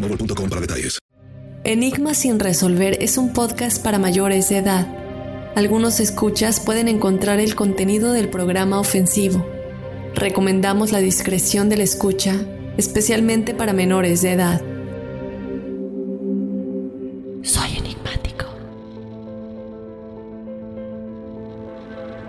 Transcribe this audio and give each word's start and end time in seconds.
boostmobile.com 0.00 0.48
para 0.48 0.60
detalles. 0.60 0.98
Enigma 1.64 2.14
sin 2.14 2.38
resolver 2.38 2.96
es 3.02 3.18
un 3.18 3.32
podcast 3.32 3.82
para 3.82 3.98
mayores 3.98 4.48
de 4.48 4.58
edad. 4.58 4.86
Algunos 5.54 6.00
escuchas 6.00 6.60
pueden 6.60 6.88
encontrar 6.88 7.40
el 7.40 7.54
contenido 7.54 8.12
del 8.12 8.28
programa 8.30 8.78
ofensivo. 8.78 9.44
Recomendamos 10.14 10.92
la 10.92 11.00
discreción 11.00 11.68
de 11.68 11.76
la 11.76 11.82
escucha, 11.82 12.36
especialmente 12.76 13.54
para 13.54 13.72
menores 13.72 14.22
de 14.22 14.32
edad. 14.32 14.62
Soy 17.42 17.76
enigmático. 17.76 18.46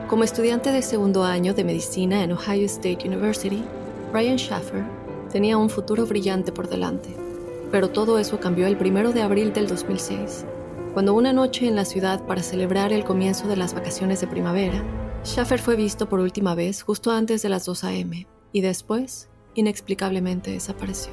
Como 0.07 0.23
estudiante 0.23 0.71
de 0.71 0.81
segundo 0.81 1.23
año 1.23 1.53
de 1.53 1.63
medicina 1.63 2.23
en 2.23 2.31
Ohio 2.31 2.65
State 2.65 3.07
University, 3.07 3.63
Brian 4.11 4.37
Schaffer 4.37 4.83
tenía 5.31 5.57
un 5.57 5.69
futuro 5.69 6.05
brillante 6.07 6.51
por 6.51 6.67
delante. 6.67 7.18
Pero 7.71 7.89
todo 7.89 8.17
eso 8.19 8.39
cambió 8.39 8.67
el 8.67 8.77
primero 8.77 9.11
de 9.11 9.21
abril 9.21 9.53
del 9.53 9.67
2006, 9.67 10.45
cuando 10.93 11.13
una 11.13 11.33
noche 11.33 11.67
en 11.67 11.75
la 11.75 11.85
ciudad 11.85 12.25
para 12.25 12.41
celebrar 12.41 12.91
el 12.91 13.03
comienzo 13.03 13.47
de 13.47 13.55
las 13.55 13.73
vacaciones 13.73 14.21
de 14.21 14.27
primavera, 14.27 14.83
Schaffer 15.23 15.59
fue 15.59 15.75
visto 15.75 16.09
por 16.09 16.19
última 16.19 16.55
vez 16.55 16.81
justo 16.81 17.11
antes 17.11 17.41
de 17.41 17.49
las 17.49 17.65
2 17.65 17.83
a.m. 17.83 18.27
y 18.51 18.61
después, 18.61 19.29
inexplicablemente, 19.53 20.51
desapareció. 20.51 21.11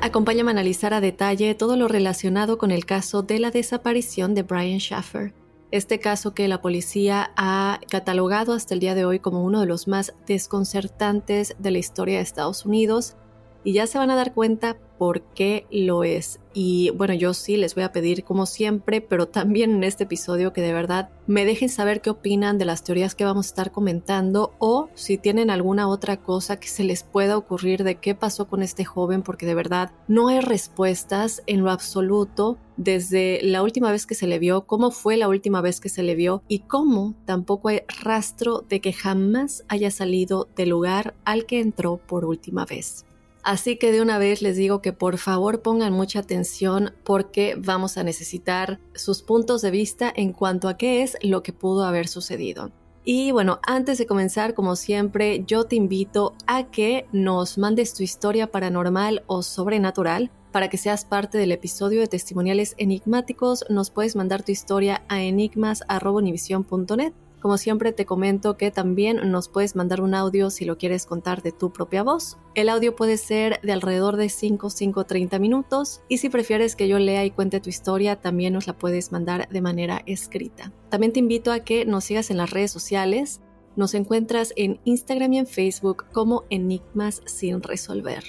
Acompáñame 0.00 0.50
a 0.50 0.52
analizar 0.52 0.94
a 0.94 1.00
detalle 1.00 1.54
todo 1.54 1.76
lo 1.76 1.88
relacionado 1.88 2.58
con 2.58 2.70
el 2.70 2.86
caso 2.86 3.22
de 3.22 3.38
la 3.38 3.50
desaparición 3.50 4.34
de 4.34 4.42
Brian 4.42 4.80
Schaffer, 4.80 5.34
este 5.72 5.98
caso 5.98 6.34
que 6.34 6.46
la 6.48 6.60
policía 6.60 7.32
ha 7.36 7.80
catalogado 7.90 8.52
hasta 8.52 8.74
el 8.74 8.80
día 8.80 8.94
de 8.94 9.06
hoy 9.06 9.18
como 9.18 9.42
uno 9.42 9.60
de 9.60 9.66
los 9.66 9.88
más 9.88 10.14
desconcertantes 10.26 11.56
de 11.58 11.70
la 11.70 11.78
historia 11.78 12.16
de 12.18 12.22
Estados 12.22 12.66
Unidos 12.66 13.16
y 13.64 13.72
ya 13.72 13.86
se 13.86 13.98
van 13.98 14.10
a 14.10 14.16
dar 14.16 14.34
cuenta 14.34 14.76
por 15.02 15.22
qué 15.22 15.66
lo 15.72 16.04
es. 16.04 16.38
Y 16.54 16.90
bueno, 16.90 17.12
yo 17.14 17.34
sí 17.34 17.56
les 17.56 17.74
voy 17.74 17.82
a 17.82 17.90
pedir 17.90 18.22
como 18.22 18.46
siempre, 18.46 19.00
pero 19.00 19.26
también 19.26 19.72
en 19.72 19.82
este 19.82 20.04
episodio 20.04 20.52
que 20.52 20.60
de 20.60 20.72
verdad 20.72 21.10
me 21.26 21.44
dejen 21.44 21.70
saber 21.70 22.00
qué 22.00 22.10
opinan 22.10 22.56
de 22.56 22.66
las 22.66 22.84
teorías 22.84 23.16
que 23.16 23.24
vamos 23.24 23.46
a 23.46 23.48
estar 23.48 23.72
comentando 23.72 24.54
o 24.60 24.90
si 24.94 25.18
tienen 25.18 25.50
alguna 25.50 25.88
otra 25.88 26.18
cosa 26.18 26.60
que 26.60 26.68
se 26.68 26.84
les 26.84 27.02
pueda 27.02 27.36
ocurrir 27.36 27.82
de 27.82 27.96
qué 27.96 28.14
pasó 28.14 28.46
con 28.46 28.62
este 28.62 28.84
joven, 28.84 29.22
porque 29.22 29.44
de 29.44 29.56
verdad 29.56 29.90
no 30.06 30.28
hay 30.28 30.38
respuestas 30.38 31.42
en 31.46 31.64
lo 31.64 31.72
absoluto 31.72 32.58
desde 32.76 33.40
la 33.42 33.62
última 33.62 33.90
vez 33.90 34.06
que 34.06 34.14
se 34.14 34.28
le 34.28 34.38
vio, 34.38 34.66
cómo 34.66 34.92
fue 34.92 35.16
la 35.16 35.28
última 35.28 35.60
vez 35.60 35.80
que 35.80 35.88
se 35.88 36.04
le 36.04 36.14
vio 36.14 36.44
y 36.46 36.60
cómo 36.60 37.16
tampoco 37.24 37.70
hay 37.70 37.80
rastro 38.02 38.64
de 38.68 38.80
que 38.80 38.92
jamás 38.92 39.64
haya 39.66 39.90
salido 39.90 40.48
del 40.54 40.68
lugar 40.68 41.14
al 41.24 41.44
que 41.44 41.58
entró 41.58 41.96
por 41.96 42.24
última 42.24 42.64
vez. 42.66 43.04
Así 43.42 43.76
que 43.76 43.90
de 43.90 44.00
una 44.00 44.18
vez 44.18 44.40
les 44.40 44.56
digo 44.56 44.80
que 44.80 44.92
por 44.92 45.18
favor 45.18 45.62
pongan 45.62 45.92
mucha 45.92 46.20
atención 46.20 46.92
porque 47.02 47.56
vamos 47.58 47.98
a 47.98 48.04
necesitar 48.04 48.78
sus 48.94 49.22
puntos 49.22 49.62
de 49.62 49.72
vista 49.72 50.12
en 50.14 50.32
cuanto 50.32 50.68
a 50.68 50.76
qué 50.76 51.02
es 51.02 51.16
lo 51.22 51.42
que 51.42 51.52
pudo 51.52 51.84
haber 51.84 52.06
sucedido. 52.06 52.70
Y 53.04 53.32
bueno, 53.32 53.58
antes 53.66 53.98
de 53.98 54.06
comenzar, 54.06 54.54
como 54.54 54.76
siempre, 54.76 55.42
yo 55.44 55.64
te 55.64 55.74
invito 55.74 56.34
a 56.46 56.70
que 56.70 57.06
nos 57.10 57.58
mandes 57.58 57.94
tu 57.94 58.04
historia 58.04 58.52
paranormal 58.52 59.24
o 59.26 59.42
sobrenatural. 59.42 60.30
Para 60.52 60.68
que 60.68 60.76
seas 60.76 61.04
parte 61.04 61.38
del 61.38 61.50
episodio 61.50 62.00
de 62.00 62.06
testimoniales 62.06 62.74
enigmáticos, 62.78 63.64
nos 63.70 63.90
puedes 63.90 64.14
mandar 64.14 64.44
tu 64.44 64.52
historia 64.52 65.02
a 65.08 65.22
enigmas.univision.net. 65.22 67.12
Como 67.42 67.58
siempre 67.58 67.92
te 67.92 68.06
comento 68.06 68.56
que 68.56 68.70
también 68.70 69.32
nos 69.32 69.48
puedes 69.48 69.74
mandar 69.74 70.00
un 70.00 70.14
audio 70.14 70.48
si 70.48 70.64
lo 70.64 70.78
quieres 70.78 71.06
contar 71.06 71.42
de 71.42 71.50
tu 71.50 71.72
propia 71.72 72.04
voz. 72.04 72.38
El 72.54 72.68
audio 72.68 72.94
puede 72.94 73.16
ser 73.16 73.60
de 73.62 73.72
alrededor 73.72 74.16
de 74.16 74.28
5, 74.28 74.70
5, 74.70 75.04
30 75.04 75.40
minutos 75.40 76.02
y 76.08 76.18
si 76.18 76.28
prefieres 76.28 76.76
que 76.76 76.86
yo 76.86 77.00
lea 77.00 77.24
y 77.24 77.32
cuente 77.32 77.58
tu 77.58 77.68
historia 77.68 78.20
también 78.20 78.52
nos 78.52 78.68
la 78.68 78.78
puedes 78.78 79.10
mandar 79.10 79.48
de 79.48 79.60
manera 79.60 80.02
escrita. 80.06 80.72
También 80.88 81.12
te 81.12 81.18
invito 81.18 81.50
a 81.50 81.60
que 81.60 81.84
nos 81.84 82.04
sigas 82.04 82.30
en 82.30 82.36
las 82.36 82.50
redes 82.50 82.70
sociales. 82.70 83.40
Nos 83.74 83.94
encuentras 83.94 84.52
en 84.54 84.80
Instagram 84.84 85.32
y 85.32 85.38
en 85.38 85.46
Facebook 85.48 86.04
como 86.12 86.44
Enigmas 86.48 87.22
sin 87.24 87.60
resolver. 87.60 88.22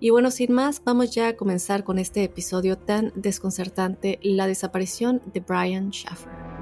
Y 0.00 0.10
bueno, 0.10 0.32
sin 0.32 0.52
más, 0.52 0.82
vamos 0.84 1.14
ya 1.14 1.28
a 1.28 1.36
comenzar 1.36 1.84
con 1.84 2.00
este 2.00 2.24
episodio 2.24 2.76
tan 2.76 3.12
desconcertante, 3.14 4.18
la 4.24 4.48
desaparición 4.48 5.22
de 5.32 5.38
Brian 5.38 5.92
Schaffer. 5.92 6.61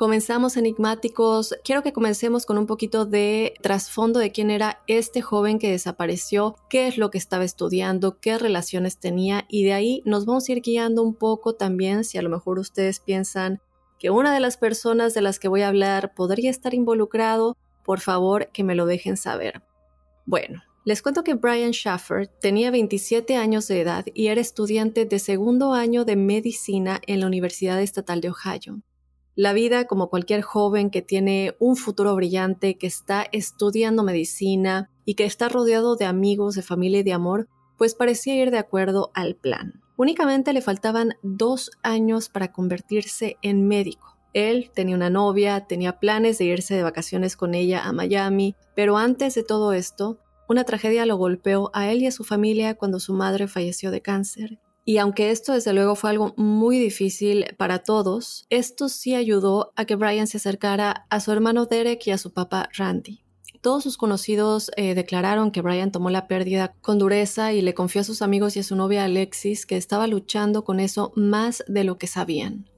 Comenzamos 0.00 0.56
enigmáticos. 0.56 1.54
Quiero 1.62 1.82
que 1.82 1.92
comencemos 1.92 2.46
con 2.46 2.56
un 2.56 2.64
poquito 2.64 3.04
de 3.04 3.52
trasfondo 3.60 4.18
de 4.18 4.32
quién 4.32 4.50
era 4.50 4.80
este 4.86 5.20
joven 5.20 5.58
que 5.58 5.70
desapareció, 5.70 6.56
qué 6.70 6.86
es 6.86 6.96
lo 6.96 7.10
que 7.10 7.18
estaba 7.18 7.44
estudiando, 7.44 8.18
qué 8.18 8.38
relaciones 8.38 8.96
tenía 8.96 9.44
y 9.46 9.64
de 9.64 9.74
ahí 9.74 10.02
nos 10.06 10.24
vamos 10.24 10.48
a 10.48 10.52
ir 10.52 10.62
guiando 10.62 11.02
un 11.02 11.14
poco 11.14 11.54
también 11.54 12.04
si 12.04 12.16
a 12.16 12.22
lo 12.22 12.30
mejor 12.30 12.58
ustedes 12.58 12.98
piensan 12.98 13.60
que 13.98 14.08
una 14.08 14.32
de 14.32 14.40
las 14.40 14.56
personas 14.56 15.12
de 15.12 15.20
las 15.20 15.38
que 15.38 15.48
voy 15.48 15.60
a 15.60 15.68
hablar 15.68 16.14
podría 16.14 16.48
estar 16.48 16.72
involucrado, 16.72 17.58
por 17.84 18.00
favor 18.00 18.48
que 18.54 18.64
me 18.64 18.74
lo 18.74 18.86
dejen 18.86 19.18
saber. 19.18 19.60
Bueno, 20.24 20.62
les 20.86 21.02
cuento 21.02 21.24
que 21.24 21.34
Brian 21.34 21.72
Schaffer 21.72 22.26
tenía 22.26 22.70
27 22.70 23.36
años 23.36 23.68
de 23.68 23.82
edad 23.82 24.06
y 24.14 24.28
era 24.28 24.40
estudiante 24.40 25.04
de 25.04 25.18
segundo 25.18 25.74
año 25.74 26.06
de 26.06 26.16
medicina 26.16 27.02
en 27.06 27.20
la 27.20 27.26
Universidad 27.26 27.82
Estatal 27.82 28.22
de 28.22 28.30
Ohio. 28.30 28.80
La 29.40 29.54
vida, 29.54 29.86
como 29.86 30.10
cualquier 30.10 30.42
joven 30.42 30.90
que 30.90 31.00
tiene 31.00 31.56
un 31.58 31.76
futuro 31.76 32.14
brillante, 32.14 32.76
que 32.76 32.86
está 32.86 33.24
estudiando 33.32 34.02
medicina 34.02 34.90
y 35.06 35.14
que 35.14 35.24
está 35.24 35.48
rodeado 35.48 35.96
de 35.96 36.04
amigos, 36.04 36.56
de 36.56 36.60
familia 36.60 37.00
y 37.00 37.04
de 37.04 37.14
amor, 37.14 37.48
pues 37.78 37.94
parecía 37.94 38.34
ir 38.34 38.50
de 38.50 38.58
acuerdo 38.58 39.10
al 39.14 39.36
plan. 39.36 39.80
Únicamente 39.96 40.52
le 40.52 40.60
faltaban 40.60 41.14
dos 41.22 41.70
años 41.82 42.28
para 42.28 42.52
convertirse 42.52 43.38
en 43.40 43.66
médico. 43.66 44.18
Él 44.34 44.70
tenía 44.74 44.94
una 44.94 45.08
novia, 45.08 45.66
tenía 45.66 45.98
planes 45.98 46.36
de 46.36 46.44
irse 46.44 46.74
de 46.74 46.82
vacaciones 46.82 47.34
con 47.34 47.54
ella 47.54 47.84
a 47.84 47.94
Miami, 47.94 48.56
pero 48.76 48.98
antes 48.98 49.34
de 49.36 49.42
todo 49.42 49.72
esto, 49.72 50.18
una 50.50 50.64
tragedia 50.64 51.06
lo 51.06 51.16
golpeó 51.16 51.70
a 51.72 51.90
él 51.90 52.02
y 52.02 52.06
a 52.08 52.12
su 52.12 52.24
familia 52.24 52.74
cuando 52.74 53.00
su 53.00 53.14
madre 53.14 53.48
falleció 53.48 53.90
de 53.90 54.02
cáncer. 54.02 54.58
Y 54.84 54.98
aunque 54.98 55.30
esto 55.30 55.52
desde 55.52 55.72
luego 55.72 55.94
fue 55.94 56.10
algo 56.10 56.34
muy 56.36 56.78
difícil 56.78 57.46
para 57.58 57.80
todos, 57.80 58.46
esto 58.50 58.88
sí 58.88 59.14
ayudó 59.14 59.72
a 59.76 59.84
que 59.84 59.96
Brian 59.96 60.26
se 60.26 60.38
acercara 60.38 61.06
a 61.10 61.20
su 61.20 61.32
hermano 61.32 61.66
Derek 61.66 62.06
y 62.06 62.10
a 62.10 62.18
su 62.18 62.32
papá 62.32 62.68
Randy. 62.76 63.22
Todos 63.60 63.82
sus 63.82 63.98
conocidos 63.98 64.70
eh, 64.76 64.94
declararon 64.94 65.50
que 65.50 65.60
Brian 65.60 65.92
tomó 65.92 66.08
la 66.08 66.26
pérdida 66.26 66.74
con 66.80 66.98
dureza 66.98 67.52
y 67.52 67.60
le 67.60 67.74
confió 67.74 68.00
a 68.00 68.04
sus 68.04 68.22
amigos 68.22 68.56
y 68.56 68.60
a 68.60 68.62
su 68.62 68.74
novia 68.74 69.04
Alexis 69.04 69.66
que 69.66 69.76
estaba 69.76 70.06
luchando 70.06 70.64
con 70.64 70.80
eso 70.80 71.12
más 71.14 71.62
de 71.68 71.84
lo 71.84 71.98
que 71.98 72.06
sabían. 72.06 72.70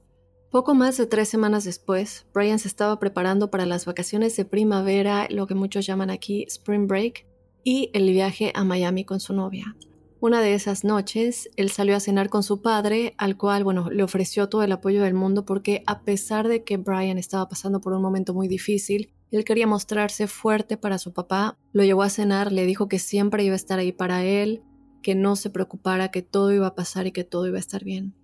Poco 0.51 0.75
más 0.75 0.97
de 0.97 1.07
tres 1.07 1.29
semanas 1.29 1.63
después, 1.63 2.27
Brian 2.33 2.59
se 2.59 2.67
estaba 2.67 2.99
preparando 2.99 3.49
para 3.49 3.65
las 3.65 3.85
vacaciones 3.85 4.35
de 4.35 4.45
primavera, 4.45 5.27
lo 5.29 5.47
que 5.47 5.55
muchos 5.55 5.85
llaman 5.85 6.09
aquí 6.09 6.43
Spring 6.47 6.85
Break, 6.85 7.25
y 7.63 7.89
el 7.93 8.11
viaje 8.11 8.51
a 8.53 8.63
Miami 8.63 9.05
con 9.05 9.19
su 9.19 9.33
novia. 9.33 9.75
Una 10.23 10.39
de 10.39 10.53
esas 10.53 10.85
noches, 10.85 11.49
él 11.57 11.69
salió 11.69 11.97
a 11.97 11.99
cenar 11.99 12.29
con 12.29 12.43
su 12.43 12.61
padre, 12.61 13.13
al 13.17 13.35
cual, 13.35 13.65
bueno, 13.65 13.89
le 13.89 14.03
ofreció 14.03 14.47
todo 14.47 14.63
el 14.63 14.71
apoyo 14.71 15.03
del 15.03 15.13
mundo 15.13 15.43
porque 15.45 15.83
a 15.85 16.03
pesar 16.03 16.47
de 16.47 16.63
que 16.63 16.77
Brian 16.77 17.17
estaba 17.17 17.49
pasando 17.49 17.81
por 17.81 17.91
un 17.91 18.01
momento 18.01 18.33
muy 18.33 18.47
difícil, 18.47 19.11
él 19.31 19.43
quería 19.43 19.67
mostrarse 19.67 20.27
fuerte 20.27 20.77
para 20.77 20.97
su 20.97 21.11
papá, 21.11 21.57
lo 21.73 21.83
llevó 21.83 22.03
a 22.03 22.09
cenar, 22.09 22.53
le 22.53 22.65
dijo 22.65 22.87
que 22.87 22.99
siempre 22.99 23.43
iba 23.43 23.51
a 23.51 23.57
estar 23.57 23.79
ahí 23.79 23.91
para 23.91 24.23
él, 24.23 24.63
que 25.01 25.13
no 25.13 25.35
se 25.35 25.49
preocupara, 25.49 26.09
que 26.09 26.21
todo 26.21 26.53
iba 26.53 26.67
a 26.67 26.75
pasar 26.75 27.05
y 27.05 27.11
que 27.11 27.25
todo 27.25 27.45
iba 27.45 27.57
a 27.57 27.59
estar 27.59 27.83
bien. 27.83 28.15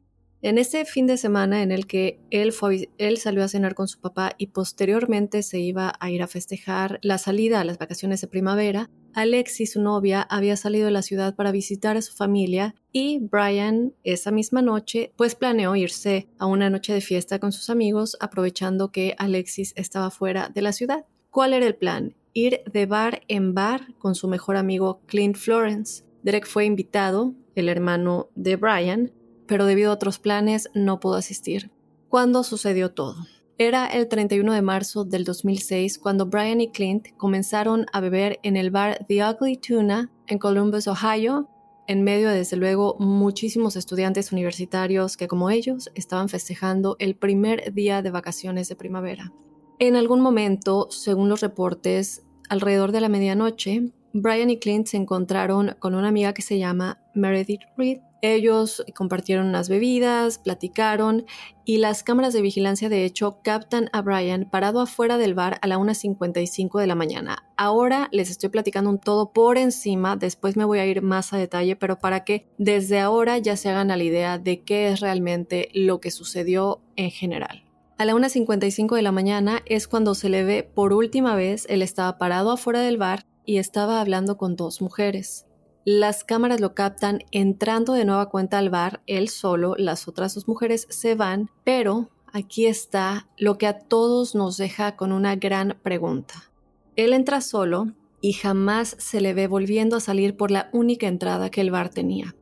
En 0.42 0.57
ese 0.57 0.86
fin 0.86 1.06
de 1.06 1.18
semana 1.18 1.63
en 1.63 1.74
el 1.74 1.86
que 1.86 2.22
él, 2.30 2.54
fue, 2.54 2.90
él 2.98 3.18
salió 3.18 3.44
a 3.44 3.50
cenar 3.50 3.75
con 3.75 3.90
su 3.90 4.00
papá 4.00 4.36
y 4.38 4.48
posteriormente 4.48 5.44
se 5.44 5.60
iba 5.60 5.94
a 6.00 6.10
ir 6.10 6.24
a 6.24 6.28
festejar 6.28 7.00
la 7.02 7.18
salida 7.18 7.60
a 7.60 7.66
las 7.66 7.78
vacaciones 7.78 8.22
de 8.22 8.30
primavera, 8.30 8.90
Alexis, 9.14 9.74
su 9.74 9.82
novia, 9.82 10.22
había 10.22 10.56
salido 10.58 10.86
de 10.86 10.92
la 10.92 11.02
ciudad 11.02 11.36
para 11.36 11.52
visitar 11.52 11.98
a 11.98 12.02
su 12.02 12.14
familia 12.14 12.76
y 12.92 13.20
Brian 13.20 13.94
esa 14.04 14.32
misma 14.32 14.62
noche 14.62 15.14
pues 15.16 15.36
planeó 15.36 15.76
irse 15.76 16.28
a 16.38 16.46
una 16.46 16.70
noche 16.70 16.94
de 16.94 17.02
fiesta 17.02 17.40
con 17.40 17.52
sus 17.52 17.70
amigos 17.70 18.18
aprovechando 18.20 18.92
que 18.92 19.16
Alexis 19.18 19.74
estaba 19.76 20.12
fuera 20.12 20.50
de 20.50 20.62
la 20.62 20.74
ciudad. 20.74 21.06
¿Cuál 21.30 21.54
era 21.54 21.66
el 21.68 21.76
plan? 21.76 22.16
Ir 22.34 22.62
de 22.72 22.86
bar 22.86 23.22
en 23.28 23.54
bar 23.54 23.94
con 23.98 24.16
su 24.16 24.28
mejor 24.28 24.56
amigo 24.56 25.02
Clint 25.06 25.36
Florence. 25.36 26.04
Derek 26.24 26.48
fue 26.48 26.66
invitado, 26.66 27.34
el 27.56 27.70
hermano 27.70 28.30
de 28.36 28.56
Brian, 28.56 29.12
pero 29.48 29.66
debido 29.66 29.92
a 29.92 29.96
otros 29.96 30.20
planes 30.20 30.70
no 30.74 31.00
pudo 31.00 31.16
asistir. 31.16 31.72
¿Cuándo 32.08 32.44
sucedió 32.44 32.92
todo? 32.92 33.16
Era 33.62 33.88
el 33.88 34.08
31 34.08 34.54
de 34.54 34.62
marzo 34.62 35.04
del 35.04 35.26
2006 35.26 36.00
cuando 36.00 36.28
Brian 36.28 36.62
y 36.62 36.72
Clint 36.72 37.10
comenzaron 37.18 37.88
a 37.92 38.00
beber 38.00 38.40
en 38.42 38.56
el 38.56 38.72
bar 38.72 39.06
The 39.10 39.22
Ugly 39.22 39.58
Tuna 39.58 40.10
en 40.28 40.38
Columbus, 40.38 40.88
Ohio, 40.88 41.50
en 41.86 42.06
medio 42.06 42.30
de, 42.30 42.38
desde 42.38 42.56
luego, 42.56 42.96
muchísimos 43.00 43.76
estudiantes 43.76 44.32
universitarios 44.32 45.18
que, 45.18 45.28
como 45.28 45.50
ellos, 45.50 45.92
estaban 45.94 46.30
festejando 46.30 46.96
el 47.00 47.18
primer 47.18 47.74
día 47.74 48.02
de 48.02 48.12
vacaciones 48.12 48.70
de 48.70 48.78
primavera. 48.78 49.34
En 49.78 49.98
algún 49.98 50.22
momento, 50.22 50.88
según 50.90 51.28
los 51.28 51.42
reportes, 51.42 52.24
alrededor 52.48 52.94
de 52.94 53.02
la 53.02 53.10
medianoche, 53.10 53.92
Brian 54.14 54.52
y 54.52 54.60
Clint 54.60 54.88
se 54.88 54.96
encontraron 54.96 55.76
con 55.80 55.96
una 55.96 56.08
amiga 56.08 56.34
que 56.34 56.44
se 56.44 56.60
llama 56.60 57.02
Meredith 57.14 57.64
Reed, 57.76 58.00
ellos 58.21 58.83
compartieron 58.95 59.48
unas 59.48 59.69
bebidas, 59.69 60.39
platicaron 60.39 61.25
y 61.66 61.77
las 61.77 62.04
cámaras 62.04 62.33
de 62.33 62.42
vigilancia 62.42 62.89
de 62.89 63.06
hecho 63.06 63.39
captan 63.44 63.89
a 63.94 64.01
Brian 64.01 64.50
parado 64.50 64.81
afuera 64.81 65.18
del 65.18 65.36
bar 65.36 65.60
a 65.62 65.68
la 65.68 65.77
1.55 65.77 66.80
de 66.80 66.88
la 66.88 66.95
mañana. 66.95 67.45
Ahora 67.57 68.10
les 68.12 68.30
estoy 68.30 68.50
platicando 68.50 68.89
un 68.89 69.00
todo 69.00 69.31
por 69.31 69.57
encima, 69.57 70.16
después 70.16 70.57
me 70.57 70.66
voy 70.66 70.80
a 70.80 70.86
ir 70.86 71.01
más 71.01 71.33
a 71.33 71.38
detalle, 71.38 71.75
pero 71.75 72.00
para 72.00 72.24
que 72.24 72.48
desde 72.57 73.00
ahora 73.00 73.38
ya 73.38 73.56
se 73.56 73.69
hagan 73.69 73.92
a 73.92 73.98
la 73.98 74.04
idea 74.04 74.38
de 74.38 74.63
qué 74.63 74.89
es 74.89 75.00
realmente 75.00 75.69
lo 75.74 76.00
que 76.00 76.12
sucedió 76.12 76.81
en 76.95 77.12
general. 77.12 77.66
A 77.99 78.06
la 78.06 78.14
1.55 78.14 78.95
de 78.95 79.02
la 79.02 79.11
mañana 79.11 79.61
es 79.66 79.90
cuando 79.90 80.16
se 80.16 80.30
le 80.30 80.44
ve 80.44 80.64
por 80.64 80.94
última 80.94 81.35
vez, 81.35 81.66
él 81.68 81.81
estaba 81.81 82.18
parado 82.18 82.52
afuera 82.52 82.80
del 82.80 82.97
bar 82.97 83.26
y 83.45 83.57
estaba 83.57 83.99
hablando 83.99 84.38
con 84.38 84.56
dos 84.56 84.81
mujeres. 84.81 85.49
Las 85.86 86.24
cámaras 86.24 86.59
lo 86.59 86.76
captan 86.76 87.19
entrando 87.31 87.94
de 87.94 88.06
nueva 88.06 88.30
cuenta 88.30 88.57
al 88.57 88.69
bar, 88.69 89.02
él 89.07 89.30
solo, 89.30 89.76
las 89.78 90.07
otras 90.07 90.36
dos 90.36 90.48
mujeres 90.48 90.88
se 90.90 91.16
van, 91.16 91.50
pero 91.64 92.09
aquí 92.31 92.66
está 92.66 93.28
lo 93.38 93.57
que 93.57 93.66
a 93.66 93.80
todos 93.80 94.36
nos 94.36 94.57
deja 94.57 94.95
con 94.98 95.12
una 95.12 95.36
gran 95.36 95.78
pregunta. 95.81 96.52
Él 96.95 97.14
entra 97.14 97.40
solo 97.42 97.94
y 98.21 98.33
jamás 98.33 98.95
se 99.00 99.21
le 99.21 99.33
ve 99.33 99.48
volviendo 99.48 99.95
a 99.95 100.02
salir 100.02 100.36
por 100.36 100.52
la 100.52 100.69
única 100.74 101.07
entrada 101.07 101.50
que 101.50 101.62
el 101.62 101.71
bar 101.71 101.90
tenía. 101.90 102.36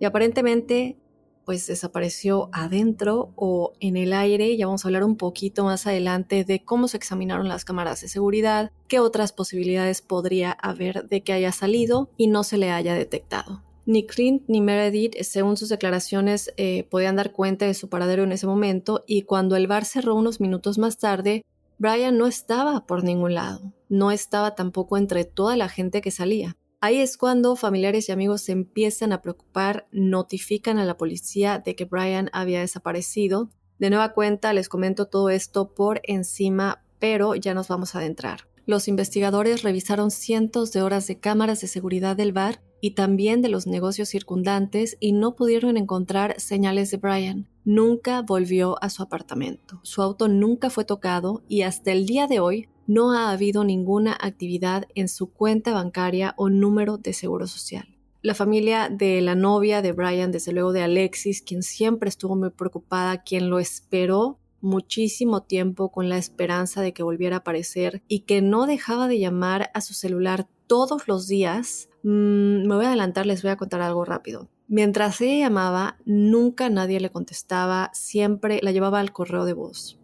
Y 0.00 0.04
aparentemente 0.04 0.96
pues 1.44 1.66
desapareció 1.66 2.48
adentro 2.52 3.32
o 3.36 3.72
en 3.80 3.96
el 3.96 4.12
aire. 4.12 4.56
Ya 4.56 4.66
vamos 4.66 4.84
a 4.84 4.88
hablar 4.88 5.04
un 5.04 5.16
poquito 5.16 5.64
más 5.64 5.86
adelante 5.86 6.44
de 6.44 6.64
cómo 6.64 6.88
se 6.88 6.96
examinaron 6.96 7.48
las 7.48 7.64
cámaras 7.64 8.00
de 8.00 8.08
seguridad, 8.08 8.72
qué 8.88 9.00
otras 9.00 9.32
posibilidades 9.32 10.02
podría 10.02 10.52
haber 10.52 11.08
de 11.08 11.22
que 11.22 11.32
haya 11.32 11.52
salido 11.52 12.10
y 12.16 12.26
no 12.26 12.44
se 12.44 12.58
le 12.58 12.70
haya 12.70 12.94
detectado. 12.94 13.62
Ni 13.84 14.06
Clint 14.06 14.44
ni 14.46 14.60
Meredith, 14.60 15.16
según 15.22 15.56
sus 15.56 15.68
declaraciones, 15.68 16.52
eh, 16.56 16.86
podían 16.88 17.16
dar 17.16 17.32
cuenta 17.32 17.66
de 17.66 17.74
su 17.74 17.88
paradero 17.88 18.22
en 18.22 18.32
ese 18.32 18.46
momento 18.46 19.02
y 19.06 19.22
cuando 19.22 19.56
el 19.56 19.66
bar 19.66 19.84
cerró 19.84 20.14
unos 20.14 20.40
minutos 20.40 20.78
más 20.78 20.98
tarde, 20.98 21.44
Brian 21.78 22.16
no 22.16 22.28
estaba 22.28 22.86
por 22.86 23.02
ningún 23.02 23.34
lado, 23.34 23.72
no 23.88 24.12
estaba 24.12 24.54
tampoco 24.54 24.98
entre 24.98 25.24
toda 25.24 25.56
la 25.56 25.68
gente 25.68 26.00
que 26.00 26.12
salía. 26.12 26.56
Ahí 26.84 26.98
es 26.98 27.16
cuando 27.16 27.54
familiares 27.54 28.08
y 28.08 28.12
amigos 28.12 28.40
se 28.40 28.50
empiezan 28.50 29.12
a 29.12 29.22
preocupar, 29.22 29.86
notifican 29.92 30.78
a 30.78 30.84
la 30.84 30.96
policía 30.96 31.60
de 31.60 31.76
que 31.76 31.84
Brian 31.84 32.28
había 32.32 32.58
desaparecido. 32.58 33.50
De 33.78 33.88
nueva 33.88 34.14
cuenta 34.14 34.52
les 34.52 34.68
comento 34.68 35.06
todo 35.06 35.30
esto 35.30 35.74
por 35.74 36.00
encima, 36.02 36.82
pero 36.98 37.36
ya 37.36 37.54
nos 37.54 37.68
vamos 37.68 37.94
a 37.94 37.98
adentrar. 37.98 38.48
Los 38.66 38.88
investigadores 38.88 39.62
revisaron 39.62 40.10
cientos 40.10 40.72
de 40.72 40.82
horas 40.82 41.06
de 41.06 41.20
cámaras 41.20 41.60
de 41.60 41.68
seguridad 41.68 42.16
del 42.16 42.32
bar 42.32 42.60
y 42.80 42.96
también 42.96 43.42
de 43.42 43.48
los 43.48 43.68
negocios 43.68 44.08
circundantes 44.08 44.96
y 44.98 45.12
no 45.12 45.36
pudieron 45.36 45.76
encontrar 45.76 46.34
señales 46.40 46.90
de 46.90 46.96
Brian. 46.96 47.48
Nunca 47.64 48.22
volvió 48.22 48.82
a 48.82 48.90
su 48.90 49.04
apartamento. 49.04 49.78
Su 49.84 50.02
auto 50.02 50.26
nunca 50.26 50.68
fue 50.68 50.84
tocado 50.84 51.44
y 51.46 51.62
hasta 51.62 51.92
el 51.92 52.06
día 52.06 52.26
de 52.26 52.40
hoy 52.40 52.68
no 52.86 53.12
ha 53.12 53.30
habido 53.30 53.64
ninguna 53.64 54.16
actividad 54.20 54.86
en 54.94 55.08
su 55.08 55.32
cuenta 55.32 55.72
bancaria 55.72 56.34
o 56.36 56.50
número 56.50 56.98
de 56.98 57.12
seguro 57.12 57.46
social. 57.46 57.86
La 58.22 58.34
familia 58.34 58.88
de 58.88 59.20
la 59.20 59.34
novia 59.34 59.82
de 59.82 59.92
Brian, 59.92 60.30
desde 60.30 60.52
luego 60.52 60.72
de 60.72 60.82
Alexis, 60.82 61.42
quien 61.42 61.62
siempre 61.62 62.08
estuvo 62.08 62.36
muy 62.36 62.50
preocupada, 62.50 63.22
quien 63.22 63.50
lo 63.50 63.58
esperó 63.58 64.38
muchísimo 64.60 65.42
tiempo 65.42 65.90
con 65.90 66.08
la 66.08 66.18
esperanza 66.18 66.80
de 66.82 66.92
que 66.92 67.02
volviera 67.02 67.36
a 67.36 67.38
aparecer 67.40 68.02
y 68.06 68.20
que 68.20 68.40
no 68.40 68.66
dejaba 68.66 69.08
de 69.08 69.18
llamar 69.18 69.70
a 69.74 69.80
su 69.80 69.92
celular 69.92 70.46
todos 70.68 71.08
los 71.08 71.26
días. 71.26 71.90
Mm, 72.04 72.68
me 72.68 72.76
voy 72.76 72.84
a 72.84 72.88
adelantar, 72.88 73.26
les 73.26 73.42
voy 73.42 73.50
a 73.50 73.56
contar 73.56 73.82
algo 73.82 74.04
rápido. 74.04 74.48
Mientras 74.68 75.20
ella 75.20 75.48
llamaba, 75.48 75.98
nunca 76.04 76.70
nadie 76.70 77.00
le 77.00 77.10
contestaba, 77.10 77.90
siempre 77.92 78.60
la 78.62 78.72
llevaba 78.72 79.00
al 79.00 79.12
correo 79.12 79.44
de 79.44 79.52
voz. 79.52 79.98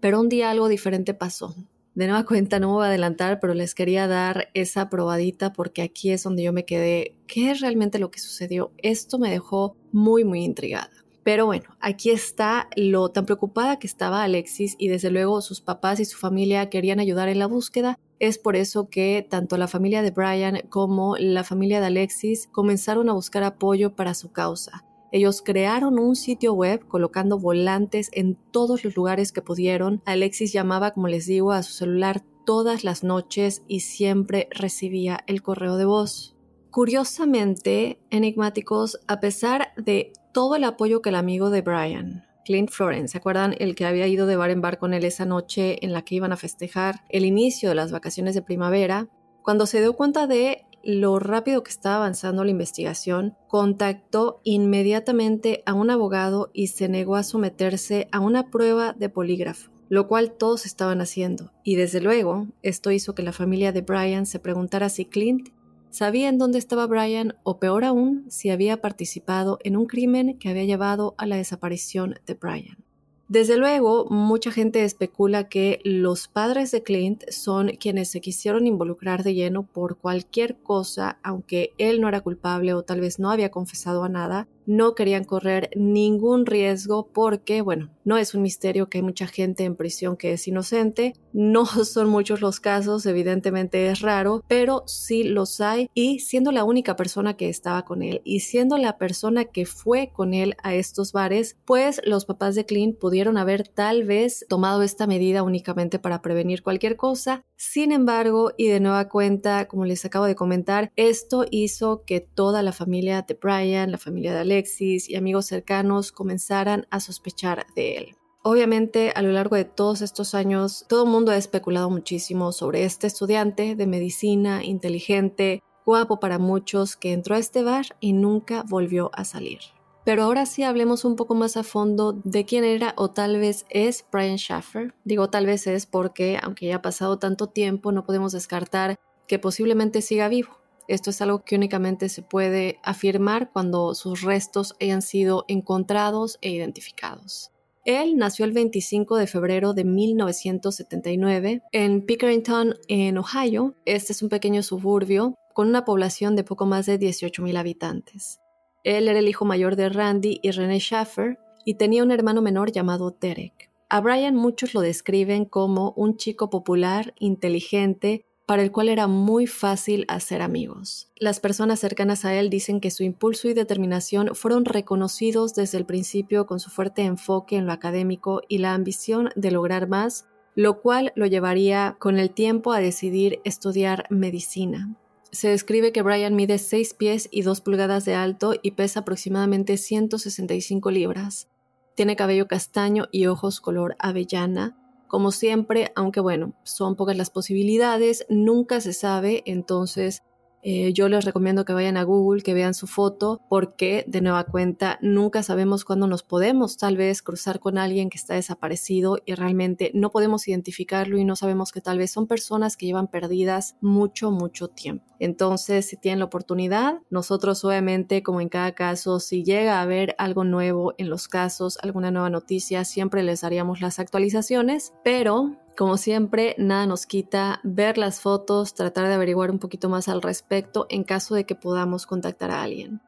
Pero 0.00 0.20
un 0.20 0.28
día 0.28 0.50
algo 0.50 0.68
diferente 0.68 1.12
pasó. 1.12 1.54
De 1.94 2.08
nueva 2.08 2.26
cuenta, 2.26 2.58
no 2.58 2.68
me 2.68 2.74
voy 2.74 2.84
a 2.84 2.88
adelantar, 2.88 3.38
pero 3.38 3.54
les 3.54 3.72
quería 3.72 4.08
dar 4.08 4.48
esa 4.52 4.90
probadita 4.90 5.52
porque 5.52 5.80
aquí 5.82 6.10
es 6.10 6.24
donde 6.24 6.42
yo 6.42 6.52
me 6.52 6.64
quedé. 6.64 7.14
¿Qué 7.28 7.52
es 7.52 7.60
realmente 7.60 8.00
lo 8.00 8.10
que 8.10 8.18
sucedió? 8.18 8.72
Esto 8.78 9.20
me 9.20 9.30
dejó 9.30 9.76
muy, 9.92 10.24
muy 10.24 10.42
intrigada. 10.42 10.90
Pero 11.22 11.46
bueno, 11.46 11.76
aquí 11.80 12.10
está 12.10 12.68
lo 12.76 13.10
tan 13.10 13.26
preocupada 13.26 13.78
que 13.78 13.86
estaba 13.86 14.24
Alexis 14.24 14.74
y 14.76 14.88
desde 14.88 15.10
luego 15.10 15.40
sus 15.40 15.60
papás 15.60 16.00
y 16.00 16.04
su 16.04 16.18
familia 16.18 16.68
querían 16.68 16.98
ayudar 16.98 17.28
en 17.28 17.38
la 17.38 17.46
búsqueda. 17.46 17.96
Es 18.18 18.38
por 18.38 18.56
eso 18.56 18.90
que 18.90 19.24
tanto 19.28 19.56
la 19.56 19.68
familia 19.68 20.02
de 20.02 20.10
Brian 20.10 20.62
como 20.68 21.16
la 21.16 21.44
familia 21.44 21.80
de 21.80 21.86
Alexis 21.86 22.48
comenzaron 22.50 23.08
a 23.08 23.12
buscar 23.12 23.44
apoyo 23.44 23.94
para 23.94 24.14
su 24.14 24.32
causa. 24.32 24.84
Ellos 25.14 25.42
crearon 25.42 26.00
un 26.00 26.16
sitio 26.16 26.54
web 26.54 26.88
colocando 26.88 27.38
volantes 27.38 28.10
en 28.14 28.34
todos 28.50 28.82
los 28.82 28.96
lugares 28.96 29.30
que 29.30 29.42
pudieron. 29.42 30.02
Alexis 30.06 30.52
llamaba, 30.52 30.90
como 30.90 31.06
les 31.06 31.26
digo, 31.26 31.52
a 31.52 31.62
su 31.62 31.72
celular 31.72 32.24
todas 32.44 32.82
las 32.82 33.04
noches 33.04 33.62
y 33.68 33.78
siempre 33.78 34.48
recibía 34.50 35.20
el 35.28 35.40
correo 35.40 35.76
de 35.76 35.84
voz. 35.84 36.36
Curiosamente, 36.72 38.00
enigmáticos, 38.10 38.98
a 39.06 39.20
pesar 39.20 39.68
de 39.76 40.12
todo 40.32 40.56
el 40.56 40.64
apoyo 40.64 41.00
que 41.00 41.10
el 41.10 41.14
amigo 41.14 41.48
de 41.48 41.60
Brian, 41.60 42.24
Clint 42.44 42.70
Florence, 42.70 43.12
¿se 43.12 43.18
acuerdan 43.18 43.54
el 43.60 43.76
que 43.76 43.86
había 43.86 44.08
ido 44.08 44.26
de 44.26 44.34
bar 44.34 44.50
en 44.50 44.62
bar 44.62 44.80
con 44.80 44.94
él 44.94 45.04
esa 45.04 45.26
noche 45.26 45.78
en 45.86 45.92
la 45.92 46.02
que 46.02 46.16
iban 46.16 46.32
a 46.32 46.36
festejar 46.36 47.04
el 47.08 47.24
inicio 47.24 47.68
de 47.68 47.76
las 47.76 47.92
vacaciones 47.92 48.34
de 48.34 48.42
primavera? 48.42 49.06
Cuando 49.44 49.66
se 49.66 49.80
dio 49.80 49.92
cuenta 49.92 50.26
de 50.26 50.66
lo 50.84 51.18
rápido 51.18 51.62
que 51.62 51.70
estaba 51.70 51.96
avanzando 51.96 52.44
la 52.44 52.50
investigación, 52.50 53.36
contactó 53.48 54.40
inmediatamente 54.44 55.62
a 55.66 55.74
un 55.74 55.90
abogado 55.90 56.50
y 56.52 56.68
se 56.68 56.88
negó 56.88 57.16
a 57.16 57.22
someterse 57.22 58.08
a 58.12 58.20
una 58.20 58.50
prueba 58.50 58.92
de 58.92 59.08
polígrafo, 59.08 59.70
lo 59.88 60.08
cual 60.08 60.32
todos 60.32 60.66
estaban 60.66 61.00
haciendo. 61.00 61.52
Y 61.62 61.76
desde 61.76 62.00
luego, 62.00 62.48
esto 62.62 62.90
hizo 62.90 63.14
que 63.14 63.22
la 63.22 63.32
familia 63.32 63.72
de 63.72 63.82
Brian 63.82 64.26
se 64.26 64.38
preguntara 64.38 64.88
si 64.88 65.04
Clint 65.04 65.48
sabía 65.90 66.28
en 66.28 66.38
dónde 66.38 66.58
estaba 66.58 66.86
Brian 66.86 67.36
o 67.44 67.58
peor 67.58 67.84
aún, 67.84 68.24
si 68.28 68.50
había 68.50 68.80
participado 68.80 69.58
en 69.62 69.76
un 69.76 69.86
crimen 69.86 70.38
que 70.38 70.48
había 70.48 70.64
llevado 70.64 71.14
a 71.18 71.26
la 71.26 71.36
desaparición 71.36 72.16
de 72.26 72.34
Brian. 72.34 72.84
Desde 73.28 73.56
luego, 73.56 74.04
mucha 74.10 74.50
gente 74.50 74.84
especula 74.84 75.48
que 75.48 75.80
los 75.82 76.28
padres 76.28 76.70
de 76.70 76.82
Clint 76.82 77.24
son 77.30 77.70
quienes 77.80 78.10
se 78.10 78.20
quisieron 78.20 78.66
involucrar 78.66 79.22
de 79.22 79.32
lleno 79.32 79.62
por 79.62 79.96
cualquier 79.96 80.56
cosa, 80.56 81.18
aunque 81.22 81.72
él 81.78 82.02
no 82.02 82.08
era 82.08 82.20
culpable 82.20 82.74
o 82.74 82.82
tal 82.82 83.00
vez 83.00 83.18
no 83.18 83.30
había 83.30 83.50
confesado 83.50 84.04
a 84.04 84.10
nada, 84.10 84.46
no 84.66 84.94
querían 84.94 85.24
correr 85.24 85.70
ningún 85.76 86.46
riesgo 86.46 87.08
porque, 87.12 87.62
bueno, 87.62 87.90
no 88.04 88.18
es 88.18 88.34
un 88.34 88.42
misterio 88.42 88.88
que 88.88 88.98
hay 88.98 89.02
mucha 89.02 89.26
gente 89.26 89.64
en 89.64 89.76
prisión 89.76 90.16
que 90.16 90.32
es 90.32 90.46
inocente, 90.46 91.14
no 91.32 91.64
son 91.84 92.08
muchos 92.08 92.40
los 92.40 92.60
casos, 92.60 93.06
evidentemente 93.06 93.88
es 93.88 94.00
raro, 94.00 94.44
pero 94.48 94.84
sí 94.86 95.24
los 95.24 95.60
hay 95.60 95.90
y 95.94 96.20
siendo 96.20 96.52
la 96.52 96.64
única 96.64 96.96
persona 96.96 97.36
que 97.36 97.48
estaba 97.48 97.84
con 97.84 98.02
él 98.02 98.20
y 98.24 98.40
siendo 98.40 98.76
la 98.78 98.98
persona 98.98 99.46
que 99.46 99.66
fue 99.66 100.10
con 100.12 100.34
él 100.34 100.54
a 100.62 100.74
estos 100.74 101.12
bares, 101.12 101.56
pues 101.64 102.00
los 102.04 102.24
papás 102.24 102.54
de 102.54 102.66
Clint 102.66 102.98
pudieron 102.98 103.36
haber 103.36 103.66
tal 103.68 104.04
vez 104.04 104.44
tomado 104.48 104.82
esta 104.82 105.06
medida 105.06 105.42
únicamente 105.42 105.98
para 105.98 106.22
prevenir 106.22 106.62
cualquier 106.62 106.96
cosa. 106.96 107.44
Sin 107.56 107.92
embargo, 107.92 108.52
y 108.56 108.68
de 108.68 108.80
nueva 108.80 109.08
cuenta, 109.08 109.66
como 109.66 109.84
les 109.84 110.04
acabo 110.04 110.26
de 110.26 110.34
comentar, 110.34 110.92
esto 110.96 111.46
hizo 111.50 112.04
que 112.04 112.20
toda 112.20 112.62
la 112.62 112.72
familia 112.72 113.22
de 113.22 113.38
Brian, 113.40 113.90
la 113.90 113.98
familia 113.98 114.34
de 114.34 114.40
Alexis 114.54 115.10
y 115.10 115.16
amigos 115.16 115.46
cercanos 115.46 116.12
comenzaran 116.12 116.86
a 116.90 117.00
sospechar 117.00 117.66
de 117.74 117.96
él. 117.96 118.16
Obviamente, 118.42 119.12
a 119.14 119.22
lo 119.22 119.32
largo 119.32 119.56
de 119.56 119.64
todos 119.64 120.00
estos 120.00 120.34
años, 120.34 120.84
todo 120.88 121.04
el 121.04 121.10
mundo 121.10 121.32
ha 121.32 121.36
especulado 121.36 121.90
muchísimo 121.90 122.52
sobre 122.52 122.84
este 122.84 123.06
estudiante 123.06 123.74
de 123.74 123.86
medicina, 123.86 124.62
inteligente, 124.62 125.62
guapo 125.84 126.20
para 126.20 126.38
muchos, 126.38 126.94
que 126.94 127.12
entró 127.12 127.34
a 127.34 127.38
este 127.38 127.62
bar 127.62 127.86
y 128.00 128.12
nunca 128.12 128.62
volvió 128.68 129.10
a 129.14 129.24
salir. 129.24 129.58
Pero 130.04 130.22
ahora 130.22 130.46
sí 130.46 130.62
hablemos 130.62 131.04
un 131.04 131.16
poco 131.16 131.34
más 131.34 131.56
a 131.56 131.64
fondo 131.64 132.12
de 132.24 132.44
quién 132.44 132.62
era 132.64 132.92
o 132.96 133.10
tal 133.10 133.38
vez 133.38 133.64
es 133.70 134.04
Brian 134.12 134.36
Schaffer. 134.36 134.94
Digo 135.04 135.30
tal 135.30 135.46
vez 135.46 135.66
es 135.66 135.86
porque, 135.86 136.38
aunque 136.40 136.66
ya 136.66 136.76
ha 136.76 136.82
pasado 136.82 137.18
tanto 137.18 137.48
tiempo, 137.48 137.90
no 137.90 138.04
podemos 138.04 138.32
descartar 138.32 139.00
que 139.26 139.38
posiblemente 139.38 140.02
siga 140.02 140.28
vivo. 140.28 140.63
Esto 140.88 141.10
es 141.10 141.20
algo 141.22 141.44
que 141.44 141.56
únicamente 141.56 142.08
se 142.08 142.22
puede 142.22 142.78
afirmar 142.82 143.50
cuando 143.52 143.94
sus 143.94 144.22
restos 144.22 144.74
hayan 144.80 145.02
sido 145.02 145.44
encontrados 145.48 146.38
e 146.40 146.50
identificados. 146.50 147.50
Él 147.84 148.16
nació 148.16 148.46
el 148.46 148.52
25 148.52 149.16
de 149.16 149.26
febrero 149.26 149.74
de 149.74 149.84
1979 149.84 151.62
en 151.72 152.06
Pickerington, 152.06 152.76
en 152.88 153.18
Ohio. 153.18 153.74
Este 153.84 154.14
es 154.14 154.22
un 154.22 154.30
pequeño 154.30 154.62
suburbio 154.62 155.34
con 155.52 155.68
una 155.68 155.84
población 155.84 156.34
de 156.34 156.44
poco 156.44 156.64
más 156.64 156.86
de 156.86 156.98
18.000 156.98 157.58
habitantes. 157.58 158.40
Él 158.84 159.08
era 159.08 159.18
el 159.18 159.28
hijo 159.28 159.44
mayor 159.44 159.76
de 159.76 159.90
Randy 159.90 160.40
y 160.42 160.50
René 160.50 160.78
Schaffer 160.78 161.38
y 161.64 161.74
tenía 161.74 162.02
un 162.02 162.10
hermano 162.10 162.40
menor 162.40 162.72
llamado 162.72 163.16
Derek. 163.18 163.70
A 163.90 164.00
Brian 164.00 164.34
muchos 164.34 164.74
lo 164.74 164.80
describen 164.80 165.44
como 165.44 165.92
un 165.96 166.16
chico 166.16 166.50
popular, 166.50 167.14
inteligente, 167.18 168.26
para 168.46 168.62
el 168.62 168.70
cual 168.70 168.88
era 168.88 169.06
muy 169.06 169.46
fácil 169.46 170.04
hacer 170.08 170.42
amigos. 170.42 171.10
Las 171.16 171.40
personas 171.40 171.80
cercanas 171.80 172.24
a 172.24 172.34
él 172.34 172.50
dicen 172.50 172.80
que 172.80 172.90
su 172.90 173.02
impulso 173.02 173.48
y 173.48 173.54
determinación 173.54 174.34
fueron 174.34 174.64
reconocidos 174.64 175.54
desde 175.54 175.78
el 175.78 175.86
principio 175.86 176.46
con 176.46 176.60
su 176.60 176.70
fuerte 176.70 177.02
enfoque 177.02 177.56
en 177.56 177.66
lo 177.66 177.72
académico 177.72 178.42
y 178.48 178.58
la 178.58 178.74
ambición 178.74 179.30
de 179.34 179.50
lograr 179.50 179.88
más, 179.88 180.26
lo 180.54 180.80
cual 180.82 181.12
lo 181.16 181.26
llevaría 181.26 181.96
con 181.98 182.18
el 182.18 182.30
tiempo 182.30 182.72
a 182.72 182.80
decidir 182.80 183.40
estudiar 183.44 184.06
medicina. 184.10 184.94
Se 185.32 185.48
describe 185.48 185.90
que 185.90 186.02
Brian 186.02 186.36
mide 186.36 186.58
6 186.58 186.94
pies 186.94 187.28
y 187.32 187.42
2 187.42 187.60
pulgadas 187.60 188.04
de 188.04 188.14
alto 188.14 188.54
y 188.62 188.72
pesa 188.72 189.00
aproximadamente 189.00 189.76
165 189.78 190.92
libras. 190.92 191.48
Tiene 191.96 192.14
cabello 192.14 192.46
castaño 192.46 193.08
y 193.10 193.26
ojos 193.26 193.60
color 193.60 193.96
avellana. 193.98 194.76
Como 195.14 195.30
siempre, 195.30 195.92
aunque 195.94 196.18
bueno, 196.18 196.54
son 196.64 196.96
pocas 196.96 197.16
las 197.16 197.30
posibilidades, 197.30 198.26
nunca 198.28 198.80
se 198.80 198.92
sabe, 198.92 199.44
entonces 199.46 200.24
eh, 200.66 200.94
yo 200.94 201.10
les 201.10 201.26
recomiendo 201.26 201.66
que 201.66 201.74
vayan 201.74 201.98
a 201.98 202.04
Google, 202.04 202.42
que 202.42 202.54
vean 202.54 202.72
su 202.72 202.86
foto, 202.86 203.42
porque 203.50 204.02
de 204.08 204.22
nueva 204.22 204.44
cuenta 204.44 204.98
nunca 205.02 205.42
sabemos 205.42 205.84
cuándo 205.84 206.06
nos 206.06 206.22
podemos 206.22 206.78
tal 206.78 206.96
vez 206.96 207.20
cruzar 207.20 207.60
con 207.60 207.76
alguien 207.76 208.08
que 208.08 208.16
está 208.16 208.32
desaparecido 208.32 209.18
y 209.26 209.34
realmente 209.34 209.90
no 209.92 210.10
podemos 210.10 210.48
identificarlo 210.48 211.18
y 211.18 211.24
no 211.26 211.36
sabemos 211.36 211.70
que 211.70 211.82
tal 211.82 211.98
vez 211.98 212.10
son 212.10 212.26
personas 212.26 212.78
que 212.78 212.86
llevan 212.86 213.08
perdidas 213.08 213.76
mucho, 213.82 214.30
mucho 214.30 214.68
tiempo. 214.68 215.04
Entonces, 215.18 215.86
si 215.86 215.98
tienen 215.98 216.20
la 216.20 216.24
oportunidad, 216.24 217.00
nosotros 217.10 217.62
obviamente, 217.64 218.22
como 218.22 218.40
en 218.40 218.48
cada 218.48 218.72
caso, 218.72 219.20
si 219.20 219.44
llega 219.44 219.78
a 219.78 219.82
haber 219.82 220.14
algo 220.16 220.44
nuevo 220.44 220.94
en 220.96 221.10
los 221.10 221.28
casos, 221.28 221.78
alguna 221.82 222.10
nueva 222.10 222.30
noticia, 222.30 222.84
siempre 222.84 223.22
les 223.22 223.42
daríamos 223.42 223.82
las 223.82 223.98
actualizaciones, 223.98 224.94
pero 225.04 225.56
como 225.76 225.96
siempre, 225.96 226.54
nada 226.58 226.86
nos 226.86 227.06
quita 227.06 227.60
ver 227.64 227.98
las 227.98 228.20
fotos, 228.20 228.74
tratar 228.74 229.08
de 229.08 229.14
averiguar 229.14 229.50
un 229.50 229.58
poquito 229.58 229.88
más 229.88 230.08
al 230.08 230.22
respecto 230.22 230.86
en 230.88 231.04
caso 231.04 231.34
de 231.34 231.44
que 231.44 231.54
podamos 231.54 232.06
contactar 232.06 232.50
a 232.50 232.62
alguien. 232.62 233.00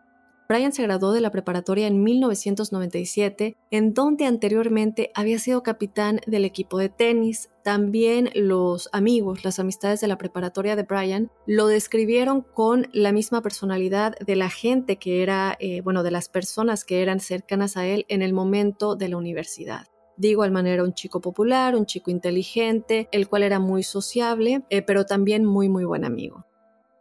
Brian 0.49 0.73
se 0.73 0.82
graduó 0.82 1.12
de 1.12 1.20
la 1.20 1.32
preparatoria 1.32 1.88
en 1.88 2.04
1997, 2.04 3.56
en 3.70 3.94
donde 3.94 4.26
anteriormente 4.26 5.11
había 5.14 5.38
sido 5.40 5.62
capitán 5.62 6.20
del 6.26 6.44
equipo 6.44 6.78
de 6.78 6.88
tenis. 6.88 7.50
También 7.64 8.30
los 8.35 8.88
amigos, 8.92 9.44
las 9.44 9.58
amistades 9.58 10.00
de 10.00 10.06
la 10.06 10.18
preparatoria 10.18 10.76
de 10.76 10.85
Brian, 10.85 11.32
lo 11.46 11.66
describieron 11.66 12.42
con 12.42 12.88
la 12.92 13.11
misma 13.11 13.42
personalidad 13.42 14.16
de 14.18 14.37
la 14.37 14.49
gente 14.49 14.99
que 14.99 15.23
era, 15.23 15.56
eh, 15.58 15.80
bueno, 15.80 16.04
de 16.04 16.12
las 16.12 16.28
personas 16.28 16.85
que 16.85 17.02
eran 17.02 17.18
cercanas 17.18 17.76
a 17.76 17.87
él 17.87 18.06
en 18.08 18.23
el 18.23 18.32
momento 18.32 18.94
de 18.94 19.08
la 19.08 19.16
universidad. 19.16 19.87
De 20.16 20.28
igual 20.28 20.50
manera, 20.50 20.82
un 20.82 20.94
chico 20.94 21.20
popular, 21.20 21.76
un 21.76 21.85
chico 21.85 22.11
inteligente, 22.11 23.08
el 23.12 23.28
cual 23.28 23.42
era 23.42 23.58
muy 23.58 23.82
sociable, 23.82 24.62
eh, 24.70 24.82
pero 24.82 25.04
también 25.04 25.44
muy, 25.44 25.68
muy 25.68 25.85
buen 25.85 26.04
amigo. 26.04 26.46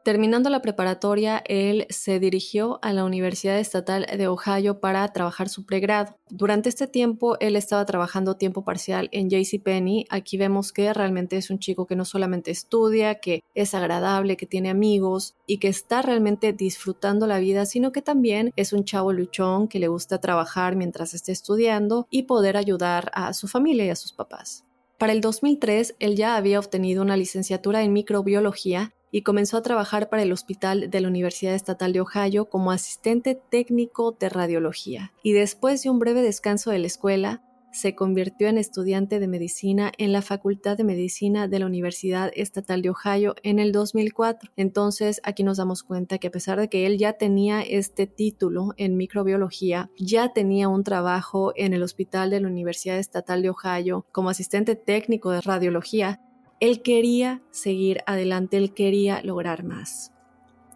Terminando 0.06 0.52
la 0.52 0.62
preparatoria, 0.62 1.42
él 1.48 1.88
se 1.90 2.20
dirigió 2.20 2.78
a 2.84 2.94
la 2.94 3.06
Universidad 3.06 3.58
Estatal 3.58 4.06
de 4.06 4.28
Ohio 4.28 4.80
para 4.80 5.08
trabajar 5.08 5.50
su 5.50 5.66
pregrado. 5.66 6.16
Durante 6.30 6.70
este 6.70 6.86
tiempo, 6.86 7.38
él 7.40 7.56
estaba 7.56 7.84
trabajando 7.88 8.38
tiempo 8.38 8.64
parcial 8.64 9.10
en 9.12 9.32
JCPenney. 9.32 10.06
Aquí 10.12 10.38
vemos 10.38 10.72
que 10.72 10.94
realmente 10.94 11.38
es 11.38 11.50
un 11.50 11.58
chico 11.58 11.88
que 11.88 11.96
no 11.96 12.06
solamente 12.06 12.52
estudia, 12.52 13.16
que 13.16 13.42
es 13.56 13.74
agradable, 13.74 14.38
que 14.38 14.46
tiene 14.46 14.70
amigos 14.70 15.34
y 15.48 15.58
que 15.58 15.70
está 15.70 16.04
realmente 16.04 16.54
disfrutando 16.54 17.26
la 17.26 17.40
vida, 17.40 17.66
sino 17.66 17.92
que 17.92 18.04
también 18.04 18.54
es 18.56 18.74
un 18.74 18.86
chavo 18.86 19.12
luchón 19.12 19.68
que 19.68 19.80
le 19.80 19.88
gusta 19.88 20.22
trabajar 20.22 20.76
mientras 20.76 21.16
esté 21.16 21.32
estudiando 21.32 22.06
y 22.12 22.24
poder 22.24 22.58
ayudar 22.58 23.10
a 23.16 23.34
su 23.34 23.48
familia 23.48 23.86
y 23.86 23.90
a 23.90 23.96
sus 23.96 24.14
papás. 24.14 24.66
Para 25.00 25.14
el 25.14 25.22
2003, 25.22 25.96
él 25.98 26.16
ya 26.16 26.36
había 26.36 26.60
obtenido 26.60 27.02
una 27.02 27.18
licenciatura 27.18 27.82
en 27.82 27.92
microbiología 27.92 28.94
y 29.16 29.22
comenzó 29.22 29.56
a 29.56 29.62
trabajar 29.62 30.10
para 30.10 30.24
el 30.24 30.34
hospital 30.34 30.90
de 30.90 31.00
la 31.00 31.08
Universidad 31.08 31.56
Estatal 31.56 31.94
de 31.94 32.02
Ohio 32.02 32.50
como 32.50 32.74
asistente 32.74 33.40
técnico 33.50 34.12
de 34.12 34.28
radiología. 34.28 35.14
Y 35.24 35.32
después 35.32 35.82
de 35.82 35.90
un 35.90 36.00
breve 36.00 36.22
descanso 36.22 36.70
de 36.70 36.80
la 36.80 36.88
escuela, 36.88 37.42
se 37.72 37.96
convirtió 37.96 38.50
en 38.50 38.58
estudiante 38.58 39.20
de 39.20 39.28
medicina 39.30 39.94
en 39.98 40.12
la 40.12 40.22
Facultad 40.22 40.76
de 40.76 40.84
Medicina 40.84 41.48
de 41.48 41.60
la 41.60 41.66
Universidad 41.66 42.30
Estatal 42.34 42.82
de 42.82 42.90
Ohio 42.90 43.36
en 43.44 43.60
el 43.60 43.72
2004. 43.72 44.52
Entonces, 44.58 45.22
aquí 45.24 45.44
nos 45.44 45.58
damos 45.58 45.84
cuenta 45.84 46.18
que 46.18 46.28
a 46.28 46.32
pesar 46.32 46.60
de 46.60 46.68
que 46.68 46.86
él 46.86 46.98
ya 46.98 47.14
tenía 47.14 47.62
este 47.62 48.08
título 48.08 48.74
en 48.76 48.98
microbiología, 48.98 49.90
ya 49.98 50.34
tenía 50.34 50.68
un 50.68 50.84
trabajo 50.84 51.54
en 51.56 51.74
el 51.74 51.84
Hospital 51.84 52.32
de 52.32 52.42
la 52.42 52.48
Universidad 52.48 52.98
Estatal 52.98 53.42
de 53.42 53.50
Ohio 53.50 54.06
como 54.12 54.30
asistente 54.30 54.76
técnico 54.76 55.32
de 55.32 55.40
radiología, 55.40 56.22
él 56.60 56.82
quería 56.82 57.42
seguir 57.52 58.00
adelante, 58.06 58.58
él 58.58 58.74
quería 58.74 59.22
lograr 59.24 59.64
más. 59.64 60.12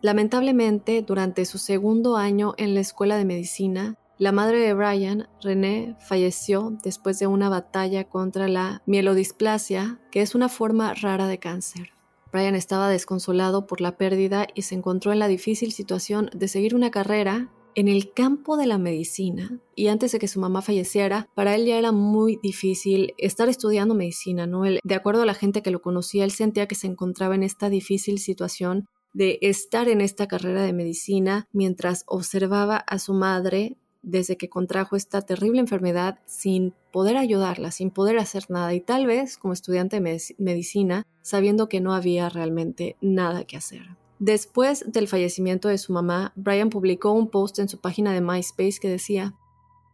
Lamentablemente, 0.01 1.01
durante 1.01 1.45
su 1.45 1.57
segundo 1.57 2.15
año 2.15 2.53
en 2.57 2.74
la 2.74 2.79
escuela 2.79 3.17
de 3.17 3.25
medicina, 3.25 3.95
la 4.17 4.31
madre 4.31 4.59
de 4.59 4.74
Brian, 4.74 5.29
René, 5.41 5.95
falleció 6.00 6.77
después 6.83 7.19
de 7.19 7.27
una 7.27 7.50
batalla 7.50 8.03
contra 8.03 8.48
la 8.48 8.81
mielodisplasia, 8.86 10.00
que 10.12 10.21
es 10.21 10.36
una 10.36 10.50
forma 10.50 10.93
rara 10.93 11.27
de 11.27 11.39
cáncer. 11.39 11.93
Brian 12.31 12.55
estaba 12.55 12.89
desconsolado 12.89 13.65
por 13.65 13.81
la 13.81 13.98
pérdida 13.98 14.48
y 14.53 14.63
se 14.63 14.75
encontró 14.75 15.12
en 15.12 15.19
la 15.19 15.27
difícil 15.27 15.71
situación 15.71 16.29
de 16.33 16.48
seguir 16.48 16.75
una 16.75 16.91
carrera 16.91 17.50
en 17.79 17.88
el 17.88 18.12
campo 18.12 18.57
de 18.57 18.67
la 18.67 18.77
medicina 18.77 19.57
y 19.74 19.88
antes 19.88 20.12
de 20.12 20.19
que 20.19 20.27
su 20.27 20.41
mamá 20.41 20.62
falleciera, 20.62 21.29
para 21.33 21.55
él 21.55 21.65
ya 21.65 21.77
era 21.77 21.93
muy 21.93 22.38
difícil 22.43 23.13
estar 23.17 23.48
estudiando 23.48 23.95
medicina, 23.95 24.45
¿no? 24.45 24.63
de 24.63 24.95
acuerdo 24.95 25.21
a 25.21 25.25
la 25.25 25.33
gente 25.33 25.62
que 25.62 25.71
lo 25.71 25.81
conocía, 25.81 26.25
él 26.25 26.31
sentía 26.31 26.67
que 26.67 26.75
se 26.75 26.88
encontraba 26.88 27.36
en 27.36 27.43
esta 27.43 27.69
difícil 27.69 28.19
situación 28.19 28.89
de 29.13 29.39
estar 29.41 29.88
en 29.88 30.01
esta 30.01 30.27
carrera 30.27 30.62
de 30.63 30.74
medicina 30.74 31.48
mientras 31.53 32.03
observaba 32.05 32.75
a 32.75 33.00
su 33.00 33.13
madre 33.13 33.77
desde 34.01 34.36
que 34.36 34.50
contrajo 34.50 34.98
esta 34.98 35.21
terrible 35.21 35.62
enfermedad 35.62 36.19
sin 36.25 36.74
poder 36.91 37.15
ayudarla, 37.15 37.71
sin 37.71 37.91
poder 37.91 38.17
hacer 38.17 38.43
nada 38.50 38.74
y 38.74 38.81
tal 38.81 39.05
vez 39.05 39.38
como 39.38 39.53
estudiante 39.53 40.01
de 40.01 40.19
medicina 40.38 41.07
sabiendo 41.21 41.69
que 41.69 41.79
no 41.79 41.93
había 41.93 42.27
realmente 42.27 42.98
nada 43.00 43.45
que 43.45 43.55
hacer. 43.55 43.88
Después 44.20 44.84
del 44.92 45.08
fallecimiento 45.08 45.70
de 45.70 45.78
su 45.78 45.94
mamá, 45.94 46.34
Brian 46.36 46.70
publicó 46.70 47.14
un 47.14 47.30
post 47.30 47.58
en 47.60 47.70
su 47.70 47.80
página 47.80 48.14
de 48.14 48.20
MySpace 48.20 48.80
que 48.82 48.90
decía, 48.90 49.34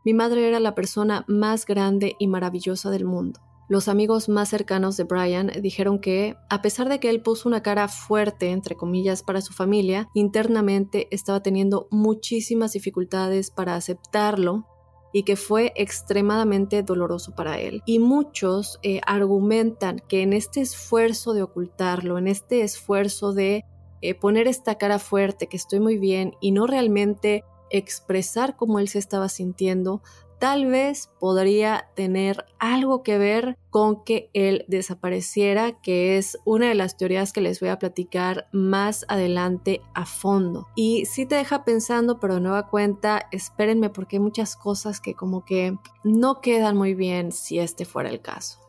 Mi 0.03 0.15
madre 0.15 0.48
era 0.48 0.60
la 0.60 0.74
persona 0.74 1.25
más 1.27 1.67
grande 1.67 2.15
y 2.17 2.27
maravillosa 2.27 2.89
del 2.89 3.05
mundo. 3.05 3.39
Los 3.70 3.88
amigos 3.88 4.27
más 4.27 4.50
cercanos 4.50 4.98
de 4.98 5.03
Brian 5.03 5.51
dijeron 5.62 6.00
que, 6.00 6.36
a 6.50 6.62
pesar 6.62 6.89
de 6.89 7.00
que 7.00 7.10
él 7.10 7.22
puso 7.22 7.48
una 7.48 7.62
cara 7.62 7.88
fuerte, 7.88 8.50
entre 8.50 8.75
comillas, 8.75 9.22
para 9.22 9.41
su 9.41 9.53
familia, 9.53 10.08
internamente 10.15 11.08
estaba 11.12 11.41
teniendo 11.41 11.88
muchísimas 11.91 12.74
dificultades 12.74 13.51
para 13.51 13.75
aceptarlo 13.75 14.67
y 15.13 15.24
que 15.24 15.36
fue 15.36 15.72
extremadamente 15.75 16.84
doloroso 16.84 17.34
para 17.36 17.60
él. 17.60 17.82
Y 17.86 18.00
muchos 18.00 18.79
eh, 18.84 19.01
argumentan 19.05 20.01
que 20.08 20.22
en 20.22 20.34
este 20.34 20.62
esfuerzo 20.62 21.34
de 21.34 21.41
ocultarlo, 21.41 22.17
en 22.17 22.27
este 22.27 22.62
esfuerzo 22.62 23.34
de 23.34 23.63
eh, 24.09 24.15
poner 24.15 24.47
esta 24.47 24.75
cara 24.75 25.00
fuerte, 25.00 25.47
que 25.47 25.57
estoy 25.57 25.79
muy 25.79 25.97
bien, 25.97 26.35
y 26.41 26.51
no 26.51 26.67
realmente 26.67 27.43
expresar 27.69 28.55
cómo 28.55 28.79
él 28.79 28.88
se 28.88 29.00
estaba 29.00 29.29
sintiendo, 29.29 30.01
tal 30.39 30.65
vez 30.67 31.09
podría 31.19 31.89
tener 31.95 32.45
algo 32.59 33.03
que 33.03 33.17
ver 33.17 33.57
con 33.69 34.03
que 34.03 34.29
él 34.33 34.65
desapareciera, 34.67 35.79
que 35.81 36.18
es 36.18 36.37
una 36.46 36.68
de 36.68 36.75
las 36.75 36.98
teorías 36.98 37.33
que 37.33 37.41
les 37.41 37.59
voy 37.59 37.70
a 37.70 37.79
platicar 37.79 38.48
más 38.51 39.05
adelante 39.07 39.81
a 39.94 40.05
fondo. 40.05 40.68
Y 40.75 41.05
si 41.05 41.25
te 41.25 41.35
deja 41.35 41.63
pensando, 41.63 42.20
pero 42.20 42.35
de 42.35 42.41
nueva 42.41 42.68
cuenta, 42.68 43.27
espérenme 43.31 43.89
porque 43.89 44.18
hay 44.18 44.22
muchas 44.22 44.55
cosas 44.55 45.00
que 45.00 45.15
como 45.15 45.46
que 45.46 45.77
no 46.03 46.41
quedan 46.41 46.77
muy 46.77 46.94
bien 46.94 47.31
si 47.31 47.59
este 47.59 47.85
fuera 47.85 48.09
el 48.09 48.22
caso. 48.22 48.64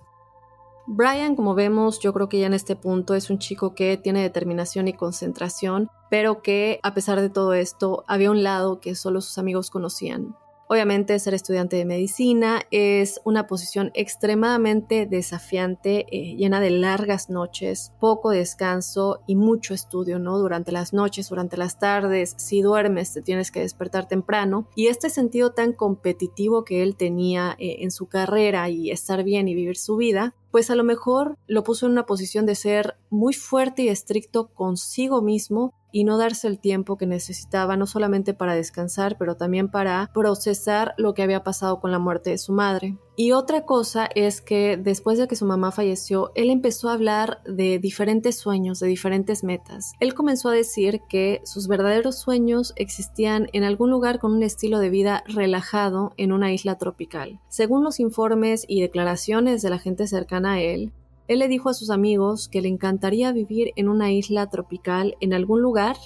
Brian, 0.89 1.35
como 1.35 1.55
vemos, 1.55 1.99
yo 1.99 2.13
creo 2.13 2.29
que 2.29 2.39
ya 2.39 2.47
en 2.47 2.55
este 2.55 2.77
punto 2.77 3.15
es 3.15 3.29
un 3.29 3.39
chico 3.39 3.75
que 3.75 3.97
tiene 3.97 4.23
determinación 4.23 4.87
y 4.87 4.93
concentración, 4.93 5.91
pero 6.11 6.43
que 6.43 6.79
a 6.85 6.95
pesar 6.95 7.21
de 7.21 7.29
todo 7.29 7.55
esto 7.55 8.05
había 8.07 8.31
un 8.31 8.45
lado 8.45 8.81
que 8.81 8.95
solo 8.95 9.21
sus 9.21 9.37
amigos 9.39 9.71
conocían. 9.71 10.37
Obviamente 10.69 11.17
ser 11.21 11.33
estudiante 11.35 11.77
de 11.77 11.85
medicina 11.85 12.63
es 12.73 13.21
una 13.25 13.47
posición 13.47 13.93
extremadamente 13.95 15.07
desafiante, 15.07 16.07
eh, 16.11 16.35
llena 16.35 16.59
de 16.59 16.71
largas 16.71 17.31
noches, 17.31 17.93
poco 18.01 18.31
descanso 18.31 19.21
y 19.29 19.37
mucho 19.37 19.75
estudio, 19.75 20.19
¿no? 20.19 20.39
Durante 20.39 20.73
las 20.73 20.93
noches, 20.93 21.29
durante 21.29 21.57
las 21.57 21.79
tardes, 21.79 22.35
si 22.37 22.63
duermes 22.63 23.13
te 23.13 23.23
tienes 23.23 23.53
que 23.53 23.61
despertar 23.61 24.09
temprano 24.09 24.69
y 24.75 24.89
este 24.89 25.09
sentido 25.09 25.53
tan 25.53 25.73
competitivo 25.73 26.65
que 26.65 26.83
él 26.83 26.97
tenía 26.97 27.55
eh, 27.61 27.77
en 27.81 27.93
su 27.93 28.07
carrera 28.07 28.69
y 28.69 28.91
estar 28.91 29.23
bien 29.23 29.47
y 29.47 29.55
vivir 29.55 29.77
su 29.77 29.97
vida, 29.97 30.35
pues 30.51 30.71
a 30.71 30.75
lo 30.75 30.83
mejor 30.83 31.37
lo 31.47 31.63
puso 31.63 31.87
en 31.87 31.93
una 31.93 32.07
posición 32.07 32.45
de 32.45 32.55
ser 32.57 32.97
muy 33.09 33.35
fuerte 33.35 33.83
y 33.83 33.89
estricto 33.89 34.49
consigo 34.49 35.23
mismo 35.23 35.75
y 35.97 36.05
no 36.05 36.19
darse 36.19 36.47
el 36.47 36.59
tiempo 36.59 36.99
que 36.99 37.07
necesitaba, 37.07 37.79
no 37.79 37.87
solamente 37.87 38.35
para 38.35 38.55
descansar, 38.55 39.17
pero 39.17 39.39
también 39.39 39.71
para 39.71 40.11
procesar 40.13 40.93
lo 40.99 41.15
que 41.15 41.23
había 41.23 41.43
pasado 41.43 41.81
con 41.81 41.91
la 41.91 41.99
muerte 41.99 42.29
de 42.29 42.37
su 42.37 42.53
madre. 42.53 42.99
Y 43.17 43.33
otra 43.33 43.65
cosa 43.65 44.07
es 44.15 44.43
que 44.43 44.77
después 44.77 45.17
de 45.17 45.27
que 45.27 45.37
su 45.37 45.47
mamá 45.47 45.73
falleció, 45.73 46.33
él 46.35 46.51
empezó 46.51 46.91
a 46.91 46.93
hablar 46.93 47.41
de 47.47 47.79
diferentes 47.79 48.37
sueños, 48.37 48.79
de 48.79 48.89
diferentes 48.89 49.43
metas. 49.43 49.95
Él 49.99 50.13
comenzó 50.13 50.51
a 50.51 50.53
decir 50.53 51.01
que 51.09 51.41
sus 51.45 51.67
verdaderos 51.67 52.19
sueños 52.19 52.75
existían 52.77 53.49
en 53.55 53.65
algún 53.65 53.91
lugar 53.91 54.19
con 54.19 54.35
un 54.35 54.43
estilo 54.43 54.81
de 54.81 54.91
vida 54.91 55.25
relajado 55.27 56.13
en 56.19 56.31
una 56.31 56.53
isla 56.53 56.77
tropical. 56.77 57.41
Según 57.49 57.83
los 57.83 58.01
informes 58.01 58.67
y 58.69 58.83
declaraciones 58.83 59.63
de 59.63 59.71
la 59.71 59.79
gente 59.79 60.07
cercana 60.07 60.53
a 60.53 60.61
él, 60.61 60.93
él 61.29 61.41
le 61.41 61.49
dijo 61.49 61.69
a 61.69 61.75
sus 61.75 61.91
amigos 61.91 62.49
que 62.49 62.61
le 62.63 62.69
encantaría 62.69 63.33
vivir 63.33 63.73
en 63.77 63.89
una 63.89 64.13
isla 64.13 64.49
tropical 64.49 65.17
en 65.21 65.35
algún 65.35 65.61
lugar, 65.61 65.97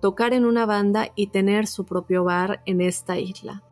tocar 0.00 0.32
en 0.34 0.44
una 0.44 0.66
banda 0.66 1.10
y 1.16 1.28
tener 1.28 1.66
su 1.66 1.84
propio 1.84 2.24
bar 2.24 2.62
en 2.66 2.80
esta 2.80 3.18
isla. 3.18 3.62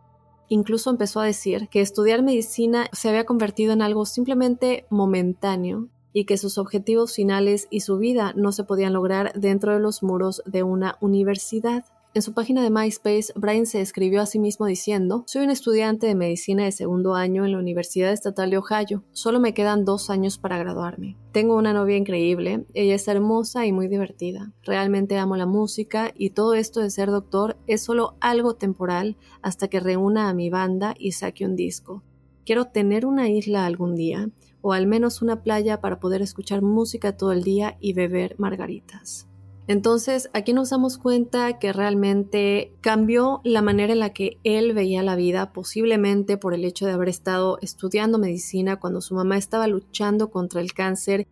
Incluso 0.49 0.91
empezó 0.91 1.21
a 1.21 1.27
decir 1.27 1.69
que 1.69 1.81
estudiar 1.81 2.23
medicina 2.23 2.89
se 2.93 3.09
había 3.09 3.27
convertido 3.27 3.73
en 3.73 3.83
algo 3.83 4.07
simplemente 4.07 4.87
momentáneo 4.91 5.89
y 6.13 6.25
que 6.25 6.39
sus 6.39 6.57
objetivos 6.57 7.15
finales 7.15 7.69
y 7.71 7.81
su 7.81 7.99
vida 7.99 8.33
no 8.37 8.53
se 8.53 8.65
podían 8.65 8.93
lograr 8.93 9.33
dentro 9.35 9.75
de 9.75 9.81
los 9.81 10.03
muros 10.03 10.43
de 10.47 10.63
una 10.63 10.97
universidad. 11.01 11.85
En 12.17 12.23
su 12.23 12.33
página 12.33 12.63
de 12.63 12.71
MySpace, 12.71 13.31
Brian 13.37 13.67
se 13.67 13.83
escribió 13.83 14.23
a 14.23 14.27
sí 14.27 14.39
mismo 14.39 14.65
diciendo, 14.65 15.25
soy 15.27 15.45
un 15.45 15.51
estudiante 15.51 16.07
de 16.07 16.15
medicina 16.15 16.65
de 16.65 16.73
segundo 16.73 17.15
año 17.15 17.45
en 17.45 17.53
la 17.53 17.59
Universidad 17.59 18.11
Estatal 18.11 18.49
de 18.49 18.57
Ohio. 18.57 19.05
Solo 19.13 19.39
me 19.39 19.53
quedan 19.53 19.85
dos 19.85 20.09
años 20.09 20.39
para 20.39 20.57
graduarme. 20.57 21.19
Tengo 21.33 21.57
una 21.57 21.75
novia 21.75 21.99
increíble, 21.99 22.65
ella 22.73 22.95
es 22.95 23.07
hermosa 23.07 23.67
y 23.67 23.73
muy 23.73 23.87
divertida. 23.87 24.51
Realmente 24.63 25.19
amo 25.19 25.37
la 25.37 25.45
música 25.45 26.11
y 26.15 26.31
todo 26.31 26.55
esto 26.55 26.81
de 26.81 26.89
ser 26.89 27.11
doctor 27.11 27.59
es 27.67 27.85
solo 27.85 28.17
algo 28.21 28.55
temporal 28.55 29.19
hasta 29.43 29.69
que 29.69 29.81
reúna 29.81 30.31
a 30.31 30.33
mi 30.33 30.49
banda 30.49 30.95
y 30.99 31.13
saque 31.13 31.45
un 31.45 31.55
disco. 31.55 32.03
Quiero 32.47 32.65
tener 32.65 33.05
una 33.05 33.29
isla 33.29 33.67
algún 33.67 33.95
día, 33.95 34.31
o 34.63 34.73
al 34.73 34.87
menos 34.87 35.21
una 35.21 35.43
playa 35.43 35.83
para 35.83 36.01
poder 36.01 36.23
escuchar 36.23 36.63
música 36.63 37.19
todo 37.19 37.33
el 37.33 37.43
día 37.43 37.77
y 37.79 37.93
beber 37.93 38.37
margaritas. 38.39 39.29
Entonces, 39.69 40.31
aquí 40.33 40.53
nos 40.53 40.71
damos 40.71 40.97
cuenta 40.97 41.59
que 41.59 41.73
realmente 41.73 42.73
cambió 42.81 43.41
la 43.43 43.63
manera 43.63 43.93
en 43.93 43.99
la 43.99 44.13
que 44.13 44.39
él 44.45 44.75
veía 44.75 45.03
la 45.03 45.17
vida, 45.17 45.53
posiblemente 45.53 46.37
por 46.37 46.55
el 46.55 46.65
hecho 46.65 46.87
de 46.87 46.93
haber 46.93 47.09
estado 47.09 47.59
estudiando 47.61 48.19
medicina 48.19 48.79
cuando 48.79 49.01
su 49.01 49.15
mamá 49.15 49.37
estaba 49.37 49.67
luchando 49.67 50.31
contra 50.31 50.61
el 50.61 50.73
cáncer 50.73 51.27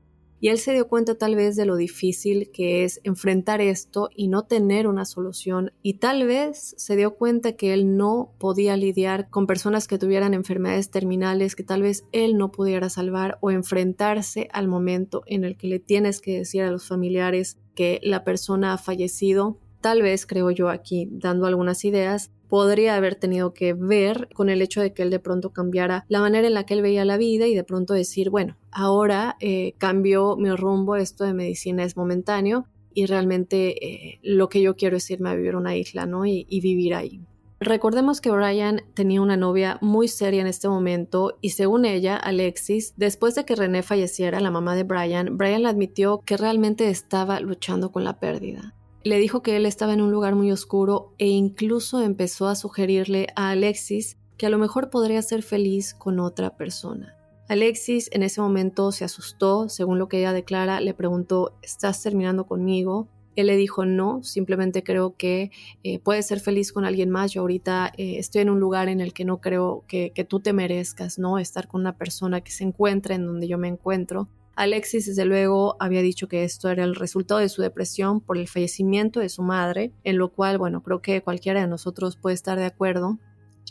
y 0.44 0.48
él 0.48 0.58
se 0.58 0.74
dio 0.74 0.88
cuenta 0.88 1.14
tal 1.14 1.36
vez 1.36 1.56
de 1.56 1.64
lo 1.64 1.74
difícil 1.74 2.50
que 2.52 2.84
es 2.84 3.00
enfrentar 3.02 3.62
esto 3.62 4.10
y 4.14 4.28
no 4.28 4.42
tener 4.42 4.86
una 4.86 5.06
solución. 5.06 5.72
Y 5.82 5.94
tal 5.94 6.26
vez 6.26 6.74
se 6.76 6.96
dio 6.96 7.14
cuenta 7.14 7.52
que 7.52 7.72
él 7.72 7.96
no 7.96 8.34
podía 8.36 8.76
lidiar 8.76 9.30
con 9.30 9.46
personas 9.46 9.88
que 9.88 9.96
tuvieran 9.96 10.34
enfermedades 10.34 10.90
terminales 10.90 11.56
que 11.56 11.62
tal 11.62 11.80
vez 11.80 12.04
él 12.12 12.36
no 12.36 12.50
pudiera 12.50 12.90
salvar 12.90 13.38
o 13.40 13.52
enfrentarse 13.52 14.48
al 14.52 14.68
momento 14.68 15.22
en 15.24 15.44
el 15.44 15.56
que 15.56 15.68
le 15.68 15.78
tienes 15.78 16.20
que 16.20 16.36
decir 16.36 16.60
a 16.60 16.70
los 16.70 16.88
familiares 16.88 17.56
que 17.74 18.00
la 18.02 18.24
persona 18.24 18.72
ha 18.72 18.78
fallecido. 18.78 19.58
Tal 19.80 20.02
vez, 20.02 20.26
creo 20.26 20.50
yo 20.50 20.68
aquí, 20.68 21.08
dando 21.10 21.46
algunas 21.46 21.84
ideas, 21.84 22.30
podría 22.48 22.96
haber 22.96 23.16
tenido 23.16 23.52
que 23.52 23.72
ver 23.72 24.28
con 24.32 24.48
el 24.48 24.62
hecho 24.62 24.80
de 24.80 24.92
que 24.92 25.02
él 25.02 25.10
de 25.10 25.18
pronto 25.18 25.52
cambiara 25.52 26.04
la 26.08 26.20
manera 26.20 26.46
en 26.46 26.54
la 26.54 26.64
que 26.64 26.74
él 26.74 26.82
veía 26.82 27.04
la 27.04 27.16
vida 27.16 27.46
y 27.46 27.54
de 27.54 27.64
pronto 27.64 27.94
decir, 27.94 28.30
bueno, 28.30 28.56
ahora 28.70 29.36
eh, 29.40 29.74
cambio 29.78 30.36
mi 30.36 30.50
rumbo, 30.50 30.96
esto 30.96 31.24
de 31.24 31.34
medicina 31.34 31.84
es 31.84 31.96
momentáneo 31.96 32.66
y 32.94 33.06
realmente 33.06 33.84
eh, 33.84 34.20
lo 34.22 34.48
que 34.48 34.62
yo 34.62 34.76
quiero 34.76 34.96
es 34.96 35.10
irme 35.10 35.30
a 35.30 35.34
vivir 35.34 35.56
una 35.56 35.76
isla, 35.76 36.06
¿no? 36.06 36.26
Y, 36.26 36.46
y 36.48 36.60
vivir 36.60 36.94
ahí. 36.94 37.20
Recordemos 37.64 38.20
que 38.20 38.30
Brian 38.30 38.82
tenía 38.92 39.22
una 39.22 39.38
novia 39.38 39.78
muy 39.80 40.06
seria 40.06 40.42
en 40.42 40.46
este 40.46 40.68
momento 40.68 41.38
y 41.40 41.50
según 41.50 41.86
ella, 41.86 42.16
Alexis, 42.16 42.92
después 42.96 43.34
de 43.34 43.46
que 43.46 43.56
René 43.56 43.82
falleciera, 43.82 44.38
la 44.40 44.50
mamá 44.50 44.76
de 44.76 44.82
Brian, 44.82 45.38
Brian 45.38 45.62
le 45.62 45.68
admitió 45.68 46.20
que 46.26 46.36
realmente 46.36 46.90
estaba 46.90 47.40
luchando 47.40 47.90
con 47.90 48.04
la 48.04 48.20
pérdida 48.20 48.74
le 49.04 49.18
dijo 49.18 49.42
que 49.42 49.56
él 49.56 49.66
estaba 49.66 49.92
en 49.92 50.00
un 50.00 50.10
lugar 50.10 50.34
muy 50.34 50.50
oscuro 50.50 51.12
e 51.18 51.28
incluso 51.28 52.00
empezó 52.00 52.48
a 52.48 52.54
sugerirle 52.54 53.26
a 53.36 53.50
Alexis 53.50 54.16
que 54.38 54.46
a 54.46 54.48
lo 54.48 54.58
mejor 54.58 54.88
podría 54.88 55.20
ser 55.20 55.42
feliz 55.42 55.92
con 55.92 56.18
otra 56.18 56.56
persona. 56.56 57.14
Alexis 57.46 58.08
en 58.12 58.22
ese 58.22 58.40
momento 58.40 58.90
se 58.90 59.04
asustó, 59.04 59.68
según 59.68 59.98
lo 59.98 60.08
que 60.08 60.18
ella 60.18 60.32
declara, 60.32 60.80
le 60.80 60.94
preguntó, 60.94 61.58
¿estás 61.62 62.02
terminando 62.02 62.46
conmigo? 62.46 63.08
Él 63.36 63.46
le 63.48 63.56
dijo, 63.56 63.84
no, 63.84 64.22
simplemente 64.22 64.82
creo 64.82 65.16
que 65.16 65.50
eh, 65.82 65.98
puedes 65.98 66.26
ser 66.26 66.40
feliz 66.40 66.72
con 66.72 66.84
alguien 66.84 67.10
más. 67.10 67.32
Yo 67.32 67.40
ahorita 67.42 67.92
eh, 67.96 68.18
estoy 68.18 68.42
en 68.42 68.50
un 68.50 68.60
lugar 68.60 68.88
en 68.88 69.00
el 69.00 69.12
que 69.12 69.24
no 69.24 69.40
creo 69.40 69.84
que, 69.88 70.12
tú 70.28 70.40
te 70.40 70.52
merezcas, 70.52 71.18
¿no? 71.18 71.38
Estar 71.38 71.68
con 71.68 71.80
una 71.80 71.96
persona 71.96 72.40
que 72.40 72.50
se 72.50 72.64
encuentra 72.64 73.14
en 73.14 73.26
donde 73.26 73.48
yo 73.48 73.58
me 73.58 73.68
encuentro. 73.68 74.28
Alexis, 74.56 75.06
desde 75.06 75.24
luego, 75.24 75.76
había 75.80 76.00
dicho 76.00 76.28
que 76.28 76.44
esto 76.44 76.70
era 76.70 76.84
el 76.84 76.94
resultado 76.94 77.40
de 77.40 77.48
su 77.48 77.60
depresión 77.60 78.20
por 78.20 78.38
el 78.38 78.46
fallecimiento 78.46 79.20
de 79.20 79.28
su 79.28 79.42
madre, 79.42 79.92
en 80.04 80.16
lo 80.16 80.32
cual, 80.32 80.58
bueno, 80.58 80.82
creo 80.82 81.02
que 81.02 81.22
cualquiera 81.22 81.60
de 81.60 81.66
nosotros 81.66 82.16
puede 82.16 82.34
estar 82.34 82.58
de 82.58 82.66
acuerdo. 82.66 83.18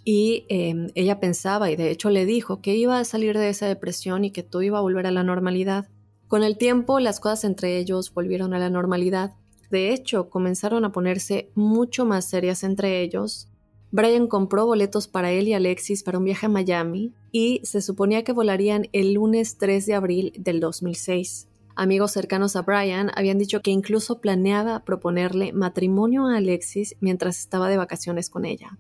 Y 0.04 0.46
em, 0.50 0.88
ella 0.96 1.20
pensaba, 1.20 1.72
y 1.72 1.78
de 1.78 1.90
hecho 1.90 2.10
le 2.10 2.26
dijo, 2.26 2.62
que 2.62 2.76
iba 2.76 3.00
a 3.00 3.06
salir 3.06 3.38
de 3.38 3.50
esa 3.50 3.68
depresión 3.68 4.26
y 4.26 4.32
que 4.32 4.44
todo 4.44 4.62
iba 4.62 4.80
a 4.80 4.82
volver 4.82 5.08
a 5.08 5.12
la 5.12 5.24
normalidad. 5.24 5.88
Con 6.28 6.44
el 6.44 6.58
tiempo, 6.58 7.00
las 7.00 7.20
cosas 7.20 7.44
entre 7.46 7.78
ellos 7.78 8.14
volvieron 8.14 8.54
a 8.54 8.60
la 8.60 8.70
normalidad. 8.70 9.36
De 9.74 9.92
hecho, 9.92 10.30
comenzaron 10.30 10.86
a 10.86 10.92
ponerse 10.92 11.50
mucho 11.56 12.06
más 12.06 12.30
serias 12.30 12.64
entre 12.64 13.02
ellos, 13.02 13.48
Brian 13.90 14.28
compró 14.28 14.68
boletos 14.68 15.08
para 15.08 15.32
él 15.32 15.48
y 15.48 15.56
Alexis 15.56 16.04
para 16.04 16.20
un 16.20 16.26
viaje 16.26 16.46
a 16.46 16.50
Miami 16.50 17.12
y 17.32 17.60
se 17.64 17.82
suponía 17.82 18.24
que 18.24 18.34
volarían 18.34 18.88
el 18.92 19.14
lunes 19.14 19.58
3 19.58 19.84
de 19.88 19.96
abril 19.96 20.34
del 20.38 20.60
2006. 20.60 21.48
Amigos 21.76 22.12
cercanos 22.12 22.56
a 22.56 22.62
Brian 22.62 23.10
habían 23.16 23.40
dicho 23.40 23.64
que 23.64 23.72
incluso 23.72 24.22
planeaba 24.22 24.86
proponerle 24.86 25.54
matrimonio 25.54 26.28
a 26.28 26.38
Alexis 26.38 26.96
mientras 27.00 27.40
estaba 27.40 27.68
de 27.68 27.78
vacaciones 27.78 28.30
con 28.30 28.46
ella. 28.46 28.78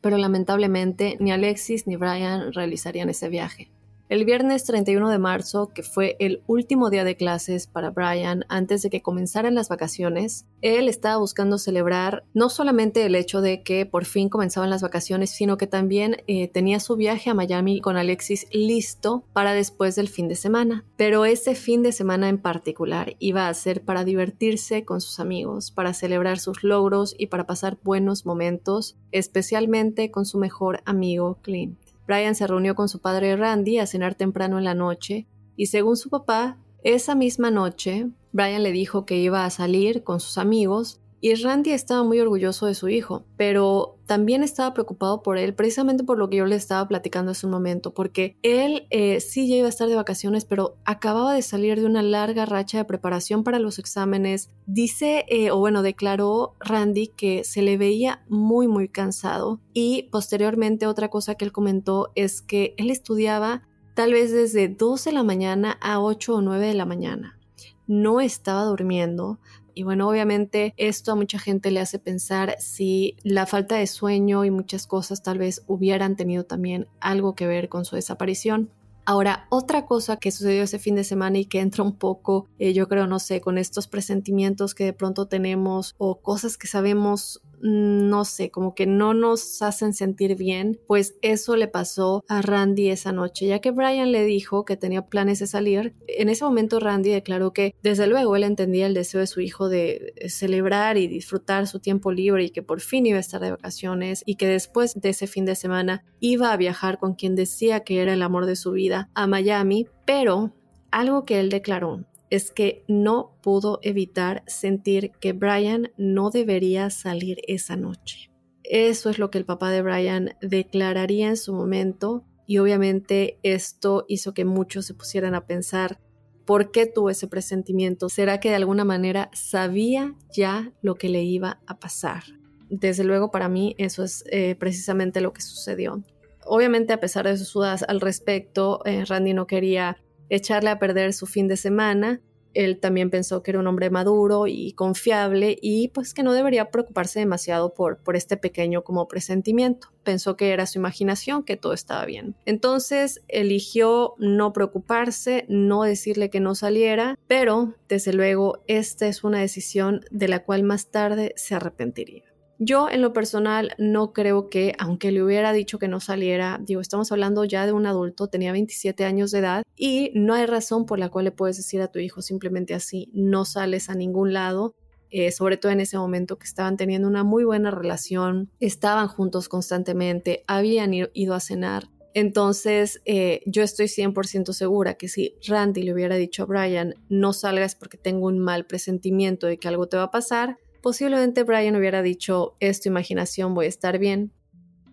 Pero 0.00 0.16
lamentablemente 0.16 1.18
ni 1.20 1.30
Alexis 1.30 1.86
ni 1.86 1.96
Brian 1.96 2.54
realizarían 2.54 3.10
ese 3.10 3.28
viaje. 3.28 3.71
El 4.12 4.26
viernes 4.26 4.64
31 4.64 5.08
de 5.08 5.18
marzo, 5.18 5.70
que 5.74 5.82
fue 5.82 6.16
el 6.18 6.42
último 6.46 6.90
día 6.90 7.02
de 7.02 7.16
clases 7.16 7.66
para 7.66 7.88
Brian 7.88 8.44
antes 8.50 8.82
de 8.82 8.90
que 8.90 9.00
comenzaran 9.00 9.54
las 9.54 9.70
vacaciones, 9.70 10.44
él 10.60 10.90
estaba 10.90 11.16
buscando 11.16 11.56
celebrar 11.56 12.22
no 12.34 12.50
solamente 12.50 13.06
el 13.06 13.14
hecho 13.14 13.40
de 13.40 13.62
que 13.62 13.86
por 13.86 14.04
fin 14.04 14.28
comenzaban 14.28 14.68
las 14.68 14.82
vacaciones, 14.82 15.30
sino 15.30 15.56
que 15.56 15.66
también 15.66 16.18
eh, 16.26 16.46
tenía 16.48 16.78
su 16.78 16.96
viaje 16.96 17.30
a 17.30 17.34
Miami 17.34 17.80
con 17.80 17.96
Alexis 17.96 18.46
listo 18.52 19.24
para 19.32 19.54
después 19.54 19.96
del 19.96 20.08
fin 20.08 20.28
de 20.28 20.36
semana. 20.36 20.84
Pero 20.98 21.24
ese 21.24 21.54
fin 21.54 21.82
de 21.82 21.92
semana 21.92 22.28
en 22.28 22.36
particular 22.36 23.16
iba 23.18 23.48
a 23.48 23.54
ser 23.54 23.82
para 23.82 24.04
divertirse 24.04 24.84
con 24.84 25.00
sus 25.00 25.20
amigos, 25.20 25.70
para 25.70 25.94
celebrar 25.94 26.38
sus 26.38 26.62
logros 26.64 27.14
y 27.16 27.28
para 27.28 27.46
pasar 27.46 27.78
buenos 27.82 28.26
momentos, 28.26 28.98
especialmente 29.10 30.10
con 30.10 30.26
su 30.26 30.36
mejor 30.36 30.82
amigo 30.84 31.38
Clint. 31.40 31.81
Brian 32.06 32.34
se 32.34 32.46
reunió 32.46 32.74
con 32.74 32.88
su 32.88 33.00
padre 33.00 33.36
Randy 33.36 33.78
a 33.78 33.86
cenar 33.86 34.14
temprano 34.14 34.58
en 34.58 34.64
la 34.64 34.74
noche 34.74 35.26
y 35.56 35.66
según 35.66 35.96
su 35.96 36.08
papá, 36.08 36.58
esa 36.82 37.14
misma 37.14 37.50
noche, 37.50 38.08
Brian 38.32 38.62
le 38.62 38.72
dijo 38.72 39.04
que 39.04 39.18
iba 39.18 39.44
a 39.44 39.50
salir 39.50 40.02
con 40.02 40.18
sus 40.18 40.38
amigos 40.38 41.01
y 41.24 41.32
Randy 41.36 41.70
estaba 41.70 42.02
muy 42.02 42.18
orgulloso 42.18 42.66
de 42.66 42.74
su 42.74 42.88
hijo, 42.88 43.24
pero 43.36 43.96
también 44.06 44.42
estaba 44.42 44.74
preocupado 44.74 45.22
por 45.22 45.38
él, 45.38 45.54
precisamente 45.54 46.02
por 46.02 46.18
lo 46.18 46.28
que 46.28 46.38
yo 46.38 46.46
le 46.46 46.56
estaba 46.56 46.86
platicando 46.88 47.30
hace 47.30 47.46
un 47.46 47.52
momento, 47.52 47.94
porque 47.94 48.36
él 48.42 48.88
eh, 48.90 49.20
sí 49.20 49.48
ya 49.48 49.54
iba 49.54 49.66
a 49.66 49.68
estar 49.68 49.88
de 49.88 49.94
vacaciones, 49.94 50.44
pero 50.44 50.74
acababa 50.84 51.32
de 51.32 51.42
salir 51.42 51.78
de 51.78 51.86
una 51.86 52.02
larga 52.02 52.44
racha 52.44 52.78
de 52.78 52.86
preparación 52.86 53.44
para 53.44 53.60
los 53.60 53.78
exámenes. 53.78 54.50
Dice, 54.66 55.24
eh, 55.28 55.52
o 55.52 55.58
bueno, 55.58 55.82
declaró 55.82 56.56
Randy 56.58 57.06
que 57.06 57.44
se 57.44 57.62
le 57.62 57.76
veía 57.76 58.24
muy, 58.28 58.66
muy 58.66 58.88
cansado. 58.88 59.60
Y 59.72 60.08
posteriormente 60.10 60.88
otra 60.88 61.08
cosa 61.08 61.36
que 61.36 61.44
él 61.44 61.52
comentó 61.52 62.10
es 62.16 62.42
que 62.42 62.74
él 62.78 62.90
estudiaba 62.90 63.62
tal 63.94 64.12
vez 64.12 64.32
desde 64.32 64.66
2 64.66 65.04
de 65.04 65.12
la 65.12 65.22
mañana 65.22 65.78
a 65.80 66.00
8 66.00 66.34
o 66.34 66.40
9 66.40 66.66
de 66.66 66.74
la 66.74 66.84
mañana. 66.84 67.38
No 67.86 68.20
estaba 68.20 68.64
durmiendo, 68.64 69.38
y 69.74 69.82
bueno, 69.82 70.08
obviamente 70.08 70.74
esto 70.76 71.12
a 71.12 71.16
mucha 71.16 71.38
gente 71.38 71.70
le 71.70 71.80
hace 71.80 71.98
pensar 71.98 72.56
si 72.58 73.16
la 73.22 73.46
falta 73.46 73.76
de 73.76 73.86
sueño 73.86 74.44
y 74.44 74.50
muchas 74.50 74.86
cosas 74.86 75.22
tal 75.22 75.38
vez 75.38 75.62
hubieran 75.66 76.16
tenido 76.16 76.44
también 76.44 76.88
algo 77.00 77.34
que 77.34 77.46
ver 77.46 77.68
con 77.68 77.84
su 77.84 77.96
desaparición. 77.96 78.70
Ahora, 79.04 79.46
otra 79.50 79.84
cosa 79.84 80.16
que 80.16 80.30
sucedió 80.30 80.62
ese 80.62 80.78
fin 80.78 80.94
de 80.94 81.02
semana 81.02 81.38
y 81.38 81.46
que 81.46 81.58
entra 81.58 81.82
un 81.82 81.96
poco, 81.96 82.46
eh, 82.60 82.72
yo 82.72 82.86
creo, 82.88 83.08
no 83.08 83.18
sé, 83.18 83.40
con 83.40 83.58
estos 83.58 83.88
presentimientos 83.88 84.76
que 84.76 84.84
de 84.84 84.92
pronto 84.92 85.26
tenemos 85.26 85.96
o 85.98 86.20
cosas 86.20 86.56
que 86.56 86.68
sabemos 86.68 87.42
no 87.62 88.24
sé, 88.24 88.50
como 88.50 88.74
que 88.74 88.86
no 88.86 89.14
nos 89.14 89.62
hacen 89.62 89.94
sentir 89.94 90.36
bien, 90.36 90.80
pues 90.86 91.14
eso 91.22 91.56
le 91.56 91.68
pasó 91.68 92.24
a 92.28 92.42
Randy 92.42 92.90
esa 92.90 93.12
noche, 93.12 93.46
ya 93.46 93.60
que 93.60 93.70
Brian 93.70 94.12
le 94.12 94.24
dijo 94.24 94.64
que 94.64 94.76
tenía 94.76 95.06
planes 95.06 95.38
de 95.38 95.46
salir. 95.46 95.94
En 96.08 96.28
ese 96.28 96.44
momento 96.44 96.80
Randy 96.80 97.10
declaró 97.10 97.52
que 97.52 97.74
desde 97.82 98.06
luego 98.06 98.36
él 98.36 98.44
entendía 98.44 98.86
el 98.86 98.94
deseo 98.94 99.20
de 99.20 99.26
su 99.26 99.40
hijo 99.40 99.68
de 99.68 100.12
celebrar 100.28 100.98
y 100.98 101.06
disfrutar 101.06 101.66
su 101.66 101.78
tiempo 101.78 102.12
libre 102.12 102.44
y 102.44 102.50
que 102.50 102.62
por 102.62 102.80
fin 102.80 103.06
iba 103.06 103.18
a 103.18 103.20
estar 103.20 103.40
de 103.40 103.52
vacaciones 103.52 104.22
y 104.26 104.34
que 104.34 104.48
después 104.48 105.00
de 105.00 105.10
ese 105.10 105.26
fin 105.26 105.44
de 105.44 105.54
semana 105.54 106.04
iba 106.20 106.52
a 106.52 106.56
viajar 106.56 106.98
con 106.98 107.14
quien 107.14 107.36
decía 107.36 107.80
que 107.80 108.02
era 108.02 108.12
el 108.12 108.22
amor 108.22 108.46
de 108.46 108.56
su 108.56 108.72
vida 108.72 109.08
a 109.14 109.26
Miami, 109.26 109.86
pero 110.04 110.52
algo 110.90 111.24
que 111.24 111.40
él 111.40 111.48
declaró 111.48 112.04
es 112.32 112.50
que 112.50 112.82
no 112.88 113.36
pudo 113.42 113.78
evitar 113.82 114.42
sentir 114.46 115.12
que 115.20 115.34
Brian 115.34 115.92
no 115.98 116.30
debería 116.30 116.88
salir 116.88 117.42
esa 117.46 117.76
noche. 117.76 118.30
Eso 118.64 119.10
es 119.10 119.18
lo 119.18 119.30
que 119.30 119.36
el 119.36 119.44
papá 119.44 119.70
de 119.70 119.82
Brian 119.82 120.30
declararía 120.40 121.28
en 121.28 121.36
su 121.36 121.52
momento 121.52 122.24
y 122.46 122.56
obviamente 122.56 123.38
esto 123.42 124.06
hizo 124.08 124.32
que 124.32 124.46
muchos 124.46 124.86
se 124.86 124.94
pusieran 124.94 125.34
a 125.34 125.44
pensar 125.44 126.00
por 126.46 126.70
qué 126.70 126.86
tuvo 126.86 127.10
ese 127.10 127.28
presentimiento. 127.28 128.08
¿Será 128.08 128.40
que 128.40 128.48
de 128.48 128.56
alguna 128.56 128.86
manera 128.86 129.30
sabía 129.34 130.14
ya 130.34 130.72
lo 130.80 130.94
que 130.94 131.10
le 131.10 131.24
iba 131.24 131.60
a 131.66 131.78
pasar? 131.78 132.22
Desde 132.70 133.04
luego 133.04 133.30
para 133.30 133.50
mí 133.50 133.74
eso 133.76 134.04
es 134.04 134.24
eh, 134.30 134.54
precisamente 134.54 135.20
lo 135.20 135.34
que 135.34 135.42
sucedió. 135.42 136.02
Obviamente 136.46 136.94
a 136.94 137.00
pesar 137.00 137.26
de 137.26 137.36
sus 137.36 137.52
dudas 137.52 137.84
al 137.86 138.00
respecto, 138.00 138.80
eh, 138.86 139.04
Randy 139.04 139.34
no 139.34 139.46
quería 139.46 139.98
echarle 140.32 140.70
a 140.70 140.78
perder 140.78 141.12
su 141.12 141.26
fin 141.26 141.46
de 141.46 141.56
semana. 141.56 142.20
Él 142.54 142.78
también 142.80 143.10
pensó 143.10 143.42
que 143.42 143.50
era 143.50 143.60
un 143.60 143.66
hombre 143.66 143.90
maduro 143.90 144.46
y 144.46 144.72
confiable 144.72 145.58
y 145.60 145.88
pues 145.88 146.12
que 146.12 146.22
no 146.22 146.32
debería 146.32 146.70
preocuparse 146.70 147.18
demasiado 147.18 147.72
por, 147.72 147.98
por 147.98 148.16
este 148.16 148.36
pequeño 148.36 148.82
como 148.82 149.08
presentimiento. 149.08 149.88
Pensó 150.04 150.36
que 150.36 150.50
era 150.52 150.66
su 150.66 150.78
imaginación, 150.78 151.44
que 151.44 151.56
todo 151.56 151.72
estaba 151.72 152.04
bien. 152.04 152.34
Entonces 152.44 153.22
eligió 153.28 154.14
no 154.18 154.52
preocuparse, 154.52 155.46
no 155.48 155.82
decirle 155.82 156.30
que 156.30 156.40
no 156.40 156.54
saliera, 156.54 157.18
pero 157.26 157.74
desde 157.88 158.12
luego 158.12 158.62
esta 158.66 159.06
es 159.08 159.24
una 159.24 159.40
decisión 159.40 160.04
de 160.10 160.28
la 160.28 160.44
cual 160.44 160.62
más 160.62 160.88
tarde 160.88 161.32
se 161.36 161.54
arrepentiría. 161.54 162.31
Yo 162.64 162.88
en 162.88 163.02
lo 163.02 163.12
personal 163.12 163.74
no 163.76 164.12
creo 164.12 164.48
que, 164.48 164.74
aunque 164.78 165.10
le 165.10 165.20
hubiera 165.20 165.52
dicho 165.52 165.80
que 165.80 165.88
no 165.88 165.98
saliera, 165.98 166.60
digo, 166.62 166.80
estamos 166.80 167.10
hablando 167.10 167.44
ya 167.44 167.66
de 167.66 167.72
un 167.72 167.86
adulto, 167.86 168.28
tenía 168.28 168.52
27 168.52 169.04
años 169.04 169.32
de 169.32 169.40
edad 169.40 169.62
y 169.74 170.12
no 170.14 170.34
hay 170.34 170.46
razón 170.46 170.86
por 170.86 171.00
la 171.00 171.08
cual 171.08 171.24
le 171.24 171.32
puedes 171.32 171.56
decir 171.56 171.82
a 171.82 171.88
tu 171.88 171.98
hijo 171.98 172.22
simplemente 172.22 172.72
así, 172.72 173.10
no 173.14 173.44
sales 173.44 173.90
a 173.90 173.96
ningún 173.96 174.32
lado. 174.32 174.76
Eh, 175.10 175.32
sobre 175.32 175.56
todo 175.56 175.72
en 175.72 175.80
ese 175.80 175.98
momento 175.98 176.38
que 176.38 176.46
estaban 176.46 176.76
teniendo 176.76 177.08
una 177.08 177.24
muy 177.24 177.42
buena 177.42 177.72
relación, 177.72 178.48
estaban 178.60 179.08
juntos 179.08 179.48
constantemente, 179.48 180.44
habían 180.46 180.94
ido 180.94 181.34
a 181.34 181.40
cenar 181.40 181.90
Entonces, 182.14 183.02
eh, 183.06 183.42
yo 183.44 183.62
estoy 183.64 183.88
100% 183.88 184.52
segura 184.52 184.94
que 184.94 185.08
si 185.08 185.34
Randy 185.46 185.82
le 185.82 185.92
hubiera 185.92 186.14
dicho 186.14 186.44
a 186.44 186.46
Brian, 186.46 186.94
no 187.08 187.32
salgas 187.32 187.74
porque 187.74 187.98
tengo 187.98 188.28
un 188.28 188.38
mal 188.38 188.66
presentimiento 188.66 189.48
de 189.48 189.58
que 189.58 189.66
algo 189.66 189.88
te 189.88 189.96
va 189.96 190.04
a 190.04 190.10
pasar, 190.12 190.58
posiblemente 190.82 191.44
Brian 191.44 191.76
hubiera 191.76 192.02
dicho, 192.02 192.56
es 192.60 192.80
tu 192.80 192.88
imaginación, 192.88 193.54
voy 193.54 193.66
a 193.66 193.68
estar 193.68 193.98
bien. 193.98 194.32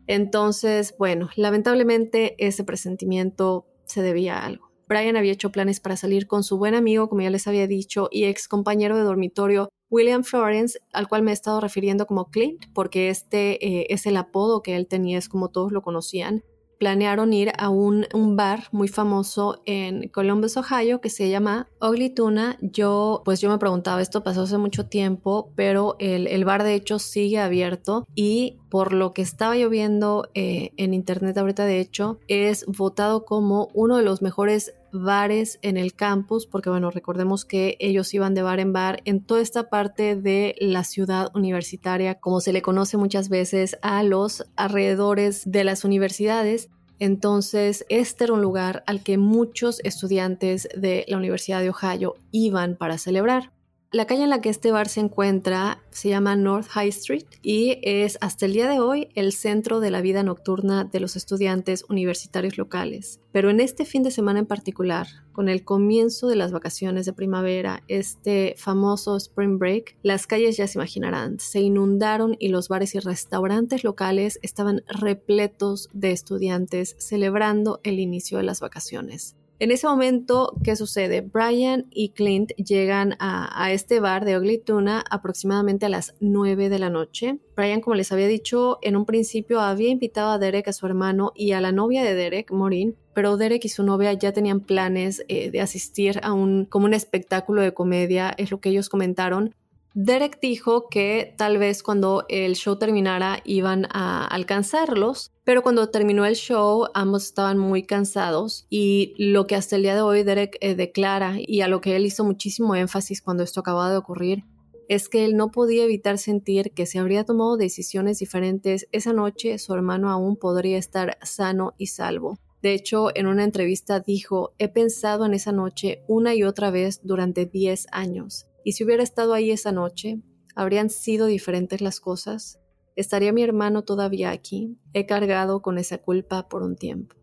Entonces, 0.08 0.96
bueno, 0.98 1.30
lamentablemente 1.36 2.36
ese 2.38 2.64
presentimiento 2.64 3.68
se 3.86 4.02
debía 4.02 4.38
a 4.38 4.46
algo. 4.46 4.70
Brian 4.88 5.18
había 5.18 5.34
hecho 5.34 5.52
planes 5.52 5.80
para 5.80 5.98
salir 5.98 6.26
con 6.26 6.44
su 6.44 6.58
buen 6.58 6.74
amigo, 6.74 7.10
como 7.10 7.22
ya 7.22 7.30
les 7.30 7.48
había 7.48 7.68
dicho, 7.68 8.08
y 8.12 8.24
ex 8.24 8.48
compañero 8.48 8.98
de 8.98 9.04
dormitorio 9.04 9.70
William 9.90 10.24
Florence, 10.24 10.80
al 10.94 11.08
cual 11.08 11.22
me 11.22 11.32
he 11.32 11.34
estado 11.34 11.62
refiriendo 11.62 12.08
como 12.08 12.30
Clint, 12.30 12.66
porque 12.74 13.10
este 13.10 13.64
eh, 13.66 13.88
es 13.90 14.06
el 14.06 14.18
apodo 14.18 14.62
que 14.62 14.76
él 14.76 14.88
tenía, 14.88 15.18
es 15.18 15.30
como 15.30 15.50
todos 15.50 15.72
lo 15.72 15.82
conocían 15.82 16.44
planearon 16.80 17.34
ir 17.34 17.52
a 17.58 17.70
un, 17.70 18.08
bar 18.36 18.64
muy 18.72 18.88
famoso 18.88 19.62
en 19.66 20.08
Columbus, 20.08 20.56
Ohio, 20.58 21.02
que 21.02 21.10
se 21.10 21.30
llama 21.30 21.68
Ugly 21.82 22.12
Tuna. 22.12 22.58
Yo, 22.62 23.22
pues 23.26 23.42
yo 23.42 23.50
me 23.50 23.58
preguntaba, 23.58 24.02
esto 24.02 24.24
pasó 24.24 24.44
hace 24.44 24.58
mucho 24.58 24.86
tiempo, 24.86 25.52
pero 25.56 25.98
el, 26.00 26.46
bar 26.46 26.64
de 26.64 26.74
hecho 26.74 26.98
sigue 26.98 27.40
abierto 27.40 28.08
y 28.16 28.58
por 28.70 28.94
lo 28.94 29.14
que 29.14 29.22
estaba 29.22 29.56
lloviendo 29.56 30.30
eh, 30.34 30.72
en 30.78 30.94
internet 30.94 31.38
ahorita 31.38 31.66
de 31.66 31.80
hecho, 31.80 32.20
es 32.28 32.66
votado 32.66 33.26
como 33.26 33.68
uno 33.74 33.98
de 33.98 34.04
los 34.04 34.22
mejores 34.22 34.74
bares 34.92 35.60
en 35.62 35.78
el 35.78 35.94
campus, 35.94 36.46
porque 36.48 36.70
bueno, 36.70 36.92
recordemos 36.92 37.46
que 37.46 37.78
ellos 37.80 38.14
iban 38.14 38.34
de 38.34 38.42
bar 38.42 38.60
en 38.60 38.74
bar 38.74 39.02
en 39.06 39.24
toda 39.24 39.42
esta 39.42 39.70
parte 39.70 40.16
de 40.16 40.56
la 40.60 40.84
ciudad 40.84 41.32
universitaria, 41.36 42.16
como 42.16 42.42
se 42.42 42.54
le 42.54 42.62
conoce 42.62 42.98
muchas 42.98 43.30
veces 43.30 43.78
a 43.82 44.04
los 44.04 44.46
alrededores 44.56 45.50
de 45.50 45.64
las 45.64 45.84
universidades. 45.84 46.70
Entonces, 47.00 47.86
este 47.90 48.26
era 48.26 48.34
un 48.34 48.42
lugar 48.42 48.84
al 48.86 49.04
que 49.04 49.18
muchos 49.18 49.80
estudiantes 49.84 50.68
de 50.76 51.06
la 51.08 51.18
Universidad 51.18 51.62
de 51.62 51.70
Ohio 51.70 52.16
iban 52.32 52.76
para 52.76 52.98
celebrar. 52.98 53.52
La 53.92 54.06
calle 54.06 54.22
en 54.22 54.30
la 54.30 54.40
que 54.40 54.50
este 54.50 54.72
bar 54.72 54.88
se 54.88 55.00
encuentra 55.00 55.82
se 55.90 56.10
llama 56.10 56.36
North 56.36 56.68
High 56.68 56.90
Street 56.90 57.26
y 57.42 57.80
es 57.82 58.20
hasta 58.22 58.46
el 58.46 58.54
día 58.54 58.70
de 58.70 58.80
hoy 58.80 59.10
el 59.16 59.34
centro 59.34 59.80
de 59.80 59.90
la 59.90 60.02
vida 60.02 60.22
nocturna 60.22 60.84
de 60.84 61.00
los 61.00 61.16
estudiantes 61.16 61.86
universitarios 61.90 62.60
locales. 62.60 63.20
Pero 63.32 63.50
en 63.50 63.60
este 63.60 63.86
fin 63.86 64.04
de 64.04 64.12
semana 64.12 64.38
en 64.38 64.46
particular, 64.46 65.08
con 65.32 65.50
el 65.50 65.66
comienzo 65.66 66.28
de 66.28 66.36
las 66.36 66.52
vacaciones 66.52 67.08
de 67.08 67.14
primavera, 67.14 67.82
este 67.88 68.54
famoso 68.60 69.18
Spring 69.18 69.58
Break, 69.58 69.98
las 70.04 70.28
calles 70.28 70.56
ya 70.56 70.68
se 70.68 70.78
imaginarán, 70.78 71.40
se 71.40 71.60
inundaron 71.60 72.36
y 72.38 72.50
los 72.50 72.70
bares 72.70 72.94
y 72.94 73.00
restaurantes 73.00 73.84
locales 73.84 74.38
estaban 74.44 74.84
repletos 74.88 75.90
de 75.94 76.12
estudiantes 76.12 76.96
celebrando 77.00 77.80
el 77.82 77.98
inicio 77.98 78.38
de 78.38 78.44
las 78.44 78.60
vacaciones. 78.60 79.39
En 79.62 79.72
ese 79.72 79.88
momento, 79.88 80.54
¿qué 80.64 80.78
sucede? 80.78 81.20
Brian 81.20 81.88
y 81.92 82.12
Clint 82.12 82.52
llegan 82.54 83.18
a, 83.20 83.74
este 83.74 84.00
bar 84.00 84.24
de 84.24 84.38
Ugly 84.38 84.60
Tuna 84.60 85.04
aproximadamente 85.10 85.86
a 85.86 85.90
las 85.90 86.16
9 86.22 86.70
de 86.70 86.80
la 86.80 86.90
noche. 86.90 87.40
Brian, 87.58 87.82
como 87.82 87.96
les 87.96 88.14
había 88.14 88.28
dicho, 88.28 88.80
en 88.82 88.96
un 88.96 89.04
principio 89.06 89.60
había 89.60 89.90
invitado 89.90 90.32
a 90.32 90.40
Derek, 90.40 90.70
a 90.70 90.74
su 90.74 90.86
hermano, 90.86 91.34
y 91.36 91.52
a 91.52 91.60
la 91.60 91.74
novia 91.74 92.06
de 92.06 92.16
Derek, 92.16 92.54
Maureen, 92.54 92.96
pero 93.14 93.36
Derek 93.36 93.66
y 93.66 93.70
su 93.70 93.84
novia 93.84 94.14
ya 94.14 94.32
tenían 94.32 94.62
planes 94.62 95.26
eh, 95.28 95.52
de 95.52 95.60
asistir 95.60 96.22
a 96.24 96.32
un, 96.32 96.64
como 96.64 96.86
un 96.86 96.94
espectáculo 96.94 97.62
de 97.62 97.74
comedia, 97.74 98.34
es 98.38 98.52
lo 98.52 98.62
que 98.62 98.70
ellos 98.70 98.88
comentaron, 98.88 99.56
Derek 100.02 100.40
dijo 100.40 100.88
que 100.88 101.36
tal 101.38 101.58
vez 101.58 101.84
cuando 101.84 102.24
el 102.30 102.56
show 102.56 102.78
terminara 102.78 103.42
iban 103.44 103.86
a 103.92 104.26
alcanzarlos, 104.26 105.34
pero 105.44 105.62
cuando 105.62 105.90
terminó 105.90 106.26
el 106.26 106.36
show 106.36 106.86
ambos 106.94 107.26
estaban 107.26 107.58
muy 107.58 107.84
cansados 107.84 108.66
y 108.70 109.14
lo 109.18 109.46
que 109.46 109.56
hasta 109.56 109.76
el 109.76 109.82
día 109.82 109.96
de 109.96 110.02
hoy 110.02 110.24
Derek 110.24 110.58
eh, 110.62 110.76
declara 110.76 111.36
y 111.38 111.60
a 111.60 111.68
lo 111.68 111.82
que 111.82 111.98
él 111.98 112.06
hizo 112.06 112.24
muchísimo 112.24 112.76
énfasis 112.76 113.22
cuando 113.22 113.44
esto 113.44 113.60
acababa 113.60 113.92
de 113.92 113.98
ocurrir 113.98 114.46
es 114.88 115.10
que 115.10 115.26
él 115.26 115.36
no 115.36 115.52
podía 115.52 115.84
evitar 115.84 116.18
sentir 116.18 116.72
que 116.72 116.86
si 116.86 116.98
habría 116.98 117.26
tomado 117.26 117.58
decisiones 117.58 118.20
diferentes 118.20 118.88
esa 118.94 119.12
noche 119.12 119.58
su 119.58 119.74
hermano 119.74 120.12
aún 120.12 120.38
podría 120.38 120.78
estar 120.78 121.18
sano 121.24 121.74
y 121.78 121.88
salvo. 121.88 122.40
De 122.62 122.74
hecho, 122.74 123.10
en 123.16 123.28
una 123.28 123.44
entrevista 123.44 124.00
dijo, 124.00 124.54
he 124.60 124.70
pensado 124.70 125.26
en 125.26 125.34
esa 125.34 125.52
noche 125.52 126.04
una 126.08 126.36
y 126.36 126.44
otra 126.44 126.72
vez 126.72 127.02
durante 127.04 127.46
10 127.46 127.88
años. 127.92 128.49
Y 128.64 128.74
si 128.74 128.84
hubiera 128.84 129.04
estado 129.04 129.34
ahí 129.34 129.52
esa 129.52 129.72
noche, 129.72 130.22
¿habrían 130.56 130.90
sido 130.90 131.26
diferentes 131.26 131.82
las 131.82 132.00
cosas? 132.00 132.60
¿Estaría 132.96 133.32
mi 133.32 133.44
hermano 133.44 133.84
todavía 133.84 134.32
aquí? 134.32 134.78
He 134.94 135.06
cargado 135.06 135.62
con 135.62 135.78
esa 135.78 136.00
culpa 136.00 136.48
por 136.50 136.64
un 136.64 136.76
tiempo. 136.76 137.16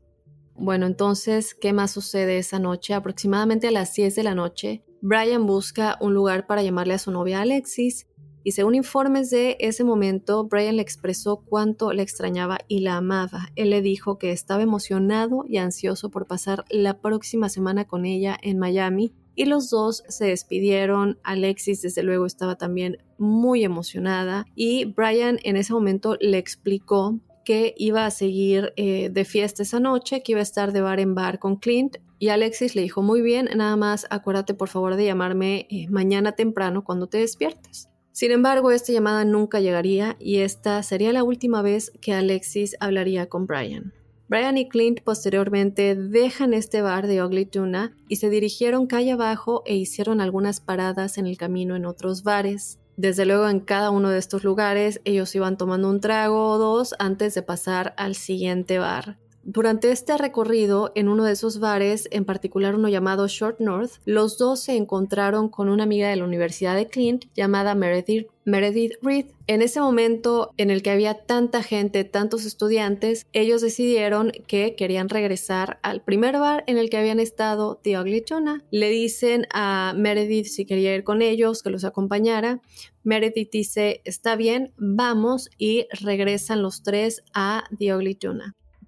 Bueno, 0.54 0.86
entonces, 0.86 1.54
¿qué 1.54 1.74
más 1.74 1.90
sucede 1.90 2.38
esa 2.38 2.58
noche? 2.58 2.94
Aproximadamente 2.94 3.68
a 3.68 3.70
las 3.70 3.94
10 3.94 4.14
de 4.14 4.22
la 4.22 4.34
noche, 4.34 4.84
Brian 5.02 5.46
busca 5.46 5.98
un 6.00 6.14
lugar 6.14 6.46
para 6.46 6.62
llamarle 6.62 6.94
a 6.94 6.98
su 6.98 7.10
novia 7.10 7.42
Alexis 7.42 8.06
y 8.42 8.52
según 8.52 8.76
informes 8.76 9.28
de 9.30 9.56
ese 9.58 9.82
momento, 9.82 10.44
Brian 10.44 10.76
le 10.76 10.82
expresó 10.82 11.42
cuánto 11.44 11.92
le 11.92 12.02
extrañaba 12.02 12.58
y 12.68 12.78
la 12.78 12.96
amaba. 12.96 13.48
Él 13.56 13.70
le 13.70 13.82
dijo 13.82 14.18
que 14.18 14.30
estaba 14.30 14.62
emocionado 14.62 15.44
y 15.48 15.56
ansioso 15.56 16.10
por 16.10 16.28
pasar 16.28 16.64
la 16.70 17.00
próxima 17.00 17.48
semana 17.48 17.86
con 17.86 18.06
ella 18.06 18.38
en 18.40 18.60
Miami 18.60 19.12
y 19.36 19.44
los 19.44 19.70
dos 19.70 20.02
se 20.08 20.26
despidieron. 20.26 21.20
Alexis 21.22 21.82
desde 21.82 22.02
luego 22.02 22.26
estaba 22.26 22.56
también 22.56 22.98
muy 23.18 23.62
emocionada 23.62 24.46
y 24.56 24.86
Brian 24.86 25.38
en 25.44 25.56
ese 25.56 25.72
momento 25.72 26.16
le 26.20 26.38
explicó 26.38 27.20
que 27.44 27.74
iba 27.76 28.04
a 28.04 28.10
seguir 28.10 28.72
eh, 28.76 29.08
de 29.08 29.24
fiesta 29.24 29.62
esa 29.62 29.78
noche, 29.78 30.22
que 30.24 30.32
iba 30.32 30.40
a 30.40 30.42
estar 30.42 30.72
de 30.72 30.80
bar 30.80 30.98
en 30.98 31.14
bar 31.14 31.38
con 31.38 31.56
Clint. 31.56 31.98
Y 32.18 32.30
Alexis 32.30 32.74
le 32.74 32.82
dijo, 32.82 33.02
muy 33.02 33.20
bien, 33.20 33.48
nada 33.54 33.76
más 33.76 34.06
acuérdate 34.10 34.54
por 34.54 34.68
favor 34.68 34.96
de 34.96 35.04
llamarme 35.04 35.68
eh, 35.70 35.86
mañana 35.88 36.32
temprano 36.32 36.82
cuando 36.82 37.06
te 37.06 37.18
despiertes. 37.18 37.88
Sin 38.10 38.32
embargo, 38.32 38.70
esta 38.70 38.92
llamada 38.92 39.24
nunca 39.24 39.60
llegaría 39.60 40.16
y 40.18 40.38
esta 40.38 40.82
sería 40.82 41.12
la 41.12 41.22
última 41.22 41.62
vez 41.62 41.92
que 42.00 42.14
Alexis 42.14 42.74
hablaría 42.80 43.28
con 43.28 43.46
Brian. 43.46 43.92
Brian 44.28 44.58
y 44.58 44.68
Clint 44.68 45.02
posteriormente 45.02 45.94
dejan 45.94 46.52
este 46.52 46.82
bar 46.82 47.06
de 47.06 47.22
Ugly 47.22 47.46
Tuna 47.46 47.96
y 48.08 48.16
se 48.16 48.28
dirigieron 48.28 48.88
calle 48.88 49.12
abajo 49.12 49.62
e 49.66 49.76
hicieron 49.76 50.20
algunas 50.20 50.60
paradas 50.60 51.16
en 51.16 51.26
el 51.26 51.36
camino 51.36 51.76
en 51.76 51.86
otros 51.86 52.24
bares. 52.24 52.80
Desde 52.96 53.24
luego 53.24 53.48
en 53.48 53.60
cada 53.60 53.90
uno 53.90 54.08
de 54.08 54.18
estos 54.18 54.42
lugares 54.42 55.00
ellos 55.04 55.34
iban 55.36 55.56
tomando 55.56 55.88
un 55.88 56.00
trago 56.00 56.50
o 56.50 56.58
dos 56.58 56.94
antes 56.98 57.34
de 57.34 57.42
pasar 57.42 57.94
al 57.96 58.16
siguiente 58.16 58.78
bar. 58.78 59.16
Durante 59.48 59.92
este 59.92 60.18
recorrido, 60.18 60.90
en 60.96 61.08
uno 61.08 61.22
de 61.22 61.30
esos 61.30 61.60
bares, 61.60 62.08
en 62.10 62.24
particular 62.24 62.74
uno 62.74 62.88
llamado 62.88 63.28
Short 63.28 63.60
North, 63.60 63.92
los 64.04 64.38
dos 64.38 64.58
se 64.58 64.74
encontraron 64.74 65.50
con 65.50 65.68
una 65.68 65.84
amiga 65.84 66.08
de 66.08 66.16
la 66.16 66.24
Universidad 66.24 66.74
de 66.74 66.88
Clint 66.88 67.26
llamada 67.36 67.76
Meredith, 67.76 68.26
Meredith 68.44 68.94
Reed. 69.02 69.26
En 69.46 69.62
ese 69.62 69.78
momento 69.78 70.50
en 70.56 70.72
el 70.72 70.82
que 70.82 70.90
había 70.90 71.14
tanta 71.14 71.62
gente, 71.62 72.02
tantos 72.02 72.44
estudiantes, 72.44 73.24
ellos 73.32 73.60
decidieron 73.60 74.32
que 74.48 74.74
querían 74.74 75.08
regresar 75.08 75.78
al 75.84 76.02
primer 76.02 76.40
bar 76.40 76.64
en 76.66 76.76
el 76.76 76.90
que 76.90 76.96
habían 76.96 77.20
estado 77.20 77.78
The 77.84 78.00
Ugly. 78.00 78.24
Le 78.72 78.90
dicen 78.90 79.46
a 79.52 79.94
Meredith 79.96 80.46
si 80.46 80.66
quería 80.66 80.92
ir 80.92 81.04
con 81.04 81.22
ellos, 81.22 81.62
que 81.62 81.70
los 81.70 81.84
acompañara. 81.84 82.62
Meredith 83.04 83.52
dice, 83.52 84.00
está 84.04 84.34
bien, 84.34 84.72
vamos 84.76 85.50
y 85.56 85.86
regresan 85.92 86.62
los 86.62 86.82
tres 86.82 87.22
a 87.32 87.62
The. 87.78 87.94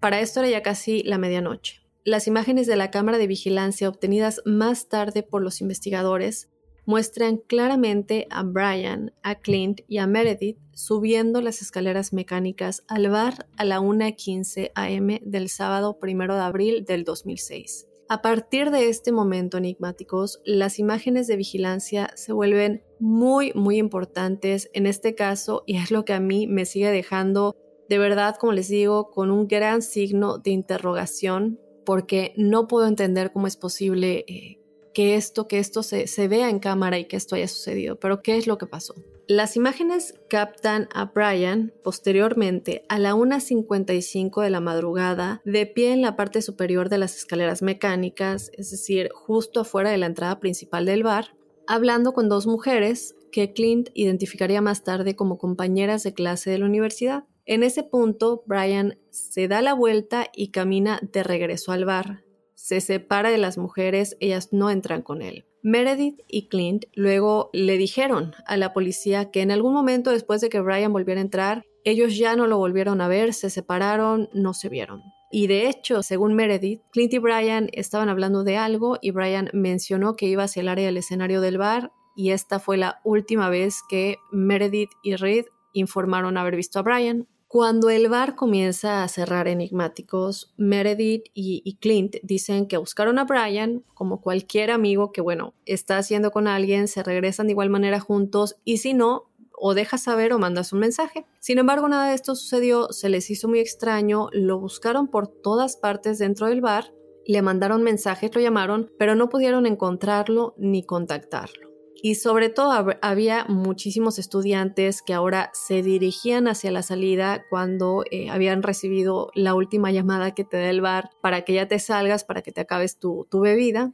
Para 0.00 0.20
esto 0.20 0.40
era 0.40 0.50
ya 0.50 0.62
casi 0.62 1.02
la 1.02 1.18
medianoche. 1.18 1.80
Las 2.04 2.26
imágenes 2.26 2.66
de 2.66 2.76
la 2.76 2.90
cámara 2.90 3.18
de 3.18 3.26
vigilancia 3.26 3.88
obtenidas 3.88 4.40
más 4.44 4.88
tarde 4.88 5.22
por 5.22 5.42
los 5.42 5.60
investigadores 5.60 6.48
muestran 6.86 7.36
claramente 7.36 8.26
a 8.30 8.44
Brian, 8.44 9.12
a 9.22 9.34
Clint 9.34 9.80
y 9.88 9.98
a 9.98 10.06
Meredith 10.06 10.56
subiendo 10.72 11.42
las 11.42 11.60
escaleras 11.60 12.14
mecánicas 12.14 12.82
al 12.88 13.10
bar 13.10 13.46
a 13.58 13.64
la 13.64 13.80
1.15 13.80 14.70
am 14.74 15.18
del 15.20 15.50
sábado 15.50 15.98
1 16.00 16.34
de 16.34 16.40
abril 16.40 16.84
del 16.86 17.04
2006. 17.04 17.88
A 18.08 18.22
partir 18.22 18.70
de 18.70 18.88
este 18.88 19.12
momento, 19.12 19.58
enigmáticos, 19.58 20.40
las 20.46 20.78
imágenes 20.78 21.26
de 21.26 21.36
vigilancia 21.36 22.10
se 22.14 22.32
vuelven 22.32 22.82
muy, 22.98 23.52
muy 23.52 23.76
importantes 23.76 24.70
en 24.72 24.86
este 24.86 25.14
caso 25.14 25.64
y 25.66 25.76
es 25.76 25.90
lo 25.90 26.06
que 26.06 26.14
a 26.14 26.20
mí 26.20 26.46
me 26.46 26.64
sigue 26.64 26.90
dejando 26.90 27.54
de 27.88 27.98
verdad, 27.98 28.36
como 28.36 28.52
les 28.52 28.68
digo, 28.68 29.10
con 29.10 29.30
un 29.30 29.48
gran 29.48 29.82
signo 29.82 30.38
de 30.38 30.50
interrogación, 30.50 31.58
porque 31.84 32.34
no 32.36 32.68
puedo 32.68 32.86
entender 32.86 33.32
cómo 33.32 33.46
es 33.46 33.56
posible 33.56 34.24
eh, 34.28 34.60
que 34.92 35.14
esto, 35.14 35.48
que 35.48 35.58
esto 35.58 35.82
se, 35.82 36.06
se 36.06 36.28
vea 36.28 36.50
en 36.50 36.58
cámara 36.58 36.98
y 36.98 37.06
que 37.06 37.16
esto 37.16 37.34
haya 37.34 37.48
sucedido. 37.48 37.98
Pero, 37.98 38.22
¿qué 38.22 38.36
es 38.36 38.46
lo 38.46 38.58
que 38.58 38.66
pasó? 38.66 38.94
Las 39.30 39.56
imágenes 39.56 40.14
captan 40.30 40.88
a 40.94 41.12
Brian 41.14 41.74
posteriormente 41.84 42.86
a 42.88 42.98
la 42.98 43.14
1.55 43.14 44.42
de 44.42 44.48
la 44.48 44.60
madrugada, 44.60 45.42
de 45.44 45.66
pie 45.66 45.92
en 45.92 46.00
la 46.00 46.16
parte 46.16 46.40
superior 46.40 46.88
de 46.88 46.96
las 46.96 47.14
escaleras 47.14 47.60
mecánicas, 47.60 48.50
es 48.54 48.70
decir, 48.70 49.10
justo 49.12 49.60
afuera 49.60 49.90
de 49.90 49.98
la 49.98 50.06
entrada 50.06 50.40
principal 50.40 50.86
del 50.86 51.02
bar, 51.02 51.36
hablando 51.66 52.14
con 52.14 52.30
dos 52.30 52.46
mujeres 52.46 53.16
que 53.30 53.52
Clint 53.52 53.90
identificaría 53.92 54.62
más 54.62 54.82
tarde 54.82 55.14
como 55.14 55.36
compañeras 55.36 56.02
de 56.04 56.14
clase 56.14 56.50
de 56.50 56.58
la 56.58 56.64
universidad. 56.64 57.24
En 57.50 57.62
ese 57.62 57.82
punto, 57.82 58.42
Brian 58.44 58.98
se 59.08 59.48
da 59.48 59.62
la 59.62 59.72
vuelta 59.72 60.26
y 60.34 60.50
camina 60.50 61.00
de 61.00 61.22
regreso 61.22 61.72
al 61.72 61.86
bar. 61.86 62.22
Se 62.52 62.82
separa 62.82 63.30
de 63.30 63.38
las 63.38 63.56
mujeres, 63.56 64.18
ellas 64.20 64.50
no 64.52 64.68
entran 64.68 65.00
con 65.00 65.22
él. 65.22 65.46
Meredith 65.62 66.20
y 66.28 66.48
Clint 66.48 66.84
luego 66.92 67.48
le 67.54 67.78
dijeron 67.78 68.34
a 68.44 68.58
la 68.58 68.74
policía 68.74 69.30
que 69.30 69.40
en 69.40 69.50
algún 69.50 69.72
momento 69.72 70.10
después 70.10 70.42
de 70.42 70.50
que 70.50 70.60
Brian 70.60 70.92
volviera 70.92 71.22
a 71.22 71.24
entrar, 71.24 71.64
ellos 71.84 72.18
ya 72.18 72.36
no 72.36 72.46
lo 72.46 72.58
volvieron 72.58 73.00
a 73.00 73.08
ver, 73.08 73.32
se 73.32 73.48
separaron, 73.48 74.28
no 74.34 74.52
se 74.52 74.68
vieron. 74.68 75.00
Y 75.30 75.46
de 75.46 75.70
hecho, 75.70 76.02
según 76.02 76.34
Meredith, 76.34 76.82
Clint 76.92 77.14
y 77.14 77.18
Brian 77.18 77.70
estaban 77.72 78.10
hablando 78.10 78.44
de 78.44 78.58
algo 78.58 78.98
y 79.00 79.10
Brian 79.10 79.48
mencionó 79.54 80.16
que 80.16 80.26
iba 80.26 80.42
hacia 80.42 80.60
el 80.60 80.68
área 80.68 80.84
del 80.84 80.98
escenario 80.98 81.40
del 81.40 81.56
bar 81.56 81.92
y 82.14 82.32
esta 82.32 82.58
fue 82.58 82.76
la 82.76 83.00
última 83.04 83.48
vez 83.48 83.78
que 83.88 84.18
Meredith 84.32 84.90
y 85.02 85.16
Reed 85.16 85.46
informaron 85.72 86.36
haber 86.36 86.54
visto 86.54 86.78
a 86.78 86.82
Brian. 86.82 87.26
Cuando 87.48 87.88
el 87.88 88.10
bar 88.10 88.34
comienza 88.34 89.02
a 89.02 89.08
cerrar 89.08 89.48
enigmáticos, 89.48 90.52
Meredith 90.58 91.30
y, 91.32 91.78
Clint 91.80 92.16
dicen 92.22 92.68
que 92.68 92.76
buscaron 92.76 93.18
a 93.18 93.24
Brian 93.24 93.84
como 93.94 94.20
cualquier 94.20 94.70
amigo 94.70 95.12
que, 95.12 95.22
bueno, 95.22 95.54
está 95.64 95.96
haciendo 95.96 96.30
con 96.30 96.46
alguien, 96.46 96.88
se 96.88 97.02
regresan 97.02 97.46
de 97.46 97.52
igual 97.52 97.70
manera 97.70 98.00
juntos 98.00 98.56
y 98.64 98.76
si 98.76 98.92
no, 98.92 99.30
o 99.54 99.72
dejas 99.72 100.02
saber 100.02 100.34
o 100.34 100.38
mandas 100.38 100.74
un 100.74 100.80
mensaje. 100.80 101.24
Sin 101.40 101.56
embargo, 101.56 101.88
nada 101.88 102.10
de 102.10 102.16
esto 102.16 102.34
sucedió, 102.34 102.92
se 102.92 103.08
les 103.08 103.30
hizo 103.30 103.48
muy 103.48 103.60
extraño, 103.60 104.28
lo 104.32 104.60
buscaron 104.60 105.08
por 105.08 105.28
todas 105.28 105.78
partes 105.78 106.18
dentro 106.18 106.48
del 106.48 106.60
bar, 106.60 106.92
le 107.24 107.40
mandaron 107.40 107.82
mensajes, 107.82 108.34
lo 108.34 108.42
llamaron, 108.42 108.92
pero 108.98 109.14
no 109.14 109.30
pudieron 109.30 109.64
encontrarlo 109.64 110.54
ni 110.58 110.82
contactarlo. 110.82 111.67
Y 112.00 112.14
sobre 112.14 112.48
todo 112.48 112.94
había 113.02 113.44
muchísimos 113.46 114.20
estudiantes 114.20 115.02
que 115.02 115.14
ahora 115.14 115.50
se 115.52 115.82
dirigían 115.82 116.46
hacia 116.46 116.70
la 116.70 116.82
salida 116.82 117.44
cuando 117.50 118.04
eh, 118.12 118.30
habían 118.30 118.62
recibido 118.62 119.30
la 119.34 119.54
última 119.54 119.90
llamada 119.90 120.32
que 120.32 120.44
te 120.44 120.58
da 120.58 120.70
el 120.70 120.80
bar 120.80 121.10
para 121.20 121.42
que 121.42 121.54
ya 121.54 121.66
te 121.66 121.80
salgas, 121.80 122.22
para 122.22 122.42
que 122.42 122.52
te 122.52 122.60
acabes 122.60 123.00
tu, 123.00 123.26
bebida. 123.32 123.92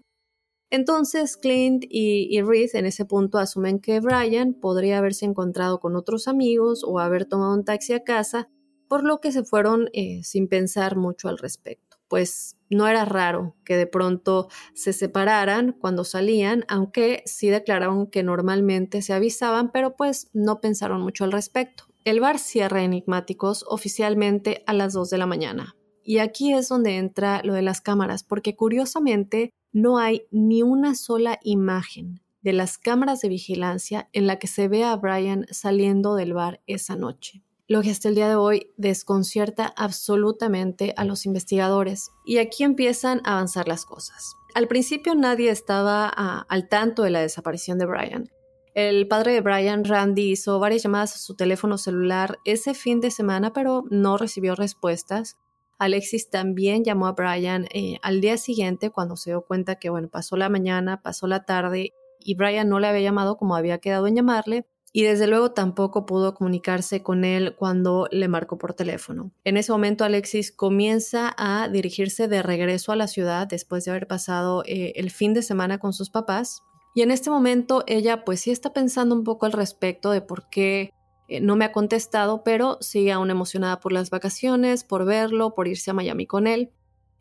Entonces 0.70 1.38
Clint 1.38 1.84
y, 1.88 2.28
y 2.30 2.42
Reed 2.42 2.70
en 2.74 2.84
ese 2.84 3.06
punto 3.06 3.38
asumen 3.38 3.78
que 3.80 4.00
Brian 4.00 4.52
podría 4.52 4.98
haberse 4.98 5.24
encontrado 5.24 5.80
con 5.80 5.96
otros 5.96 6.28
amigos 6.28 6.84
o 6.86 6.98
haber 6.98 7.24
tomado 7.24 7.54
un 7.54 7.64
taxi 7.64 7.94
a 7.94 8.04
casa, 8.04 8.50
por 8.86 9.02
lo 9.02 9.20
que 9.20 9.32
se 9.32 9.44
fueron 9.44 9.88
eh, 9.94 10.20
sin 10.24 10.48
pensar 10.48 10.96
mucho 10.96 11.28
al 11.28 11.38
respecto 11.38 11.83
pues 12.14 12.56
no 12.70 12.86
era 12.86 13.04
raro 13.04 13.56
que 13.64 13.76
de 13.76 13.88
pronto 13.88 14.46
se 14.72 14.92
separaran 14.92 15.72
cuando 15.72 16.04
salían, 16.04 16.64
aunque 16.68 17.24
sí 17.26 17.48
declararon 17.48 18.06
que 18.06 18.22
normalmente 18.22 19.02
se 19.02 19.14
avisaban, 19.14 19.72
pero 19.72 19.96
pues 19.96 20.30
no 20.32 20.60
pensaron 20.60 21.00
mucho 21.00 21.24
al 21.24 21.32
respecto. 21.32 21.88
El 22.04 22.20
bar 22.20 22.38
cierra 22.38 22.84
enigmáticos 22.84 23.64
oficialmente 23.68 24.62
a 24.68 24.74
las 24.74 24.92
2 24.92 25.10
de 25.10 25.18
la 25.18 25.26
mañana. 25.26 25.74
Y 26.04 26.18
aquí 26.18 26.52
es 26.52 26.68
donde 26.68 26.98
entra 26.98 27.42
lo 27.42 27.52
de 27.52 27.62
las 27.62 27.80
cámaras, 27.80 28.22
porque 28.22 28.54
curiosamente 28.54 29.50
no 29.72 29.98
hay 29.98 30.28
ni 30.30 30.62
una 30.62 30.94
sola 30.94 31.40
imagen 31.42 32.20
de 32.42 32.52
las 32.52 32.78
cámaras 32.78 33.22
de 33.22 33.28
vigilancia 33.28 34.08
en 34.12 34.28
la 34.28 34.38
que 34.38 34.46
se 34.46 34.68
ve 34.68 34.84
a 34.84 34.94
Brian 34.94 35.46
saliendo 35.50 36.14
del 36.14 36.32
bar 36.32 36.60
esa 36.68 36.94
noche 36.94 37.42
lo 37.66 37.82
que 37.82 37.90
hasta 37.90 38.08
el 38.08 38.14
día 38.14 38.28
de 38.28 38.36
hoy 38.36 38.72
desconcierta 38.76 39.72
absolutamente 39.76 40.92
a 40.96 41.04
los 41.04 41.26
investigadores. 41.26 42.10
Y 42.24 42.38
aquí 42.38 42.64
empiezan 42.64 43.20
a 43.24 43.32
avanzar 43.32 43.68
las 43.68 43.86
cosas. 43.86 44.36
Al 44.54 44.68
principio 44.68 45.14
nadie 45.14 45.50
estaba 45.50 46.06
al 46.06 46.68
tanto 46.68 47.02
de 47.02 47.10
la 47.10 47.20
desaparición 47.20 47.78
de 47.78 47.86
Brian. 47.86 48.30
El 48.74 49.06
padre 49.06 49.32
de 49.32 49.40
Brian, 49.40 49.84
Randy, 49.84 50.32
hizo 50.32 50.58
varias 50.58 50.82
llamadas 50.82 51.14
a 51.14 51.18
su 51.18 51.36
teléfono 51.36 51.78
celular 51.78 52.38
ese 52.44 52.74
fin 52.74 53.00
de 53.00 53.10
semana, 53.10 53.52
pero 53.52 53.84
no 53.90 54.18
recibió 54.18 54.56
respuestas. 54.56 55.38
Alexis 55.78 56.28
también 56.28 56.84
llamó 56.84 57.06
a 57.06 57.12
Brian 57.12 57.66
eh, 57.72 57.98
al 58.02 58.20
día 58.20 58.36
siguiente 58.36 58.90
cuando 58.90 59.16
se 59.16 59.30
dio 59.30 59.42
cuenta 59.42 59.76
que, 59.76 59.90
bueno, 59.90 60.08
pasó 60.08 60.36
la 60.36 60.48
mañana, 60.48 61.02
pasó 61.02 61.26
la 61.26 61.44
tarde 61.44 61.92
y 62.18 62.34
Brian 62.34 62.68
no 62.68 62.80
le 62.80 62.88
había 62.88 63.02
llamado 63.02 63.36
como 63.36 63.56
había 63.56 63.78
quedado 63.78 64.06
en 64.06 64.16
llamarle 64.16 64.66
y 64.96 65.02
desde 65.02 65.26
luego 65.26 65.50
tampoco 65.50 66.06
pudo 66.06 66.34
comunicarse 66.34 67.02
con 67.02 67.24
él 67.24 67.56
cuando 67.56 68.06
le 68.12 68.28
marcó 68.28 68.58
por 68.58 68.74
teléfono. 68.74 69.32
En 69.42 69.56
ese 69.56 69.72
momento 69.72 70.04
Alexis 70.04 70.52
comienza 70.52 71.34
a 71.36 71.68
dirigirse 71.68 72.28
de 72.28 72.44
regreso 72.44 72.92
a 72.92 72.96
la 72.96 73.08
ciudad 73.08 73.48
después 73.48 73.84
de 73.84 73.90
haber 73.90 74.06
pasado 74.06 74.62
eh, 74.66 74.92
el 74.94 75.10
fin 75.10 75.34
de 75.34 75.42
semana 75.42 75.78
con 75.78 75.92
sus 75.92 76.10
papás 76.10 76.62
y 76.94 77.02
en 77.02 77.10
este 77.10 77.28
momento 77.28 77.82
ella 77.88 78.24
pues 78.24 78.38
sí 78.38 78.52
está 78.52 78.72
pensando 78.72 79.16
un 79.16 79.24
poco 79.24 79.46
al 79.46 79.52
respecto 79.52 80.12
de 80.12 80.20
por 80.20 80.48
qué 80.48 80.92
eh, 81.26 81.40
no 81.40 81.56
me 81.56 81.64
ha 81.64 81.72
contestado, 81.72 82.44
pero 82.44 82.78
sigue 82.80 83.10
aún 83.10 83.32
emocionada 83.32 83.80
por 83.80 83.90
las 83.90 84.10
vacaciones, 84.10 84.84
por 84.84 85.04
verlo, 85.04 85.56
por 85.56 85.66
irse 85.66 85.90
a 85.90 85.94
Miami 85.94 86.28
con 86.28 86.46
él. 86.46 86.70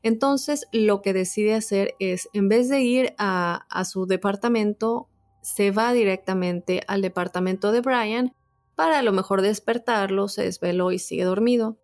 Entonces 0.04 0.68
lo 0.72 1.02
que 1.02 1.14
decide 1.14 1.56
hacer 1.56 1.96
es, 1.98 2.30
en 2.34 2.50
vez 2.50 2.70
de 2.70 2.82
ir 2.82 3.16
a, 3.18 3.66
a 3.68 3.84
su 3.84 4.06
departamento, 4.06 5.10
se 5.44 5.72
va 5.72 5.94
directamente 5.94 6.82
al 6.88 7.02
departamento 7.02 7.72
de 7.72 7.82
Brian 7.82 8.34
para 8.76 9.00
a 9.00 9.04
lo 9.04 9.12
mejor 9.12 9.42
despertarlo, 9.42 10.28
se 10.28 10.44
desveló 10.44 10.92
y 10.92 10.98
sigue 10.98 11.26
dormido. 11.26 11.78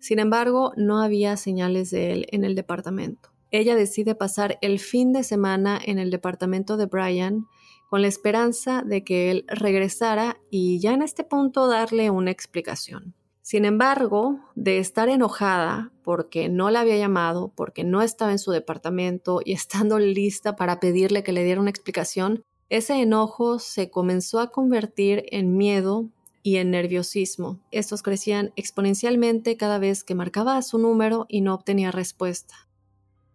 Sin 0.00 0.18
embargo, 0.18 0.72
no 0.76 1.00
había 1.00 1.36
señales 1.38 1.90
de 1.90 2.12
él 2.12 2.26
en 2.30 2.44
el 2.44 2.54
departamento. 2.54 3.30
Ella 3.50 3.74
decide 3.76 4.14
pasar 4.14 4.58
el 4.60 4.78
fin 4.78 5.12
de 5.12 5.22
semana 5.22 5.80
en 5.82 5.98
el 5.98 6.10
departamento 6.10 6.76
de 6.76 6.86
Brian 6.86 7.46
con 7.88 8.02
la 8.02 8.08
esperanza 8.08 8.82
de 8.84 9.04
que 9.04 9.30
él 9.30 9.44
regresara 9.48 10.38
y 10.50 10.80
ya 10.80 10.92
en 10.92 11.02
este 11.02 11.24
punto 11.24 11.68
darle 11.68 12.10
una 12.10 12.32
explicación. 12.32 13.14
Sin 13.40 13.64
embargo, 13.64 14.40
de 14.56 14.78
estar 14.78 15.08
enojada 15.08 15.92
porque 16.02 16.48
no 16.48 16.68
la 16.70 16.80
había 16.80 16.96
llamado, 16.96 17.52
porque 17.54 17.84
no 17.84 18.02
estaba 18.02 18.32
en 18.32 18.40
su 18.40 18.50
departamento 18.50 19.40
y 19.44 19.52
estando 19.52 20.00
lista 20.00 20.56
para 20.56 20.80
pedirle 20.80 21.22
que 21.22 21.32
le 21.32 21.44
diera 21.44 21.60
una 21.60 21.70
explicación, 21.70 22.44
ese 22.68 23.00
enojo 23.00 23.58
se 23.58 23.90
comenzó 23.90 24.40
a 24.40 24.50
convertir 24.50 25.24
en 25.30 25.56
miedo 25.56 26.10
y 26.42 26.56
en 26.56 26.70
nerviosismo. 26.70 27.60
Estos 27.70 28.02
crecían 28.02 28.52
exponencialmente 28.56 29.56
cada 29.56 29.78
vez 29.78 30.04
que 30.04 30.14
marcaba 30.14 30.60
su 30.62 30.78
número 30.78 31.26
y 31.28 31.40
no 31.40 31.54
obtenía 31.54 31.92
respuesta. 31.92 32.68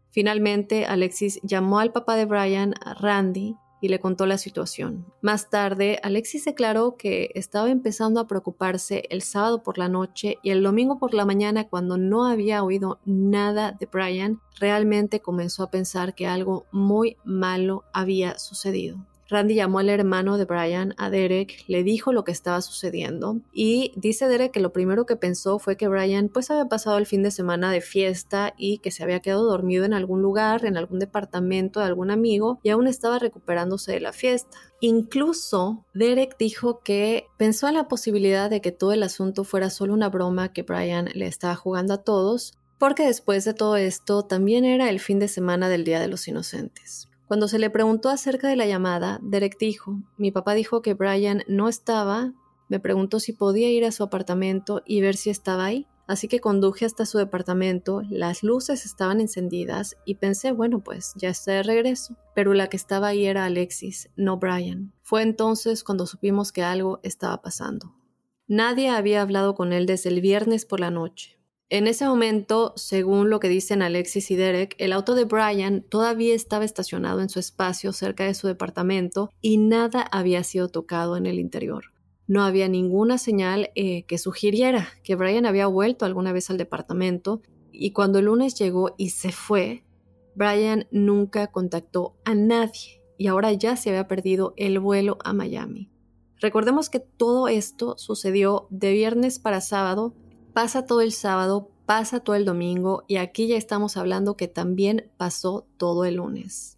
Finalmente, 0.10 0.86
Alexis 0.86 1.40
llamó 1.44 1.80
al 1.80 1.94
papá 1.94 2.16
de 2.16 2.26
Brian, 2.26 2.74
Randy, 3.00 3.56
y 3.82 3.88
le 3.88 4.00
contó 4.00 4.28
la 4.28 4.38
situación. 4.38 5.06
Más 5.22 5.50
tarde, 5.50 6.00
Alexis 6.04 6.46
declaró 6.46 6.96
que 6.98 7.32
estaba 7.34 7.70
empezando 7.70 8.20
a 8.20 8.28
preocuparse 8.28 9.04
el 9.10 9.24
sábado 9.24 9.64
por 9.64 9.80
la 9.80 9.90
noche 9.90 10.38
y 10.44 10.52
el 10.52 10.62
domingo 10.62 11.00
por 11.00 11.16
la 11.16 11.26
mañana 11.26 11.68
cuando 11.68 11.98
no 11.98 12.26
había 12.26 12.64
oído 12.64 13.00
nada 13.06 13.72
de 13.72 13.88
Brian, 13.88 14.40
realmente 14.60 15.20
comenzó 15.20 15.64
a 15.64 15.72
pensar 15.72 16.14
que 16.14 16.28
algo 16.28 16.68
muy 16.72 17.18
malo 17.24 17.84
había 17.92 18.38
sucedido. 18.38 19.04
Randy 19.32 19.56
llamó 19.56 19.80
al 19.80 19.88
hermano 19.88 20.38
de 20.38 20.44
Brian, 20.44 20.94
a 20.98 21.10
Derek, 21.10 21.64
le 21.68 21.84
dijo 21.84 22.12
lo 22.12 22.26
que 22.26 22.34
estaba 22.34 22.62
sucediendo 22.62 23.40
y 23.54 23.94
dice 23.96 24.28
Derek 24.28 24.52
que 24.52 24.60
lo 24.60 24.74
primero 24.74 25.06
que 25.06 25.16
pensó 25.16 25.58
fue 25.58 25.78
que 25.78 25.88
Brian 25.88 26.28
pues 26.28 26.52
había 26.52 26.66
pasado 26.66 26.98
el 26.98 27.06
fin 27.06 27.24
de 27.24 27.32
semana 27.32 27.72
de 27.72 27.80
fiesta 27.80 28.54
y 28.58 28.80
que 28.80 28.92
se 28.92 29.04
había 29.04 29.22
quedado 29.22 29.46
dormido 29.46 29.86
en 29.86 29.94
algún 29.94 30.22
lugar, 30.22 30.66
en 30.66 30.76
algún 30.76 31.00
departamento 31.00 31.80
de 31.80 31.86
algún 31.86 32.12
amigo 32.12 32.60
y 32.62 32.72
aún 32.72 32.88
estaba 32.88 33.20
recuperándose 33.20 33.94
de 33.94 34.02
la 34.02 34.12
fiesta. 34.12 34.58
Incluso 34.82 35.86
Derek 35.94 36.36
dijo 36.38 36.82
que 36.84 37.28
pensó 37.38 37.70
en 37.70 37.76
la 37.76 37.88
posibilidad 37.88 38.50
de 38.50 38.60
que 38.60 38.74
todo 38.74 38.92
el 38.92 39.02
asunto 39.02 39.46
fuera 39.46 39.70
solo 39.70 39.94
una 39.94 40.10
broma 40.10 40.52
que 40.52 40.64
Brian 40.64 41.10
le 41.14 41.28
estaba 41.28 41.56
jugando 41.56 41.94
a 41.94 42.04
todos 42.04 42.58
porque 42.78 43.06
después 43.06 43.46
de 43.46 43.54
todo 43.54 43.78
esto 43.78 44.24
también 44.24 44.66
era 44.66 44.90
el 44.90 45.00
fin 45.00 45.20
de 45.20 45.28
semana 45.30 45.70
del 45.70 45.86
Día 45.86 46.00
de 46.00 46.08
los 46.08 46.28
Inocentes. 46.28 47.11
Cuando 47.32 47.48
se 47.48 47.60
le 47.60 47.70
preguntó 47.70 48.10
acerca 48.10 48.50
de 48.50 48.58
la 48.58 48.66
llamada, 48.66 49.22
Derek 49.24 49.58
dijo, 49.58 50.02
mi 50.18 50.32
papá 50.32 50.54
dijo 50.54 50.82
que 50.82 50.96
Brian 50.96 51.44
no 51.48 51.70
estaba, 51.70 52.34
me 52.68 52.82
preguntó 52.82 53.22
si 53.22 53.32
podía 53.32 53.70
ir 53.70 53.86
a 53.86 53.94
su 53.94 54.04
apartamento 54.04 54.82
y 54.86 55.00
ver 55.00 55.16
si 55.16 55.30
estaba 55.30 55.64
ahí. 55.64 55.88
Así 56.08 56.28
que 56.28 56.42
conduje 56.42 56.86
hasta 56.86 57.06
su 57.06 57.20
departamento, 57.20 58.02
las 58.10 58.44
luces 58.44 58.86
estaban 58.86 59.22
encendidas 59.22 59.96
y 60.04 60.16
pensé, 60.16 60.52
bueno, 60.52 60.84
pues 60.84 61.14
ya 61.16 61.30
está 61.30 61.54
de 61.54 61.64
regreso. 61.64 62.18
Pero 62.36 62.54
la 62.54 62.68
que 62.68 62.76
estaba 62.76 63.08
ahí 63.08 63.26
era 63.26 63.46
Alexis, 63.46 64.10
no 64.18 64.36
Brian. 64.36 64.92
Fue 65.02 65.22
entonces 65.22 65.86
cuando 65.86 66.08
supimos 66.08 66.52
que 66.52 66.64
algo 66.64 67.00
estaba 67.02 67.42
pasando. 67.42 67.96
Nadie 68.50 68.90
había 68.90 69.22
hablado 69.22 69.56
con 69.56 69.72
él 69.72 69.86
desde 69.86 70.10
el 70.10 70.20
viernes 70.20 70.66
por 70.66 70.82
la 70.82 70.92
noche. 70.92 71.41
En 71.72 71.88
ese 71.88 72.06
momento, 72.06 72.74
según 72.76 73.30
lo 73.30 73.40
que 73.40 73.48
dicen 73.48 73.82
Alexis 73.82 74.30
y 74.30 74.36
Derek, 74.36 74.76
el 74.78 74.92
auto 74.92 75.16
de 75.16 75.24
Brian 75.24 75.86
todavía 75.88 76.36
estaba 76.36 76.66
estacionado 76.66 77.22
en 77.22 77.30
su 77.30 77.40
espacio 77.40 77.94
cerca 77.94 78.26
de 78.26 78.34
su 78.34 78.48
departamento 78.48 79.32
y 79.40 79.56
nada 79.56 80.02
había 80.02 80.44
sido 80.44 80.68
tocado 80.68 81.16
en 81.16 81.26
el 81.26 81.40
interior. 81.40 81.94
No 82.28 82.44
había 82.44 82.68
ninguna 82.68 83.18
señal 83.18 83.70
eh, 83.76 84.04
que 84.04 84.18
sugiriera 84.18 84.90
que 85.02 85.16
Brian 85.16 85.46
había 85.46 85.66
vuelto 85.68 86.04
alguna 86.04 86.34
vez 86.34 86.50
al 86.50 86.58
departamento 86.58 87.42
y 87.72 87.94
cuando 87.94 88.20
el 88.20 88.26
lunes 88.26 88.56
llegó 88.56 88.94
y 88.98 89.12
se 89.12 89.32
fue, 89.32 89.86
Brian 90.36 90.88
nunca 90.92 91.48
contactó 91.48 92.18
a 92.26 92.36
nadie 92.36 93.02
y 93.18 93.28
ahora 93.28 93.54
ya 93.54 93.78
se 93.78 93.92
había 93.92 94.10
perdido 94.10 94.54
el 94.58 94.78
vuelo 94.80 95.18
a 95.24 95.32
Miami. 95.32 95.90
Recordemos 96.42 96.90
que 96.90 97.00
todo 97.00 97.48
esto 97.48 97.98
sucedió 97.98 98.68
de 98.72 98.92
viernes 98.92 99.40
para 99.40 99.62
sábado 99.62 100.14
Pasa 100.54 100.86
todo 100.86 101.02
el 101.02 101.14
sábado, 101.14 101.70
pasa 101.86 102.20
todo 102.20 102.36
el 102.36 102.46
domingo 102.46 103.04
y 103.08 103.18
aquí 103.18 103.48
ya 103.48 103.58
estamos 103.58 103.96
hablando 103.96 104.36
que 104.36 104.48
también 104.48 105.10
pasó 105.18 105.66
todo 105.78 106.04
el 106.04 106.16
lunes. 106.16 106.78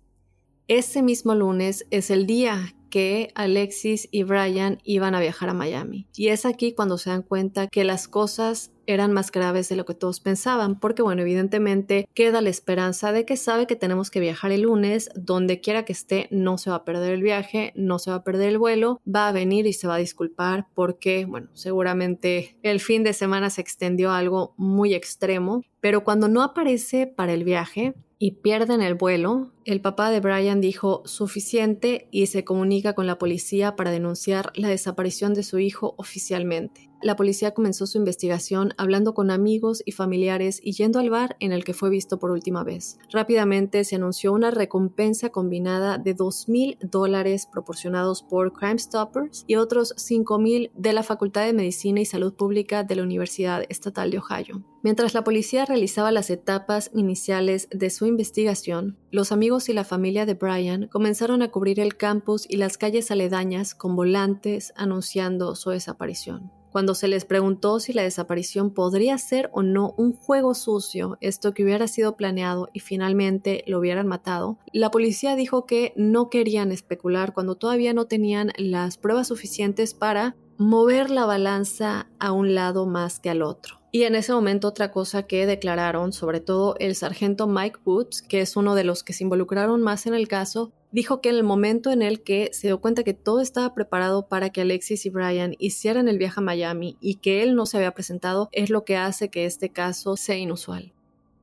Ese 0.67 1.01
mismo 1.01 1.33
lunes 1.33 1.85
es 1.89 2.11
el 2.11 2.27
día 2.27 2.75
que 2.93 3.31
Alexis 3.33 4.07
y 4.11 4.21
Brian 4.21 4.77
iban 4.83 5.15
a 5.15 5.19
viajar 5.19 5.49
a 5.49 5.55
Miami. 5.55 6.05
Y 6.15 6.27
es 6.27 6.45
aquí 6.45 6.73
cuando 6.73 6.99
se 6.99 7.09
dan 7.09 7.23
cuenta 7.23 7.65
que 7.65 7.83
las 7.83 8.07
cosas 8.07 8.71
eran 8.85 9.13
más 9.13 9.31
graves 9.31 9.67
de 9.67 9.75
lo 9.75 9.85
que 9.85 9.95
todos 9.95 10.19
pensaban, 10.19 10.79
porque 10.79 11.01
bueno, 11.01 11.23
evidentemente 11.23 12.07
queda 12.13 12.39
la 12.41 12.51
esperanza 12.51 13.11
de 13.11 13.25
que 13.25 13.35
sabe 13.35 13.65
que 13.65 13.75
tenemos 13.75 14.11
que 14.11 14.19
viajar 14.19 14.51
el 14.51 14.61
lunes, 14.61 15.09
donde 15.15 15.59
quiera 15.59 15.85
que 15.85 15.93
esté, 15.93 16.27
no 16.29 16.59
se 16.59 16.69
va 16.69 16.75
a 16.75 16.85
perder 16.85 17.13
el 17.13 17.23
viaje, 17.23 17.73
no 17.75 17.97
se 17.97 18.11
va 18.11 18.17
a 18.17 18.23
perder 18.23 18.49
el 18.49 18.59
vuelo, 18.59 19.01
va 19.07 19.27
a 19.27 19.31
venir 19.31 19.65
y 19.65 19.73
se 19.73 19.87
va 19.87 19.95
a 19.95 19.97
disculpar 19.97 20.67
porque, 20.75 21.25
bueno, 21.25 21.49
seguramente 21.53 22.59
el 22.61 22.79
fin 22.79 23.03
de 23.03 23.13
semana 23.13 23.49
se 23.49 23.61
extendió 23.61 24.11
a 24.11 24.19
algo 24.19 24.53
muy 24.55 24.93
extremo, 24.93 25.63
pero 25.81 26.03
cuando 26.03 26.27
no 26.27 26.43
aparece 26.43 27.07
para 27.07 27.33
el 27.33 27.43
viaje, 27.43 27.95
y 28.23 28.31
pierden 28.31 28.81
el 28.81 28.93
vuelo, 28.93 29.51
el 29.65 29.81
papá 29.81 30.09
de 30.09 30.21
Brian 30.21 30.61
dijo 30.61 31.01
suficiente 31.03 32.07
y 32.09 32.27
se 32.27 32.45
comunica 32.45 32.93
con 32.93 33.05
la 33.05 33.17
policía 33.17 33.75
para 33.75 33.91
denunciar 33.91 34.53
la 34.55 34.69
desaparición 34.69 35.33
de 35.33 35.43
su 35.43 35.59
hijo 35.59 35.93
oficialmente 35.97 36.89
la 37.03 37.15
policía 37.15 37.53
comenzó 37.53 37.85
su 37.85 37.97
investigación 37.97 38.73
hablando 38.77 39.13
con 39.13 39.29
amigos 39.29 39.83
y 39.85 39.91
familiares 39.91 40.59
y 40.63 40.73
yendo 40.73 40.99
al 40.99 41.09
bar 41.09 41.35
en 41.39 41.51
el 41.51 41.63
que 41.63 41.73
fue 41.73 41.89
visto 41.89 42.17
por 42.19 42.31
última 42.31 42.63
vez. 42.63 42.97
Rápidamente 43.11 43.83
se 43.83 43.95
anunció 43.95 44.33
una 44.33 44.51
recompensa 44.51 45.29
combinada 45.29 45.97
de 45.97 46.13
2 46.13 46.49
mil 46.49 46.77
dólares 46.81 47.47
proporcionados 47.51 48.23
por 48.23 48.53
Crime 48.53 48.79
Stoppers 48.79 49.43
y 49.47 49.55
otros 49.55 49.93
5 49.97 50.39
mil 50.39 50.71
de 50.75 50.93
la 50.93 51.03
Facultad 51.03 51.45
de 51.45 51.53
Medicina 51.53 51.99
y 51.99 52.05
Salud 52.05 52.33
Pública 52.33 52.83
de 52.83 52.95
la 52.95 53.03
Universidad 53.03 53.63
Estatal 53.69 54.09
de 54.11 54.19
Ohio. 54.19 54.63
Mientras 54.81 55.13
la 55.13 55.23
policía 55.23 55.65
realizaba 55.65 56.11
las 56.11 56.29
etapas 56.29 56.91
iniciales 56.93 57.69
de 57.71 57.89
su 57.89 58.05
investigación, 58.05 58.97
los 59.11 59.31
amigos 59.31 59.69
y 59.69 59.73
la 59.73 59.85
familia 59.85 60.25
de 60.25 60.33
Brian 60.33 60.87
comenzaron 60.87 61.41
a 61.41 61.51
cubrir 61.51 61.79
el 61.79 61.95
campus 61.95 62.45
y 62.49 62.57
las 62.57 62.77
calles 62.77 63.09
aledañas 63.09 63.75
con 63.75 63.95
volantes 63.95 64.73
anunciando 64.75 65.55
su 65.55 65.69
desaparición. 65.69 66.62
Cuando 66.73 66.95
se 66.95 67.07
les 67.07 67.23
preguntó 67.23 67.79
si 67.79 67.93
la 67.93 68.01
desaparición 68.01 68.71
podría 68.71 69.15
ser 69.19 69.51
o 69.53 69.61
no 69.61 69.93
un 69.95 70.11
juego 70.11 70.55
sucio, 70.55 71.19
esto 71.21 71.53
que 71.53 71.63
hubiera 71.63 71.87
sido 71.87 72.17
planeado 72.17 72.71
y 72.73 72.79
finalmente 72.79 73.63
lo 73.67 73.77
hubieran 73.77 74.07
matado, 74.07 74.57
la 74.71 74.89
policía 74.89 75.35
dijo 75.35 75.67
que 75.67 75.93
no 75.95 76.31
querían 76.31 76.71
especular 76.71 77.31
cuando 77.35 77.53
todavía 77.53 77.93
no 77.93 78.05
tenían 78.05 78.53
las 78.57 78.97
pruebas 78.97 79.27
suficientes 79.27 79.93
para 79.93 80.35
mover 80.57 81.11
la 81.11 81.27
balanza 81.27 82.09
a 82.17 82.31
un 82.31 82.55
lado 82.55 82.87
más 82.87 83.19
que 83.19 83.29
al 83.29 83.43
otro. 83.43 83.79
Y 83.91 84.05
en 84.05 84.15
ese 84.15 84.33
momento 84.33 84.67
otra 84.67 84.89
cosa 84.89 85.27
que 85.27 85.45
declararon, 85.45 86.11
sobre 86.11 86.39
todo 86.39 86.75
el 86.79 86.95
sargento 86.95 87.45
Mike 87.45 87.81
Woods, 87.85 88.23
que 88.23 88.41
es 88.41 88.57
uno 88.57 88.73
de 88.73 88.83
los 88.83 89.03
que 89.03 89.13
se 89.13 89.23
involucraron 89.23 89.83
más 89.83 90.07
en 90.07 90.15
el 90.15 90.27
caso, 90.27 90.73
dijo 90.93 91.19
que 91.19 91.29
en 91.29 91.35
el 91.35 91.43
momento 91.43 91.91
en 91.91 92.01
el 92.03 92.21
que 92.21 92.51
se 92.53 92.67
dio 92.67 92.79
cuenta 92.79 93.03
que 93.03 93.15
todo 93.15 93.41
estaba 93.41 93.73
preparado 93.73 94.27
para 94.29 94.51
que 94.51 94.61
Alexis 94.61 95.05
y 95.05 95.09
Brian 95.09 95.55
hicieran 95.57 96.07
el 96.07 96.19
viaje 96.19 96.39
a 96.39 96.43
Miami 96.43 96.97
y 97.01 97.15
que 97.15 97.43
él 97.43 97.55
no 97.55 97.65
se 97.65 97.77
había 97.77 97.91
presentado 97.91 98.47
es 98.51 98.69
lo 98.69 98.85
que 98.85 98.95
hace 98.95 99.29
que 99.29 99.45
este 99.45 99.69
caso 99.69 100.15
sea 100.15 100.37
inusual. 100.37 100.93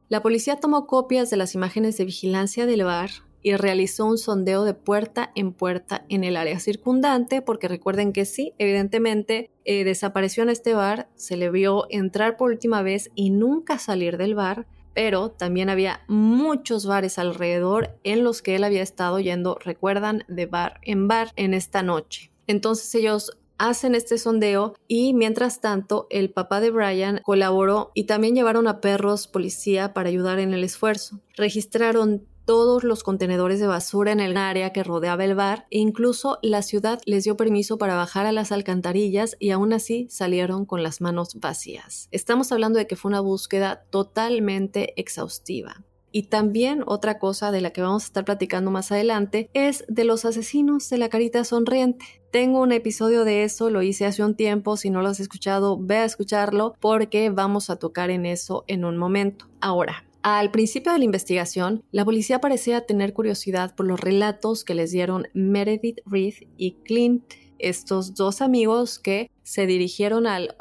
La 0.09 0.23
policía 0.23 0.57
tomó 0.57 0.87
copias 0.87 1.31
de 1.31 1.37
las 1.37 1.55
imágenes 1.55 1.99
de 1.99 2.05
vigilancia 2.05 2.65
del 2.65 2.85
bar 2.85 3.11
y 3.43 3.55
realizó 3.57 4.07
un 4.07 4.19
sondeo 4.19 4.65
de 4.65 4.75
puerta 4.75 5.33
en 5.35 5.53
puerta 5.53 6.05
en 6.09 6.25
el 6.25 6.37
área 6.37 6.61
circundante, 6.61 7.43
porque 7.43 7.69
recuerden 7.69 8.13
que 8.13 8.27
sí, 8.27 8.53
evidentemente 8.59 9.51
eh, 9.65 9.83
desapareció 9.83 10.43
en 10.43 10.51
este 10.51 10.75
bar, 10.75 11.09
se 11.17 11.37
le 11.37 11.51
vio 11.51 11.87
entrar 11.91 12.37
por 12.37 12.51
última 12.51 12.83
vez 12.83 13.11
y 13.15 13.31
nunca 13.31 13.79
salir 13.79 14.17
del 14.17 14.35
bar, 14.35 14.67
pero 14.95 15.31
también 15.31 15.71
había 15.71 16.01
muchos 16.09 16.87
bares 16.87 17.19
alrededor 17.19 17.99
en 18.05 18.25
los 18.25 18.43
que 18.43 18.57
él 18.57 18.65
había 18.65 18.83
estado 18.83 19.21
yendo, 19.21 19.59
recuerdan, 19.63 20.25
de 20.29 20.47
bar 20.47 20.81
en 20.83 21.09
bar 21.09 21.33
en 21.37 21.55
esta 21.55 21.83
noche. 21.83 22.33
Entonces 22.47 22.95
ellos 22.95 23.33
hacen 23.61 23.95
este 23.95 24.17
sondeo 24.17 24.75
y 24.89 25.13
mientras 25.13 25.61
tanto 25.61 26.07
el 26.09 26.31
papá 26.31 26.61
de 26.61 26.71
Brian 26.71 27.21
colaboró 27.23 27.93
y 27.95 28.05
también 28.05 28.35
llevaron 28.35 28.67
a 28.67 28.81
perros 28.81 29.27
policía 29.27 29.93
para 29.93 30.09
ayudar 30.09 30.39
en 30.39 30.55
el 30.55 30.65
esfuerzo. 30.65 31.21
Registraron 31.37 32.27
todos 32.51 32.83
los 32.83 33.05
contenedores 33.05 33.61
de 33.61 33.69
basura 33.69 34.11
en 34.11 34.19
el 34.19 34.37
área 34.37 34.73
que 34.73 34.83
rodeaba 34.83 35.25
el 35.25 35.37
bar 35.37 35.69
e 35.71 35.79
incluso 35.79 36.41
la 36.43 36.63
ciudad 36.63 37.01
les 37.07 37.23
dio 37.23 37.37
permiso 37.37 37.79
para 37.79 37.95
bajar 37.95 38.27
a 38.27 38.33
las 38.33 38.51
alcantarillas 38.51 39.37
y 39.39 39.53
aún 39.53 39.73
así 39.73 40.09
salieron 40.11 40.67
con 40.67 40.83
las 40.83 41.01
manos 41.01 41.37
vacías. 41.37 42.09
Estamos 42.11 42.51
hablando 42.51 42.81
de 42.81 42.89
que 42.89 42.97
fue 42.97 43.11
una 43.11 43.21
búsqueda 43.21 43.85
totalmente 43.91 45.01
exhaustiva. 45.01 45.85
Y 46.11 46.25
también 46.25 46.83
otra 46.87 47.21
cosa 47.21 47.53
de 47.53 47.61
la 47.61 47.71
que 47.71 47.83
vamos 47.83 48.03
a 48.03 48.07
estar 48.07 48.25
platicando 48.25 48.73
más 48.73 48.91
adelante 48.91 49.49
es 49.55 49.85
de 49.87 50.03
los 50.03 50.25
asesinos 50.25 50.91
de 50.91 50.99
la 50.99 51.09
carita 51.09 51.45
sonriente. 51.45 52.21
Tengo 52.33 52.63
un 52.63 52.73
episodio 52.73 53.25
de 53.25 53.45
eso, 53.45 53.71
lo 53.71 53.81
hice 53.81 54.07
hace 54.07 54.25
un 54.25 54.35
tiempo, 54.35 54.77
si 54.77 54.91
no 54.91 55.03
lo 55.03 55.09
has 55.11 55.21
escuchado, 55.21 55.79
ve 55.81 55.99
a 55.99 56.05
escucharlo 56.05 56.75
porque 56.81 57.31
vamos 57.31 57.71
a 57.71 57.77
tocar 57.77 58.11
en 58.11 58.27
eso 58.27 58.65
en 58.67 58.85
un 58.85 58.97
momento. 58.97 59.47
Ahora, 59.61 60.05
al 60.23 60.51
principio 60.51 60.93
de 60.93 60.99
la 60.99 61.05
investigación, 61.05 61.83
la 61.93 62.05
policía 62.05 62.41
parecía 62.41 62.85
tener 62.85 63.15
curiosidad 63.15 63.75
por 63.75 63.87
los 63.87 64.01
relatos 64.01 64.65
que 64.65 64.75
les 64.75 64.91
dieron 64.91 65.29
Meredith 65.33 66.01
Reed 66.05 66.35
y 66.57 66.73
Clint, 66.85 67.25
estos 67.59 68.15
dos 68.15 68.41
amigos 68.41 68.99
que 68.99 69.31
se 69.43 69.67
dirigieron 69.67 70.27
al, 70.27 70.55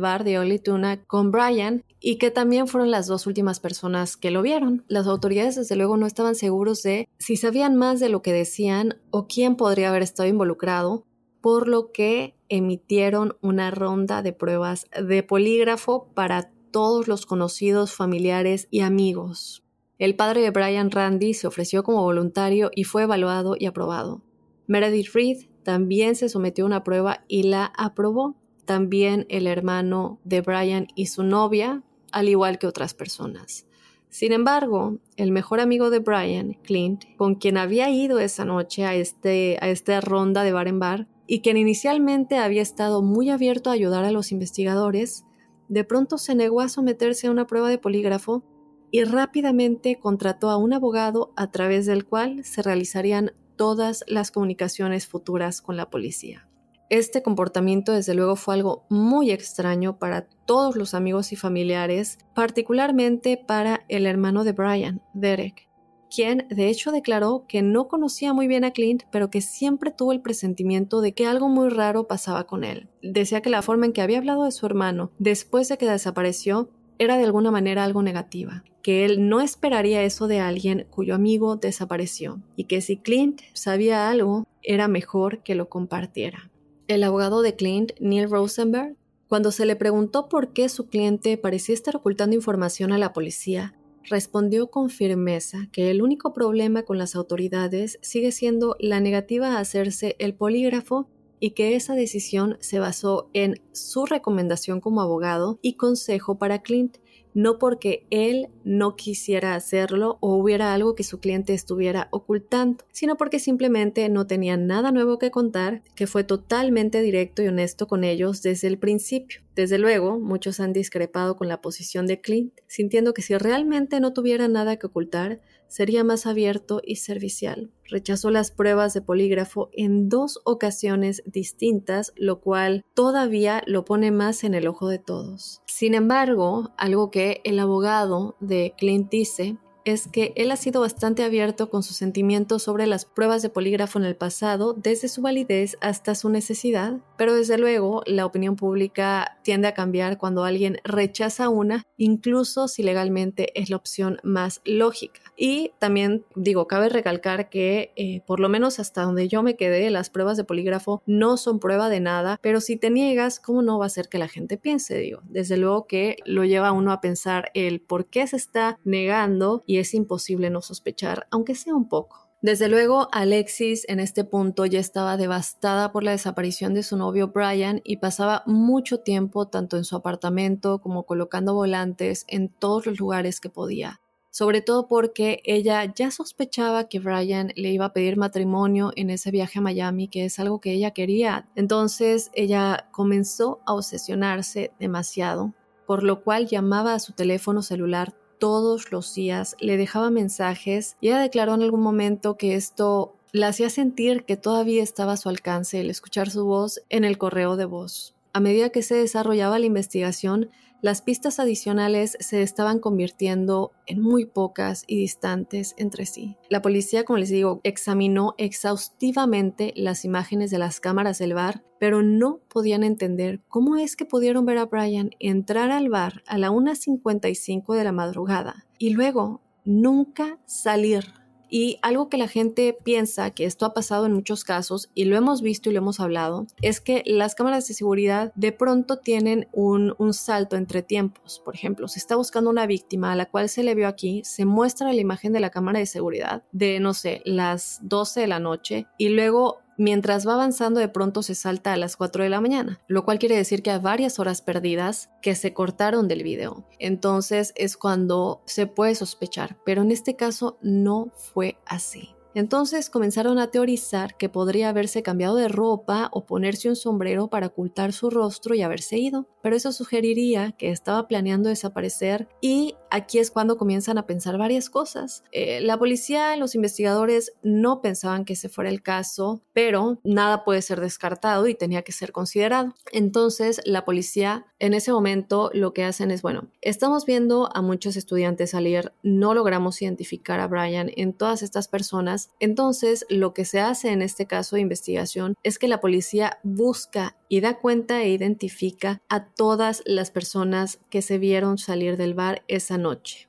bar 0.00 0.24
de 0.24 0.38
Oli 0.38 0.58
Tuna 0.58 1.02
con 1.04 1.30
Brian 1.30 1.84
y 2.00 2.16
que 2.16 2.30
también 2.30 2.68
fueron 2.68 2.90
las 2.90 3.06
dos 3.06 3.26
últimas 3.26 3.60
personas 3.60 4.16
que 4.16 4.30
lo 4.30 4.42
vieron. 4.42 4.84
Las 4.88 5.06
autoridades 5.06 5.56
desde 5.56 5.76
luego 5.76 5.96
no 5.96 6.06
estaban 6.06 6.34
seguros 6.34 6.82
de 6.82 7.08
si 7.18 7.36
sabían 7.36 7.76
más 7.76 8.00
de 8.00 8.08
lo 8.08 8.22
que 8.22 8.32
decían 8.32 9.00
o 9.10 9.26
quién 9.26 9.56
podría 9.56 9.88
haber 9.88 10.02
estado 10.02 10.28
involucrado, 10.28 11.04
por 11.40 11.68
lo 11.68 11.92
que 11.92 12.34
emitieron 12.48 13.36
una 13.40 13.70
ronda 13.70 14.22
de 14.22 14.32
pruebas 14.32 14.86
de 15.00 15.22
polígrafo 15.22 16.08
para 16.14 16.50
todos 16.70 17.08
los 17.08 17.26
conocidos, 17.26 17.94
familiares 17.94 18.68
y 18.70 18.80
amigos. 18.80 19.64
El 19.98 20.14
padre 20.14 20.42
de 20.42 20.50
Brian 20.50 20.90
Randy 20.90 21.34
se 21.34 21.46
ofreció 21.46 21.82
como 21.82 22.02
voluntario 22.02 22.70
y 22.74 22.84
fue 22.84 23.02
evaluado 23.02 23.56
y 23.58 23.66
aprobado. 23.66 24.22
Meredith 24.66 25.12
Reed 25.12 25.46
también 25.64 26.14
se 26.14 26.28
sometió 26.28 26.64
a 26.64 26.66
una 26.66 26.84
prueba 26.84 27.24
y 27.26 27.42
la 27.42 27.72
aprobó. 27.76 28.36
También 28.64 29.26
el 29.28 29.46
hermano 29.46 30.20
de 30.24 30.40
Brian 30.40 30.88
y 30.94 31.06
su 31.06 31.24
novia, 31.24 31.82
al 32.12 32.28
igual 32.28 32.58
que 32.58 32.66
otras 32.66 32.94
personas. 32.94 33.66
Sin 34.10 34.32
embargo, 34.32 34.98
el 35.16 35.32
mejor 35.32 35.60
amigo 35.60 35.90
de 35.90 35.98
Brian, 35.98 36.54
Clint, 36.62 37.04
con 37.16 37.34
quien 37.34 37.58
había 37.58 37.90
ido 37.90 38.18
esa 38.18 38.44
noche 38.44 38.84
a, 38.84 38.94
este, 38.94 39.58
a 39.60 39.68
esta 39.68 40.00
ronda 40.00 40.42
de 40.42 40.52
bar 40.52 40.68
en 40.68 40.78
bar, 40.78 41.08
y 41.26 41.40
quien 41.40 41.58
inicialmente 41.58 42.38
había 42.38 42.62
estado 42.62 43.02
muy 43.02 43.28
abierto 43.28 43.68
a 43.68 43.74
ayudar 43.74 44.04
a 44.04 44.10
los 44.12 44.32
investigadores, 44.32 45.26
de 45.68 45.84
pronto 45.84 46.18
se 46.18 46.34
negó 46.34 46.60
a 46.60 46.68
someterse 46.68 47.26
a 47.26 47.30
una 47.30 47.46
prueba 47.46 47.68
de 47.68 47.78
polígrafo 47.78 48.42
y 48.90 49.04
rápidamente 49.04 49.98
contrató 49.98 50.50
a 50.50 50.56
un 50.56 50.72
abogado 50.72 51.32
a 51.36 51.50
través 51.50 51.86
del 51.86 52.06
cual 52.06 52.44
se 52.44 52.62
realizarían 52.62 53.32
todas 53.56 54.04
las 54.06 54.30
comunicaciones 54.30 55.06
futuras 55.06 55.60
con 55.60 55.76
la 55.76 55.90
policía. 55.90 56.48
Este 56.90 57.22
comportamiento 57.22 57.92
desde 57.92 58.14
luego 58.14 58.34
fue 58.34 58.54
algo 58.54 58.86
muy 58.88 59.30
extraño 59.30 59.98
para 59.98 60.22
todos 60.46 60.74
los 60.74 60.94
amigos 60.94 61.32
y 61.32 61.36
familiares, 61.36 62.16
particularmente 62.34 63.36
para 63.36 63.84
el 63.88 64.06
hermano 64.06 64.42
de 64.42 64.52
Brian, 64.52 65.02
Derek, 65.12 65.67
quien 66.14 66.46
de 66.50 66.68
hecho 66.68 66.92
declaró 66.92 67.44
que 67.48 67.62
no 67.62 67.88
conocía 67.88 68.32
muy 68.32 68.48
bien 68.48 68.64
a 68.64 68.72
Clint, 68.72 69.04
pero 69.10 69.30
que 69.30 69.40
siempre 69.40 69.90
tuvo 69.90 70.12
el 70.12 70.20
presentimiento 70.20 71.00
de 71.00 71.12
que 71.12 71.26
algo 71.26 71.48
muy 71.48 71.68
raro 71.68 72.06
pasaba 72.06 72.44
con 72.44 72.64
él. 72.64 72.88
Decía 73.02 73.40
que 73.40 73.50
la 73.50 73.62
forma 73.62 73.86
en 73.86 73.92
que 73.92 74.02
había 74.02 74.18
hablado 74.18 74.44
de 74.44 74.52
su 74.52 74.66
hermano 74.66 75.10
después 75.18 75.68
de 75.68 75.78
que 75.78 75.88
desapareció 75.88 76.70
era 76.98 77.16
de 77.16 77.24
alguna 77.24 77.50
manera 77.50 77.84
algo 77.84 78.02
negativa, 78.02 78.64
que 78.82 79.04
él 79.04 79.28
no 79.28 79.40
esperaría 79.40 80.02
eso 80.02 80.26
de 80.26 80.40
alguien 80.40 80.86
cuyo 80.90 81.14
amigo 81.14 81.56
desapareció, 81.56 82.42
y 82.56 82.64
que 82.64 82.80
si 82.80 82.96
Clint 82.96 83.40
sabía 83.52 84.10
algo, 84.10 84.46
era 84.62 84.88
mejor 84.88 85.42
que 85.42 85.54
lo 85.54 85.68
compartiera. 85.68 86.50
El 86.88 87.04
abogado 87.04 87.42
de 87.42 87.54
Clint, 87.54 87.92
Neil 88.00 88.30
Rosenberg, 88.30 88.96
cuando 89.28 89.52
se 89.52 89.66
le 89.66 89.76
preguntó 89.76 90.28
por 90.28 90.54
qué 90.54 90.68
su 90.70 90.88
cliente 90.88 91.36
parecía 91.36 91.74
estar 91.74 91.94
ocultando 91.94 92.34
información 92.34 92.92
a 92.92 92.98
la 92.98 93.12
policía, 93.12 93.74
respondió 94.08 94.70
con 94.70 94.90
firmeza 94.90 95.68
que 95.72 95.90
el 95.90 96.02
único 96.02 96.32
problema 96.32 96.82
con 96.82 96.98
las 96.98 97.14
autoridades 97.14 97.98
sigue 98.02 98.32
siendo 98.32 98.76
la 98.78 99.00
negativa 99.00 99.56
a 99.56 99.60
hacerse 99.60 100.16
el 100.18 100.34
polígrafo 100.34 101.08
y 101.40 101.50
que 101.50 101.76
esa 101.76 101.94
decisión 101.94 102.56
se 102.60 102.78
basó 102.78 103.30
en 103.32 103.62
su 103.72 104.06
recomendación 104.06 104.80
como 104.80 105.00
abogado 105.00 105.58
y 105.62 105.74
consejo 105.74 106.38
para 106.38 106.62
Clint, 106.62 106.98
no 107.34 107.58
porque 107.58 108.06
él 108.10 108.48
no 108.64 108.96
quisiera 108.96 109.54
hacerlo 109.54 110.18
o 110.20 110.34
hubiera 110.36 110.74
algo 110.74 110.94
que 110.94 111.04
su 111.04 111.20
cliente 111.20 111.54
estuviera 111.54 112.08
ocultando, 112.10 112.84
sino 112.92 113.16
porque 113.16 113.38
simplemente 113.38 114.08
no 114.08 114.26
tenía 114.26 114.56
nada 114.56 114.92
nuevo 114.92 115.18
que 115.18 115.30
contar, 115.30 115.82
que 115.94 116.06
fue 116.06 116.24
totalmente 116.24 117.00
directo 117.00 117.42
y 117.42 117.48
honesto 117.48 117.86
con 117.86 118.04
ellos 118.04 118.42
desde 118.42 118.68
el 118.68 118.78
principio. 118.78 119.40
Desde 119.54 119.78
luego, 119.78 120.20
muchos 120.20 120.60
han 120.60 120.72
discrepado 120.72 121.36
con 121.36 121.48
la 121.48 121.60
posición 121.60 122.06
de 122.06 122.20
Clint, 122.20 122.54
sintiendo 122.66 123.12
que 123.12 123.22
si 123.22 123.36
realmente 123.36 123.98
no 124.00 124.12
tuviera 124.12 124.46
nada 124.46 124.76
que 124.76 124.86
ocultar, 124.86 125.40
sería 125.68 126.04
más 126.04 126.26
abierto 126.26 126.80
y 126.84 126.96
servicial. 126.96 127.70
Rechazó 127.84 128.30
las 128.30 128.50
pruebas 128.50 128.94
de 128.94 129.02
polígrafo 129.02 129.70
en 129.72 130.08
dos 130.08 130.40
ocasiones 130.44 131.22
distintas, 131.26 132.12
lo 132.16 132.40
cual 132.40 132.84
todavía 132.94 133.62
lo 133.66 133.84
pone 133.84 134.10
más 134.10 134.44
en 134.44 134.54
el 134.54 134.66
ojo 134.66 134.88
de 134.88 134.98
todos. 134.98 135.62
Sin 135.78 135.94
embargo, 135.94 136.72
algo 136.76 137.12
que 137.12 137.40
el 137.44 137.60
abogado 137.60 138.34
de 138.40 138.74
Clint 138.76 139.12
dice 139.12 139.58
es 139.92 140.08
que 140.08 140.32
él 140.36 140.50
ha 140.50 140.56
sido 140.56 140.80
bastante 140.80 141.24
abierto 141.24 141.70
con 141.70 141.82
sus 141.82 141.96
sentimientos 141.96 142.62
sobre 142.62 142.86
las 142.86 143.04
pruebas 143.04 143.42
de 143.42 143.48
polígrafo 143.48 143.98
en 143.98 144.04
el 144.04 144.16
pasado, 144.16 144.74
desde 144.74 145.08
su 145.08 145.22
validez 145.22 145.76
hasta 145.80 146.14
su 146.14 146.28
necesidad, 146.28 146.98
pero 147.16 147.34
desde 147.34 147.58
luego 147.58 148.02
la 148.06 148.26
opinión 148.26 148.56
pública 148.56 149.38
tiende 149.42 149.68
a 149.68 149.74
cambiar 149.74 150.18
cuando 150.18 150.44
alguien 150.44 150.78
rechaza 150.84 151.48
una, 151.48 151.84
incluso 151.96 152.68
si 152.68 152.82
legalmente 152.82 153.58
es 153.60 153.70
la 153.70 153.76
opción 153.76 154.18
más 154.22 154.60
lógica. 154.64 155.20
Y 155.36 155.72
también 155.78 156.24
digo, 156.34 156.66
cabe 156.66 156.88
recalcar 156.88 157.48
que 157.48 157.92
eh, 157.96 158.22
por 158.26 158.40
lo 158.40 158.48
menos 158.48 158.78
hasta 158.80 159.02
donde 159.02 159.28
yo 159.28 159.42
me 159.42 159.56
quedé, 159.56 159.90
las 159.90 160.10
pruebas 160.10 160.36
de 160.36 160.44
polígrafo 160.44 161.02
no 161.06 161.36
son 161.36 161.60
prueba 161.60 161.88
de 161.88 162.00
nada, 162.00 162.38
pero 162.42 162.60
si 162.60 162.76
te 162.76 162.90
niegas, 162.90 163.40
¿cómo 163.40 163.62
no 163.62 163.78
va 163.78 163.86
a 163.86 163.90
ser 163.90 164.08
que 164.08 164.18
la 164.18 164.28
gente 164.28 164.56
piense? 164.56 164.98
Digo, 164.98 165.20
desde 165.24 165.56
luego 165.56 165.86
que 165.86 166.16
lo 166.24 166.44
lleva 166.44 166.72
uno 166.72 166.92
a 166.92 167.00
pensar 167.00 167.50
el 167.54 167.80
por 167.80 168.06
qué 168.06 168.26
se 168.26 168.36
está 168.36 168.78
negando 168.84 169.62
y 169.66 169.77
es 169.80 169.94
imposible 169.94 170.50
no 170.50 170.62
sospechar, 170.62 171.26
aunque 171.30 171.54
sea 171.54 171.74
un 171.74 171.88
poco. 171.88 172.28
Desde 172.40 172.68
luego, 172.68 173.08
Alexis 173.10 173.84
en 173.88 173.98
este 173.98 174.22
punto 174.22 174.64
ya 174.64 174.78
estaba 174.78 175.16
devastada 175.16 175.90
por 175.90 176.04
la 176.04 176.12
desaparición 176.12 176.72
de 176.72 176.84
su 176.84 176.96
novio 176.96 177.32
Brian 177.34 177.80
y 177.82 177.96
pasaba 177.96 178.44
mucho 178.46 179.00
tiempo 179.00 179.48
tanto 179.48 179.76
en 179.76 179.84
su 179.84 179.96
apartamento 179.96 180.80
como 180.80 181.02
colocando 181.02 181.54
volantes 181.54 182.24
en 182.28 182.48
todos 182.48 182.86
los 182.86 183.00
lugares 183.00 183.40
que 183.40 183.50
podía. 183.50 184.00
Sobre 184.30 184.60
todo 184.60 184.86
porque 184.86 185.42
ella 185.44 185.84
ya 185.92 186.12
sospechaba 186.12 186.88
que 186.88 187.00
Brian 187.00 187.50
le 187.56 187.72
iba 187.72 187.86
a 187.86 187.92
pedir 187.92 188.16
matrimonio 188.16 188.92
en 188.94 189.10
ese 189.10 189.32
viaje 189.32 189.58
a 189.58 189.62
Miami, 189.62 190.06
que 190.06 190.24
es 190.24 190.38
algo 190.38 190.60
que 190.60 190.72
ella 190.72 190.92
quería. 190.92 191.48
Entonces 191.56 192.30
ella 192.34 192.88
comenzó 192.92 193.58
a 193.66 193.74
obsesionarse 193.74 194.70
demasiado, 194.78 195.54
por 195.88 196.04
lo 196.04 196.22
cual 196.22 196.46
llamaba 196.46 196.94
a 196.94 197.00
su 197.00 197.14
teléfono 197.14 197.62
celular 197.62 198.14
todos 198.38 198.92
los 198.92 199.14
días, 199.14 199.56
le 199.60 199.76
dejaba 199.76 200.10
mensajes 200.10 200.96
y 201.00 201.08
ella 201.08 201.20
declaró 201.20 201.54
en 201.54 201.62
algún 201.62 201.80
momento 201.80 202.36
que 202.36 202.54
esto 202.54 203.14
la 203.32 203.48
hacía 203.48 203.70
sentir 203.70 204.24
que 204.24 204.36
todavía 204.36 204.82
estaba 204.82 205.12
a 205.12 205.16
su 205.16 205.28
alcance 205.28 205.80
el 205.80 205.90
escuchar 205.90 206.30
su 206.30 206.44
voz 206.44 206.80
en 206.88 207.04
el 207.04 207.18
correo 207.18 207.56
de 207.56 207.66
voz. 207.66 208.14
A 208.32 208.40
medida 208.40 208.70
que 208.70 208.82
se 208.82 208.94
desarrollaba 208.94 209.58
la 209.58 209.66
investigación, 209.66 210.50
las 210.80 211.02
pistas 211.02 211.40
adicionales 211.40 212.16
se 212.20 212.42
estaban 212.42 212.78
convirtiendo 212.78 213.72
en 213.86 214.00
muy 214.00 214.26
pocas 214.26 214.84
y 214.86 214.96
distantes 214.96 215.74
entre 215.76 216.06
sí. 216.06 216.36
La 216.48 216.62
policía, 216.62 217.04
como 217.04 217.18
les 217.18 217.30
digo, 217.30 217.60
examinó 217.64 218.34
exhaustivamente 218.38 219.72
las 219.76 220.04
imágenes 220.04 220.50
de 220.50 220.58
las 220.58 220.80
cámaras 220.80 221.18
del 221.18 221.34
bar, 221.34 221.64
pero 221.80 222.02
no 222.02 222.40
podían 222.48 222.84
entender 222.84 223.40
cómo 223.48 223.76
es 223.76 223.96
que 223.96 224.04
pudieron 224.04 224.46
ver 224.46 224.58
a 224.58 224.66
Brian 224.66 225.10
entrar 225.18 225.70
al 225.70 225.88
bar 225.88 226.22
a 226.26 226.38
la 226.38 226.50
1.55 226.50 227.74
de 227.74 227.84
la 227.84 227.92
madrugada 227.92 228.66
y 228.78 228.90
luego 228.90 229.40
nunca 229.64 230.38
salir 230.46 231.17
y 231.48 231.78
algo 231.82 232.08
que 232.08 232.16
la 232.18 232.28
gente 232.28 232.76
piensa 232.82 233.30
que 233.30 233.44
esto 233.44 233.66
ha 233.66 233.74
pasado 233.74 234.06
en 234.06 234.12
muchos 234.12 234.44
casos, 234.44 234.90
y 234.94 235.04
lo 235.04 235.16
hemos 235.16 235.42
visto 235.42 235.70
y 235.70 235.72
lo 235.72 235.78
hemos 235.78 236.00
hablado, 236.00 236.46
es 236.62 236.80
que 236.80 237.02
las 237.06 237.34
cámaras 237.34 237.68
de 237.68 237.74
seguridad 237.74 238.32
de 238.34 238.52
pronto 238.52 238.98
tienen 238.98 239.48
un, 239.52 239.94
un 239.98 240.14
salto 240.14 240.56
entre 240.56 240.82
tiempos. 240.82 241.40
Por 241.44 241.54
ejemplo, 241.54 241.88
se 241.88 241.98
está 241.98 242.16
buscando 242.16 242.50
una 242.50 242.66
víctima 242.66 243.12
a 243.12 243.16
la 243.16 243.26
cual 243.26 243.48
se 243.48 243.62
le 243.62 243.74
vio 243.74 243.88
aquí, 243.88 244.22
se 244.24 244.44
muestra 244.44 244.92
la 244.92 245.00
imagen 245.00 245.32
de 245.32 245.40
la 245.40 245.50
cámara 245.50 245.78
de 245.78 245.86
seguridad 245.86 246.42
de, 246.52 246.80
no 246.80 246.94
sé, 246.94 247.22
las 247.24 247.80
12 247.82 248.20
de 248.20 248.26
la 248.26 248.40
noche, 248.40 248.86
y 248.98 249.08
luego 249.08 249.60
Mientras 249.80 250.26
va 250.26 250.34
avanzando 250.34 250.80
de 250.80 250.88
pronto 250.88 251.22
se 251.22 251.36
salta 251.36 251.72
a 251.72 251.76
las 251.76 251.96
4 251.96 252.24
de 252.24 252.30
la 252.30 252.40
mañana, 252.40 252.80
lo 252.88 253.04
cual 253.04 253.20
quiere 253.20 253.36
decir 253.36 253.62
que 253.62 253.70
hay 253.70 253.78
varias 253.78 254.18
horas 254.18 254.42
perdidas 254.42 255.08
que 255.22 255.36
se 255.36 255.54
cortaron 255.54 256.08
del 256.08 256.24
video. 256.24 256.66
Entonces 256.80 257.52
es 257.54 257.76
cuando 257.76 258.42
se 258.44 258.66
puede 258.66 258.96
sospechar, 258.96 259.56
pero 259.64 259.82
en 259.82 259.92
este 259.92 260.16
caso 260.16 260.58
no 260.62 261.12
fue 261.14 261.58
así. 261.64 262.10
Entonces 262.34 262.90
comenzaron 262.90 263.38
a 263.38 263.50
teorizar 263.50 264.16
que 264.16 264.28
podría 264.28 264.68
haberse 264.68 265.02
cambiado 265.02 265.36
de 265.36 265.48
ropa 265.48 266.08
o 266.12 266.26
ponerse 266.26 266.68
un 266.68 266.76
sombrero 266.76 267.28
para 267.28 267.48
ocultar 267.48 267.92
su 267.92 268.10
rostro 268.10 268.54
y 268.54 268.62
haberse 268.62 268.98
ido, 268.98 269.28
pero 269.42 269.56
eso 269.56 269.72
sugeriría 269.72 270.52
que 270.52 270.70
estaba 270.70 271.08
planeando 271.08 271.48
desaparecer 271.48 272.28
y 272.40 272.74
aquí 272.90 273.18
es 273.18 273.30
cuando 273.30 273.56
comienzan 273.56 273.98
a 273.98 274.06
pensar 274.06 274.38
varias 274.38 274.70
cosas. 274.70 275.24
Eh, 275.32 275.60
la 275.60 275.78
policía 275.78 276.36
los 276.36 276.54
investigadores 276.54 277.32
no 277.42 277.80
pensaban 277.80 278.24
que 278.24 278.32
ese 278.32 278.48
fuera 278.48 278.70
el 278.70 278.82
caso, 278.82 279.42
pero 279.52 279.98
nada 280.04 280.44
puede 280.44 280.62
ser 280.62 280.80
descartado 280.80 281.46
y 281.48 281.54
tenía 281.54 281.82
que 281.82 281.92
ser 281.92 282.12
considerado. 282.12 282.74
Entonces 282.92 283.60
la 283.64 283.84
policía 283.84 284.46
en 284.58 284.74
ese 284.74 284.92
momento 284.92 285.50
lo 285.52 285.72
que 285.72 285.84
hacen 285.84 286.10
es, 286.10 286.22
bueno, 286.22 286.48
estamos 286.60 287.04
viendo 287.04 287.50
a 287.54 287.62
muchos 287.62 287.96
estudiantes 287.96 288.50
salir, 288.50 288.92
no 289.02 289.34
logramos 289.34 289.80
identificar 289.82 290.40
a 290.40 290.48
Brian 290.48 290.90
en 290.96 291.12
todas 291.12 291.42
estas 291.42 291.68
personas, 291.68 292.30
entonces, 292.40 293.04
lo 293.08 293.34
que 293.34 293.44
se 293.44 293.60
hace 293.60 293.90
en 293.90 294.02
este 294.02 294.26
caso 294.26 294.56
de 294.56 294.62
investigación 294.62 295.36
es 295.42 295.58
que 295.58 295.68
la 295.68 295.80
policía 295.80 296.38
busca 296.42 297.16
y 297.28 297.40
da 297.40 297.58
cuenta 297.58 298.02
e 298.02 298.10
identifica 298.10 299.00
a 299.08 299.26
todas 299.26 299.82
las 299.86 300.10
personas 300.10 300.78
que 300.90 301.02
se 301.02 301.18
vieron 301.18 301.58
salir 301.58 301.96
del 301.96 302.14
bar 302.14 302.42
esa 302.48 302.78
noche 302.78 303.27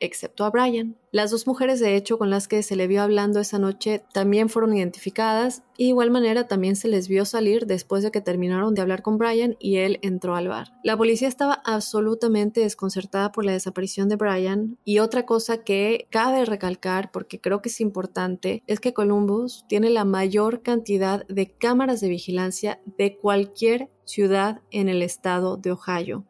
excepto 0.00 0.44
a 0.44 0.50
Brian. 0.50 0.96
Las 1.10 1.30
dos 1.30 1.46
mujeres 1.46 1.80
de 1.80 1.96
hecho 1.96 2.18
con 2.18 2.30
las 2.30 2.48
que 2.48 2.62
se 2.62 2.76
le 2.76 2.86
vio 2.86 3.02
hablando 3.02 3.40
esa 3.40 3.58
noche 3.58 4.04
también 4.12 4.48
fueron 4.48 4.76
identificadas 4.76 5.62
y 5.76 5.84
de 5.84 5.88
igual 5.90 6.10
manera 6.10 6.46
también 6.46 6.76
se 6.76 6.88
les 6.88 7.08
vio 7.08 7.24
salir 7.24 7.66
después 7.66 8.02
de 8.02 8.10
que 8.10 8.20
terminaron 8.20 8.74
de 8.74 8.82
hablar 8.82 9.02
con 9.02 9.16
Brian 9.16 9.56
y 9.58 9.76
él 9.76 9.98
entró 10.02 10.36
al 10.36 10.48
bar. 10.48 10.72
La 10.84 10.96
policía 10.96 11.28
estaba 11.28 11.62
absolutamente 11.64 12.60
desconcertada 12.60 13.32
por 13.32 13.44
la 13.44 13.52
desaparición 13.52 14.08
de 14.08 14.16
Brian 14.16 14.78
y 14.84 14.98
otra 14.98 15.24
cosa 15.24 15.64
que 15.64 16.06
cabe 16.10 16.44
recalcar 16.44 17.10
porque 17.10 17.40
creo 17.40 17.62
que 17.62 17.70
es 17.70 17.80
importante 17.80 18.62
es 18.66 18.80
que 18.80 18.92
Columbus 18.92 19.64
tiene 19.68 19.90
la 19.90 20.04
mayor 20.04 20.62
cantidad 20.62 21.26
de 21.26 21.50
cámaras 21.56 22.00
de 22.00 22.08
vigilancia 22.08 22.80
de 22.98 23.16
cualquier 23.16 23.90
ciudad 24.04 24.60
en 24.70 24.88
el 24.88 25.02
estado 25.02 25.56
de 25.56 25.72
Ohio. 25.72 26.24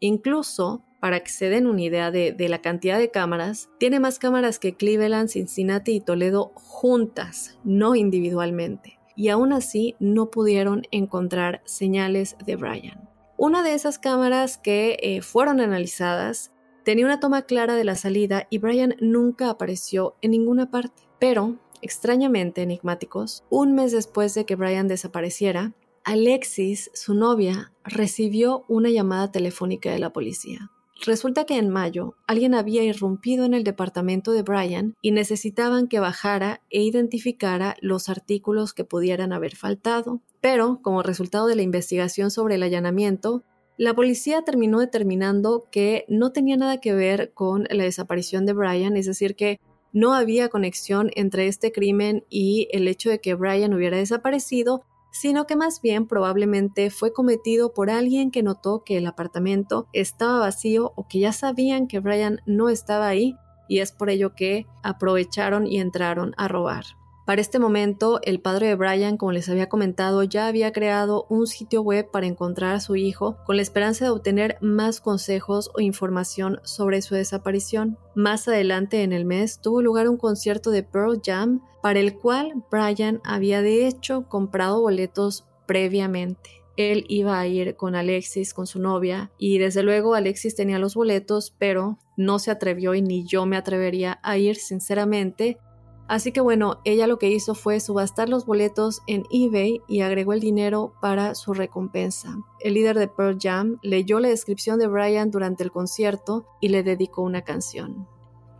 Incluso 0.00 0.84
para 1.04 1.20
que 1.20 1.30
se 1.30 1.50
den 1.50 1.66
una 1.66 1.82
idea 1.82 2.10
de, 2.10 2.34
la 2.48 2.62
cantidad 2.62 2.98
de 2.98 3.10
cámaras, 3.10 3.68
tiene 3.78 4.00
más 4.00 4.18
cámaras 4.18 4.58
que 4.58 4.74
Cleveland, 4.74 5.28
Cincinnati 5.28 5.92
y 5.92 6.00
Toledo 6.00 6.52
juntas, 6.54 7.58
no 7.62 7.94
individualmente. 7.94 8.98
Y 9.14 9.28
aún 9.28 9.52
así 9.52 9.96
no 10.00 10.30
pudieron 10.30 10.84
encontrar 10.92 11.60
señales 11.66 12.36
de 12.46 12.56
Brian. 12.56 13.06
Una 13.36 13.62
de 13.62 13.74
esas 13.74 13.98
cámaras 13.98 14.56
que 14.56 14.96
eh, 15.02 15.20
fueron 15.20 15.60
analizadas 15.60 16.52
tenía 16.84 17.04
una 17.04 17.20
toma 17.20 17.42
clara 17.42 17.74
de 17.74 17.84
la 17.84 17.96
salida 17.96 18.46
y 18.48 18.56
Brian 18.56 18.96
nunca 18.98 19.50
apareció 19.50 20.16
en 20.22 20.30
ninguna 20.30 20.70
parte. 20.70 21.02
Pero, 21.18 21.58
extrañamente 21.82 22.62
enigmáticos, 22.62 23.44
un 23.50 23.74
mes 23.74 23.92
después 23.92 24.32
de 24.32 24.46
que 24.46 24.56
Brian 24.56 24.88
desapareciera, 24.88 25.74
Alexis, 26.02 26.90
su 26.94 27.12
novia, 27.12 27.74
recibió 27.84 28.64
una 28.68 28.88
llamada 28.88 29.30
telefónica 29.30 29.90
de 29.90 29.98
la 29.98 30.10
policía. 30.10 30.70
Resulta 31.04 31.44
que 31.44 31.58
en 31.58 31.68
mayo 31.68 32.14
alguien 32.26 32.54
había 32.54 32.82
irrumpido 32.82 33.44
en 33.44 33.52
el 33.52 33.62
departamento 33.62 34.32
de 34.32 34.42
Brian 34.42 34.94
y 35.02 35.10
necesitaban 35.10 35.86
que 35.86 36.00
bajara 36.00 36.62
e 36.70 36.82
identificara 36.82 37.76
los 37.82 38.08
artículos 38.08 38.72
que 38.72 38.84
pudieran 38.84 39.34
haber 39.34 39.54
faltado. 39.54 40.22
Pero, 40.40 40.80
como 40.82 41.02
resultado 41.02 41.46
de 41.46 41.56
la 41.56 41.62
investigación 41.62 42.30
sobre 42.30 42.54
el 42.54 42.62
allanamiento, 42.62 43.44
la 43.76 43.92
policía 43.92 44.42
terminó 44.42 44.80
determinando 44.80 45.66
que 45.70 46.06
no 46.08 46.32
tenía 46.32 46.56
nada 46.56 46.80
que 46.80 46.94
ver 46.94 47.32
con 47.34 47.66
la 47.68 47.84
desaparición 47.84 48.46
de 48.46 48.54
Brian, 48.54 48.96
es 48.96 49.04
decir, 49.04 49.36
que 49.36 49.60
no 49.92 50.14
había 50.14 50.48
conexión 50.48 51.10
entre 51.16 51.48
este 51.48 51.70
crimen 51.70 52.24
y 52.30 52.68
el 52.72 52.88
hecho 52.88 53.10
de 53.10 53.20
que 53.20 53.34
Brian 53.34 53.74
hubiera 53.74 53.98
desaparecido, 53.98 54.84
sino 55.14 55.46
que 55.46 55.54
más 55.54 55.80
bien 55.80 56.08
probablemente 56.08 56.90
fue 56.90 57.12
cometido 57.12 57.72
por 57.72 57.88
alguien 57.88 58.32
que 58.32 58.42
notó 58.42 58.82
que 58.82 58.96
el 58.96 59.06
apartamento 59.06 59.86
estaba 59.92 60.40
vacío 60.40 60.92
o 60.96 61.06
que 61.06 61.20
ya 61.20 61.32
sabían 61.32 61.86
que 61.86 62.00
Brian 62.00 62.40
no 62.46 62.68
estaba 62.68 63.06
ahí 63.06 63.36
y 63.68 63.78
es 63.78 63.92
por 63.92 64.10
ello 64.10 64.34
que 64.34 64.66
aprovecharon 64.82 65.68
y 65.68 65.78
entraron 65.78 66.34
a 66.36 66.48
robar. 66.48 66.84
Para 67.24 67.40
este 67.40 67.58
momento, 67.58 68.20
el 68.22 68.40
padre 68.40 68.68
de 68.68 68.74
Brian, 68.74 69.16
como 69.16 69.32
les 69.32 69.48
había 69.48 69.70
comentado, 69.70 70.22
ya 70.24 70.46
había 70.46 70.72
creado 70.72 71.26
un 71.30 71.46
sitio 71.46 71.80
web 71.80 72.10
para 72.10 72.26
encontrar 72.26 72.74
a 72.74 72.80
su 72.80 72.96
hijo 72.96 73.38
con 73.46 73.56
la 73.56 73.62
esperanza 73.62 74.04
de 74.04 74.10
obtener 74.10 74.58
más 74.60 75.00
consejos 75.00 75.70
o 75.74 75.80
información 75.80 76.60
sobre 76.64 77.00
su 77.00 77.14
desaparición. 77.14 77.98
Más 78.14 78.46
adelante 78.46 79.02
en 79.02 79.12
el 79.14 79.24
mes 79.24 79.60
tuvo 79.60 79.80
lugar 79.80 80.08
un 80.08 80.18
concierto 80.18 80.70
de 80.70 80.82
Pearl 80.82 81.22
Jam 81.24 81.62
para 81.82 82.00
el 82.00 82.18
cual 82.18 82.62
Brian 82.70 83.22
había 83.24 83.62
de 83.62 83.86
hecho 83.86 84.28
comprado 84.28 84.82
boletos 84.82 85.46
previamente 85.66 86.64
él 86.76 87.04
iba 87.08 87.38
a 87.38 87.46
ir 87.46 87.76
con 87.76 87.94
Alexis, 87.94 88.52
con 88.52 88.66
su 88.66 88.80
novia, 88.80 89.30
y 89.38 89.58
desde 89.58 89.82
luego 89.82 90.14
Alexis 90.14 90.56
tenía 90.56 90.78
los 90.78 90.94
boletos, 90.94 91.54
pero 91.56 91.98
no 92.16 92.38
se 92.38 92.50
atrevió 92.50 92.94
y 92.94 93.02
ni 93.02 93.24
yo 93.26 93.46
me 93.46 93.56
atrevería 93.56 94.18
a 94.22 94.38
ir 94.38 94.56
sinceramente, 94.56 95.58
Así 96.06 96.32
que 96.32 96.40
bueno, 96.40 96.80
ella 96.84 97.06
lo 97.06 97.18
que 97.18 97.30
hizo 97.30 97.54
fue 97.54 97.80
subastar 97.80 98.28
los 98.28 98.44
boletos 98.44 99.02
en 99.06 99.24
eBay 99.30 99.80
y 99.88 100.02
agregó 100.02 100.34
el 100.34 100.40
dinero 100.40 100.92
para 101.00 101.34
su 101.34 101.54
recompensa. 101.54 102.36
El 102.60 102.74
líder 102.74 102.98
de 102.98 103.08
Pearl 103.08 103.38
Jam 103.40 103.78
leyó 103.82 104.20
la 104.20 104.28
descripción 104.28 104.78
de 104.78 104.86
Brian 104.86 105.30
durante 105.30 105.64
el 105.64 105.72
concierto 105.72 106.46
y 106.60 106.68
le 106.68 106.82
dedicó 106.82 107.22
una 107.22 107.42
canción. 107.42 108.06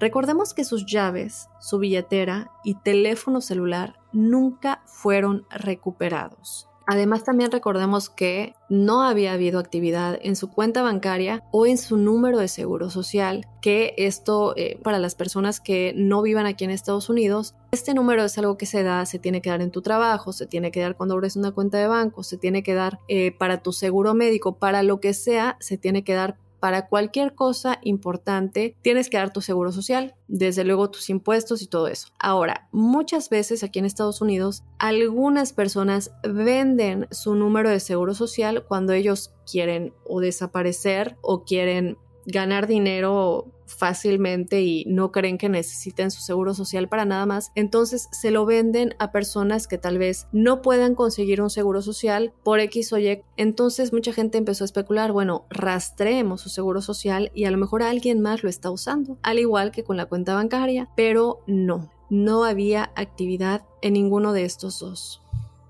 Recordemos 0.01 0.55
que 0.55 0.65
sus 0.65 0.87
llaves, 0.87 1.49
su 1.61 1.79
billetera 1.79 2.51
y 2.65 2.75
teléfono 2.77 3.41
celular 3.41 4.01
nunca 4.13 4.83
fueron 4.87 5.47
recuperados. 5.51 6.69
Además, 6.87 7.25
también 7.25 7.51
recordemos 7.51 8.11
que 8.11 8.55
no 8.69 9.03
había 9.03 9.33
habido 9.33 9.59
actividad 9.59 10.19
en 10.23 10.37
su 10.37 10.51
cuenta 10.51 10.83
bancaria 10.83 11.43
o 11.51 11.67
en 11.67 11.79
su 11.79 11.97
número 11.97 12.39
de 12.39 12.49
seguro 12.49 12.91
social, 12.91 13.47
que 13.63 13.95
esto 13.97 14.55
eh, 14.57 14.79
para 14.83 14.99
las 14.99 15.15
personas 15.15 15.61
que 15.61 15.95
no 15.97 16.21
vivan 16.23 16.47
aquí 16.47 16.65
en 16.65 16.71
Estados 16.71 17.09
Unidos, 17.09 17.55
este 17.73 17.95
número 17.95 18.25
es 18.25 18.37
algo 18.39 18.57
que 18.59 18.67
se 18.67 18.83
da, 18.83 19.07
se 19.07 19.19
tiene 19.19 19.41
que 19.41 19.51
dar 19.51 19.63
en 19.63 19.71
tu 19.71 19.83
trabajo, 19.83 20.33
se 20.33 20.47
tiene 20.47 20.71
que 20.71 20.81
dar 20.81 20.97
cuando 20.97 21.15
abres 21.15 21.37
una 21.37 21.53
cuenta 21.53 21.79
de 21.79 21.87
banco, 21.87 22.23
se 22.23 22.37
tiene 22.37 22.63
que 22.63 22.75
dar 22.75 23.01
eh, 23.09 23.33
para 23.37 23.63
tu 23.63 23.73
seguro 23.73 24.15
médico, 24.15 24.59
para 24.59 24.83
lo 24.83 25.01
que 25.01 25.15
sea, 25.15 25.57
se 25.61 25.79
tiene 25.79 26.05
que 26.05 26.15
dar 26.15 26.37
para 26.65 26.87
cualquier 26.89 27.35
cosa 27.35 27.79
importante 27.83 28.75
tienes 28.81 29.11
que 29.11 29.19
dar 29.19 29.35
tu 29.35 29.43
seguro 29.43 29.71
social, 29.71 30.15
desde 30.29 30.65
luego 30.65 30.91
tus 30.91 31.11
impuestos 31.11 31.61
y 31.61 31.67
todo 31.67 31.89
eso. 31.89 32.09
Ahora, 32.19 32.71
muchas 32.73 33.29
veces 33.29 33.63
aquí 33.63 33.81
en 33.81 33.85
Estados 33.85 34.23
Unidos, 34.23 34.65
algunas 34.79 35.53
personas 35.53 36.13
venden 36.23 37.07
su 37.11 37.35
número 37.35 37.69
de 37.69 37.81
seguro 37.81 38.15
social 38.15 38.65
cuando 38.67 38.95
ellos 38.95 39.35
quieren 39.45 39.93
o 40.07 40.21
desaparecer 40.21 41.19
o 41.21 41.45
quieren 41.45 41.99
ganar 42.25 42.67
dinero 42.67 43.53
fácilmente 43.75 44.63
y 44.63 44.85
no 44.87 45.13
creen 45.13 45.39
que 45.39 45.49
necesiten 45.49 46.11
su 46.11 46.21
seguro 46.21 46.55
social 46.55 46.89
para 46.89 47.05
nada 47.05 47.27
más, 47.27 47.51
entonces 47.55 48.09
se 48.13 48.31
lo 48.31 48.47
venden 48.47 48.95
a 48.99 49.13
personas 49.13 49.67
que 49.67 49.79
tal 49.79 49.99
vez 49.99 50.27
no 50.33 50.63
puedan 50.63 50.95
conseguir 50.95 51.43
un 51.43 51.51
seguro 51.51 51.83
social 51.83 52.33
por 52.43 52.61
X 52.61 52.93
o 52.93 52.99
Y. 52.99 53.23
Entonces 53.37 53.93
mucha 53.93 54.13
gente 54.13 54.39
empezó 54.39 54.65
a 54.65 54.67
especular, 54.67 55.13
bueno, 55.13 55.47
rastreemos 55.51 56.41
su 56.41 56.49
seguro 56.49 56.81
social 56.81 57.31
y 57.35 57.45
a 57.45 57.51
lo 57.51 57.59
mejor 57.59 57.83
alguien 57.83 58.21
más 58.21 58.43
lo 58.43 58.49
está 58.49 58.71
usando, 58.71 59.19
al 59.23 59.39
igual 59.39 59.71
que 59.71 59.85
con 59.85 59.97
la 59.97 60.07
cuenta 60.07 60.35
bancaria, 60.35 60.89
pero 60.97 61.41
no, 61.47 61.91
no 62.11 62.45
había 62.45 62.91
actividad 62.97 63.63
en 63.83 63.95
ninguno 63.95 64.33
de 64.33 64.45
estos 64.45 64.79
dos. 64.79 65.21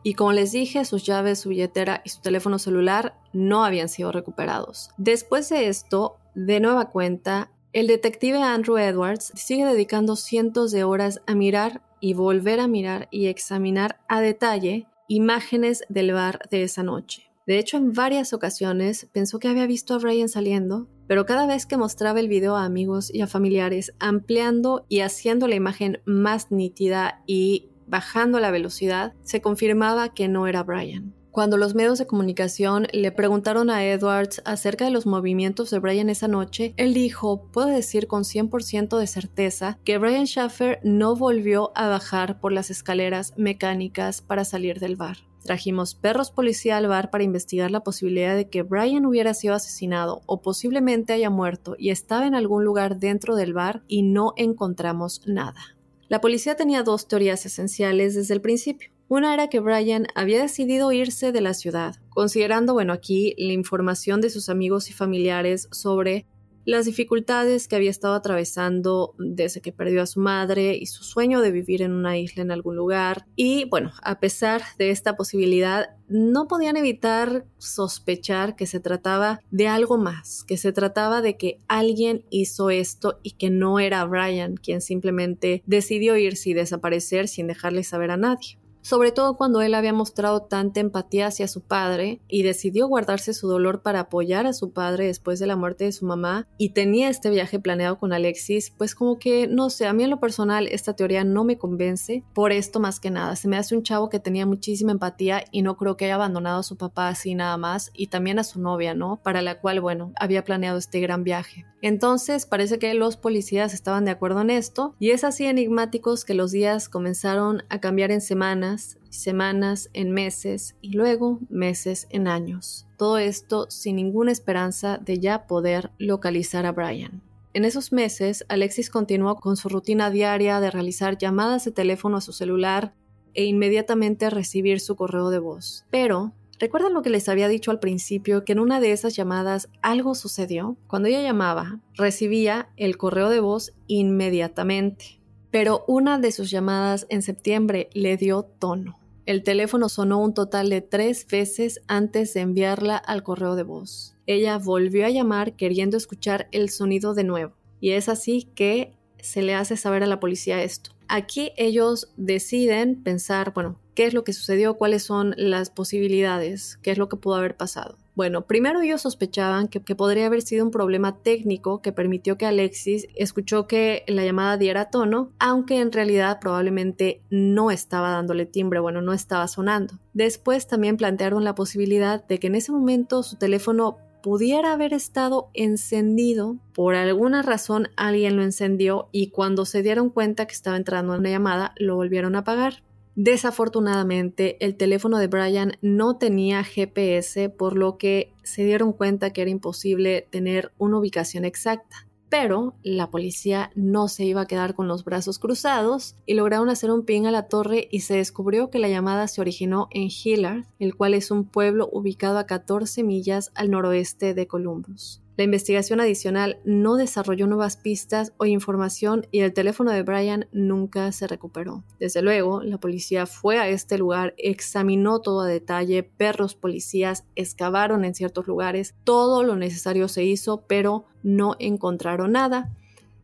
Y 0.07 0.15
como 0.15 0.33
les 0.33 0.53
dije, 0.53 0.85
sus 0.85 1.03
llaves, 1.03 1.41
su 1.41 1.49
billetera 1.49 2.03
y 2.05 2.11
su 2.11 2.21
teléfono 2.21 2.59
celular 2.59 3.17
no 3.33 3.65
habían 3.65 3.89
sido 3.89 4.13
recuperados. 4.13 4.91
Después 4.99 5.49
de 5.49 5.69
esto, 5.69 6.19
de 6.35 6.61
nueva 6.61 6.91
cuenta, 6.91 7.51
el 7.75 7.89
detective 7.89 8.41
Andrew 8.41 8.79
Edwards 8.79 9.33
sigue 9.35 9.67
dedicando 9.67 10.15
cientos 10.15 10.71
de 10.71 10.85
horas 10.85 11.21
a 11.27 11.35
mirar 11.35 11.83
y 11.99 12.15
volver 12.15 12.61
a 12.61 12.69
mirar 12.69 13.09
y 13.11 13.27
examinar 13.27 13.99
a 14.09 14.21
detalle 14.21 14.87
imágenes 15.09 15.83
del 15.89 16.13
bar 16.13 16.39
de 16.53 16.63
esa 16.63 16.85
noche. 16.85 17.25
De 17.49 17.59
hecho, 17.59 17.77
en 17.77 17.93
varias 17.93 18.33
ocasiones 18.33 19.09
pensó 19.13 19.41
que 19.41 19.49
había 19.49 19.67
visto 19.67 19.93
a 19.93 19.99
Brian 19.99 20.29
saliendo, 20.29 20.87
pero 21.09 21.27
cada 21.27 21.49
vez 21.49 21.67
que 21.67 21.77
mostraba 21.77 22.21
el 22.21 22.29
video 22.29 22.55
a 22.55 22.65
amigos 22.65 23.13
y 23.13 23.23
a 23.23 23.27
familiares, 23.27 23.93
ampliando 23.99 24.87
y 24.89 25.01
haciendo 25.01 25.49
la 25.49 25.57
imagen 25.57 26.01
más 26.05 26.53
nítida 26.53 27.25
y 27.27 27.71
bajando 27.89 28.39
la 28.39 28.53
velocidad, 28.53 29.15
se 29.25 29.43
confirmaba 29.43 30.15
que 30.15 30.29
no 30.29 30.47
era 30.47 30.63
Brian. 30.63 31.13
Cuando 31.35 31.57
los 31.57 31.75
medios 31.75 31.99
de 31.99 32.07
comunicación 32.07 32.87
le 32.93 33.11
preguntaron 33.11 33.69
a 33.69 33.85
Edwards 33.85 34.41
acerca 34.45 34.85
de 34.85 34.93
los 34.93 35.05
movimientos 35.05 35.69
de 35.69 35.81
Brian 35.81 36.09
esa 36.09 36.29
noche, 36.29 36.75
él 36.77 36.95
dijo, 36.95 37.49
puedo 37.51 37.67
decir 37.67 38.07
con 38.07 38.23
100% 38.23 38.97
de 38.97 39.07
certeza 39.09 39.81
que 39.83 39.99
Brian 39.99 40.29
Schaffer 40.29 40.79
no 40.85 41.17
volvió 41.17 41.73
a 41.75 41.89
bajar 41.89 42.39
por 42.39 42.53
las 42.53 42.71
escaleras 42.71 43.35
mecánicas 43.37 44.23
para 44.23 44.45
salir 44.45 44.79
del 44.79 44.95
bar. 44.95 45.17
Trajimos 45.43 45.97
perros 45.97 46.31
policía 46.31 46.77
al 46.77 46.87
bar 46.87 47.11
para 47.11 47.25
investigar 47.25 47.73
la 47.73 47.83
posibilidad 47.83 48.37
de 48.37 48.49
que 48.49 48.63
Brian 48.63 49.05
hubiera 49.05 49.35
sido 49.35 49.55
asesinado 49.55 50.23
o 50.27 50.41
posiblemente 50.41 51.15
haya 51.15 51.31
muerto 51.31 51.75
y 51.77 51.91
estaba 51.91 52.29
en 52.29 52.37
algún 52.37 52.63
lugar 52.63 53.01
dentro 53.01 53.35
del 53.35 53.55
bar 53.55 53.83
y 53.89 54.03
no 54.03 54.35
encontramos 54.37 55.23
nada. 55.27 55.77
La 56.07 56.21
policía 56.21 56.55
tenía 56.55 56.85
dos 56.85 57.09
teorías 57.09 57.45
esenciales 57.45 58.15
desde 58.15 58.35
el 58.35 58.41
principio. 58.41 58.94
Una 59.17 59.33
era 59.33 59.47
que 59.47 59.61
Brian 59.61 60.09
había 60.17 60.43
decidido 60.43 60.91
irse 60.91 61.31
de 61.31 61.41
la 61.41 61.55
ciudad, 61.55 61.95
considerando, 62.09 62.73
bueno, 62.73 62.93
aquí 62.93 63.33
la 63.39 63.53
información 63.53 64.21
de 64.21 64.29
sus 64.29 64.49
amigos 64.49 64.91
y 64.91 64.93
familiares 64.93 65.69
sobre 65.71 66.27
las 66.65 66.87
dificultades 66.87 67.69
que 67.69 67.77
había 67.77 67.91
estado 67.91 68.15
atravesando 68.15 69.15
desde 69.19 69.61
que 69.61 69.71
perdió 69.71 70.03
a 70.03 70.07
su 70.07 70.19
madre 70.19 70.77
y 70.77 70.87
su 70.87 71.05
sueño 71.05 71.43
de 71.43 71.53
vivir 71.53 71.83
en 71.83 71.93
una 71.93 72.19
isla 72.19 72.43
en 72.43 72.51
algún 72.51 72.75
lugar. 72.75 73.25
Y 73.37 73.67
bueno, 73.67 73.93
a 74.03 74.19
pesar 74.19 74.63
de 74.79 74.91
esta 74.91 75.15
posibilidad, 75.15 75.91
no 76.09 76.49
podían 76.49 76.77
evitar 76.77 77.47
sospechar 77.59 78.57
que 78.57 78.67
se 78.67 78.81
trataba 78.81 79.39
de 79.53 79.69
algo 79.69 79.97
más, 79.97 80.43
que 80.43 80.57
se 80.57 80.73
trataba 80.73 81.23
de 81.23 81.37
que 81.37 81.59
alguien 81.69 82.25
hizo 82.31 82.69
esto 82.69 83.21
y 83.23 83.37
que 83.37 83.51
no 83.51 83.79
era 83.79 84.05
Brian 84.07 84.57
quien 84.57 84.81
simplemente 84.81 85.63
decidió 85.67 86.17
irse 86.17 86.51
y 86.51 86.55
desaparecer 86.55 87.29
sin 87.29 87.47
dejarle 87.47 87.85
saber 87.85 88.11
a 88.11 88.17
nadie 88.17 88.59
sobre 88.85 89.13
todo 89.13 89.39
cuando 89.39 89.63
él 89.63 89.73
había 89.73 89.95
mostrado 89.95 90.43
tanta 90.43 90.79
empatía 90.79 91.29
hacia 91.29 91.49
su 91.49 91.63
padre 91.63 92.21
y 92.29 92.43
decidió 92.43 92.87
guardarse 92.87 93.33
su 93.33 93.49
dolor 93.49 93.81
para 93.81 94.01
apoyar 94.01 94.47
a 94.47 94.53
su 94.53 94.73
padre 94.73 95.07
después 95.07 95.39
de 95.41 95.47
la 95.47 95.57
muerte 95.57 95.85
de 95.85 95.93
su 95.93 96.05
mamá 96.05 96.47
y 96.59 96.75
tenía 96.75 97.09
este 97.09 97.31
viaje 97.31 97.59
planeado 97.59 97.99
con 97.99 98.13
Alexis, 98.13 98.75
pues 98.77 98.95
como 98.95 99.19
que 99.19 99.49
no 99.49 99.71
sé, 99.71 99.87
a 99.87 99.95
mí 99.95 100.05
en 100.05 100.11
lo 100.11 100.21
personal 100.21 100.69
esta 100.69 100.95
teoría 100.95 101.25
no 101.25 101.45
me 101.45 101.57
convence 101.57 102.25
por 102.35 102.53
esto 102.53 102.79
más 102.79 103.01
que 103.01 103.11
nada. 103.11 103.37
Se 103.37 103.49
me 103.49 103.57
hace 103.57 103.75
un 103.75 103.85
chavo 103.85 104.11
que 104.11 104.21
tenía 104.21 104.45
muchísima 104.45 104.93
empatía 104.93 105.45
y 105.51 105.63
no 105.63 105.79
creo 105.79 105.97
que 105.97 106.05
haya 106.05 106.17
abandonado 106.17 106.61
a 106.61 106.65
su 106.65 106.77
papá 106.77 107.09
así 107.09 107.35
nada 107.35 107.57
más 107.57 107.91
y 107.95 108.09
también 108.09 108.39
a 108.39 108.45
su 108.45 108.61
novia, 108.61 108.95
¿no? 108.95 109.17
Para 109.23 109.41
la 109.41 109.63
cual, 109.63 109.81
bueno, 109.81 110.13
había 110.21 110.45
planeado 110.45 110.77
este 110.77 111.01
gran 111.01 111.25
viaje. 111.25 111.65
Entonces 111.81 112.45
parece 112.45 112.79
que 112.79 112.93
los 112.95 113.17
policías 113.17 113.73
estaban 113.73 114.05
de 114.05 114.11
acuerdo 114.11 114.43
en 114.43 114.51
esto 114.51 114.95
y 114.99 115.11
es 115.11 115.25
así 115.25 115.47
enigmáticos 115.47 116.25
que 116.25 116.35
los 116.35 116.51
días 116.51 116.91
comenzaron 116.91 117.63
a 117.71 117.81
cambiar 117.81 118.11
en 118.11 118.21
semanas 118.21 118.74
semanas, 119.11 119.91
en 119.93 120.11
meses 120.13 120.77
y 120.81 120.93
luego 120.93 121.39
meses 121.49 122.07
en 122.11 122.29
años. 122.29 122.87
Todo 122.97 123.19
esto 123.19 123.67
sin 123.71 123.97
ninguna 123.97 124.33
esperanza 124.33 124.99
de 124.99 125.19
ya 125.19 125.47
poder 125.47 125.91
localizar 125.99 126.67
a 126.67 126.73
Brian. 126.73 127.23
En 127.53 127.65
esos 127.65 127.93
meses, 127.93 128.45
Alexis 128.49 128.91
continuó 128.91 129.37
con 129.37 129.57
su 129.57 129.69
rutina 129.69 130.11
diaria 130.11 130.61
de 130.61 130.71
realizar 130.71 131.17
llamadas 131.17 131.65
de 131.65 131.71
teléfono 131.71 132.17
a 132.17 132.21
su 132.21 132.33
celular 132.33 132.95
e 133.33 133.45
inmediatamente 133.45 134.31
recibir 134.31 134.81
su 134.81 134.97
correo 134.97 135.31
de 135.31 135.39
voz. 135.39 135.85
Pero, 135.91 136.33
¿recuerdan 136.59 136.95
lo 136.95 137.03
que 137.03 137.11
les 137.11 137.29
había 137.29 137.49
dicho 137.49 137.71
al 137.71 137.79
principio, 137.79 138.45
que 138.45 138.53
en 138.53 138.61
una 138.61 138.81
de 138.81 138.93
esas 138.93 139.15
llamadas 139.15 139.69
algo 139.83 140.15
sucedió? 140.17 140.77
Cuando 140.89 141.09
ella 141.09 141.23
llamaba, 141.23 141.79
recibía 141.95 142.69
el 142.77 142.97
correo 142.97 143.29
de 143.29 143.41
voz 143.41 143.73
inmediatamente 143.87 145.24
pero 145.55 145.85
una 145.87 146.19
de 146.19 146.33
sus 146.33 146.51
llamadas 146.51 147.07
en 147.11 147.23
septiembre 147.23 147.89
le 147.93 148.17
dio 148.17 148.43
tono. 148.43 148.99
El 149.25 149.45
teléfono 149.45 149.89
sonó 149.89 150.19
un 150.19 150.35
total 150.35 150.69
de 150.69 150.81
tres 150.81 151.25
veces 151.31 151.81
antes 151.87 152.35
de 152.35 152.41
enviarla 152.41 152.97
al 152.97 153.23
correo 153.23 153.55
de 153.55 153.63
voz. 153.63 154.17
Ella 154.27 154.59
volvió 154.59 155.07
a 155.07 155.11
llamar 155.11 155.55
queriendo 155.55 155.97
escuchar 155.97 156.49
el 156.51 156.71
sonido 156.71 157.15
de 157.15 157.23
nuevo, 157.23 157.53
y 157.79 157.93
es 157.93 158.09
así 158.09 158.49
que 158.57 158.97
se 159.21 159.43
le 159.43 159.55
hace 159.55 159.77
saber 159.77 160.03
a 160.03 160.09
la 160.09 160.19
policía 160.19 160.61
esto. 160.61 160.91
Aquí 161.07 161.53
ellos 161.57 162.13
deciden 162.17 163.01
pensar, 163.05 163.53
bueno, 163.55 163.79
qué 163.95 164.07
es 164.07 164.13
lo 164.13 164.25
que 164.25 164.33
sucedió, 164.33 164.75
cuáles 164.75 165.05
son 165.05 165.35
las 165.37 165.71
posibilidades, 165.71 166.81
qué 166.83 166.91
es 166.91 166.99
lo 166.99 167.09
que 167.09 167.17
pudo 167.17 167.37
haber 167.37 167.57
pasado. 167.57 167.97
Bueno, 168.15 168.47
primero 168.47 168.81
ellos 168.81 169.03
sospechaban 169.03 169.67
que, 169.67 169.81
podría 169.95 170.27
haber 170.27 170.43
sido 170.43 170.65
un 170.65 170.71
problema 170.71 171.19
técnico 171.19 171.83
que 171.83 171.93
permitió 171.93 172.39
que 172.39 172.47
Alexis 172.47 173.09
escuchó 173.17 173.67
que 173.67 174.05
la 174.07 174.25
llamada 174.25 174.57
diera 174.57 174.91
tono, 174.91 175.33
aunque 175.41 175.81
en 175.81 175.91
realidad 175.91 176.39
probablemente 176.41 177.23
no 177.31 177.73
estaba 177.73 178.11
dándole 178.11 178.47
timbre, 178.47 178.79
bueno, 178.79 179.03
no 179.03 179.13
estaba 179.13 179.49
sonando. 179.49 179.99
Después 180.13 180.69
también 180.69 180.97
plantearon 180.97 181.43
la 181.43 181.57
posibilidad 181.57 182.25
de 182.25 182.39
que 182.39 182.47
en 182.47 182.55
ese 182.55 182.71
momento 182.71 183.25
su 183.25 183.37
teléfono 183.37 183.99
pudiera 184.23 184.73
haber 184.73 184.95
estado 184.95 185.51
encendido. 185.53 186.57
Por 186.73 186.95
alguna 186.95 187.43
razón 187.43 187.89
alguien 187.97 188.37
lo 188.37 188.43
encendió 188.43 189.09
y 189.11 189.31
cuando 189.31 189.67
se 189.67 189.83
dieron 189.83 190.09
cuenta 190.09 190.47
que 190.47 190.55
estaba 190.55 190.77
entrando 190.77 191.15
una 191.15 191.29
llamada, 191.31 191.75
lo 191.77 191.97
volvieron 191.97 192.37
a 192.37 192.39
apagar. 192.39 192.83
Desafortunadamente, 193.17 194.57
el 194.65 194.77
teléfono 194.77 195.19
de 195.19 195.29
Brian 195.29 195.79
no 195.83 196.17
tenía 196.17 196.65
GPS, 196.65 197.49
por 197.49 197.77
lo 197.77 197.97
que 197.97 198.33
se 198.43 198.65
dieron 198.65 198.93
cuenta 198.93 199.33
que 199.33 199.43
era 199.43 199.51
imposible 199.51 200.27
tener 200.31 200.73
una 200.79 200.99
ubicación 200.99 201.45
exacta. 201.45 202.09
Pero 202.29 202.75
la 202.83 203.11
policía 203.11 203.71
no 203.77 204.09
se 204.09 204.25
iba 204.25 204.41
a 204.41 204.47
quedar 204.47 204.75
con 204.75 204.89
los 204.89 205.05
brazos 205.05 205.39
cruzados 205.39 206.17
y 206.27 206.35
lograron 206.35 206.69
hacer 206.69 206.91
un 206.91 207.05
ping 207.05 207.27
a 207.27 207.31
la 207.31 207.47
torre 207.47 207.87
y 207.93 208.01
se 208.01 208.17
descubrió 208.17 208.71
que 208.71 208.81
la 208.81 208.89
llamada 208.89 209.29
se 209.29 209.41
originó 209.41 209.87
en 209.93 210.09
Hillard, 210.09 210.65
el 210.81 210.97
cual 210.97 211.15
es 211.15 211.31
un 211.31 211.45
pueblo 211.45 211.89
ubicado 211.93 212.39
a 212.39 212.47
14 212.47 213.05
millas 213.05 213.53
al 213.55 213.71
noroeste 213.71 214.35
de 214.35 214.49
Columbus. 214.49 215.24
La 215.37 215.43
investigación 215.43 216.01
adicional 216.01 216.61
no 216.65 216.95
desarrolló 216.95 217.49
nuevas 217.49 217.77
pistas 217.77 218.33
o 218.37 218.47
información 218.47 219.27
y 219.33 219.41
el 219.41 219.53
teléfono 219.53 219.91
de 219.91 220.05
Brian 220.05 220.47
nunca 220.53 221.11
se 221.11 221.27
recuperó. 221.27 221.83
Desde 221.99 222.23
luego, 222.23 222.63
la 222.63 222.79
policía 222.79 223.27
fue 223.27 223.59
a 223.59 223.69
este 223.69 223.99
lugar, 223.99 224.35
examinó 224.39 225.21
todo 225.21 225.41
a 225.41 225.49
detalle, 225.49 226.05
perros 226.05 226.55
policías 226.55 227.25
excavaron 227.35 228.05
en 228.05 228.15
ciertos 228.15 228.47
lugares, 228.47 228.95
todo 229.03 229.43
lo 229.43 229.57
necesario 229.57 230.07
se 230.07 230.23
hizo, 230.23 230.65
pero 230.69 231.07
no 231.25 231.57
encontraron 231.59 232.31
nada. 232.33 232.73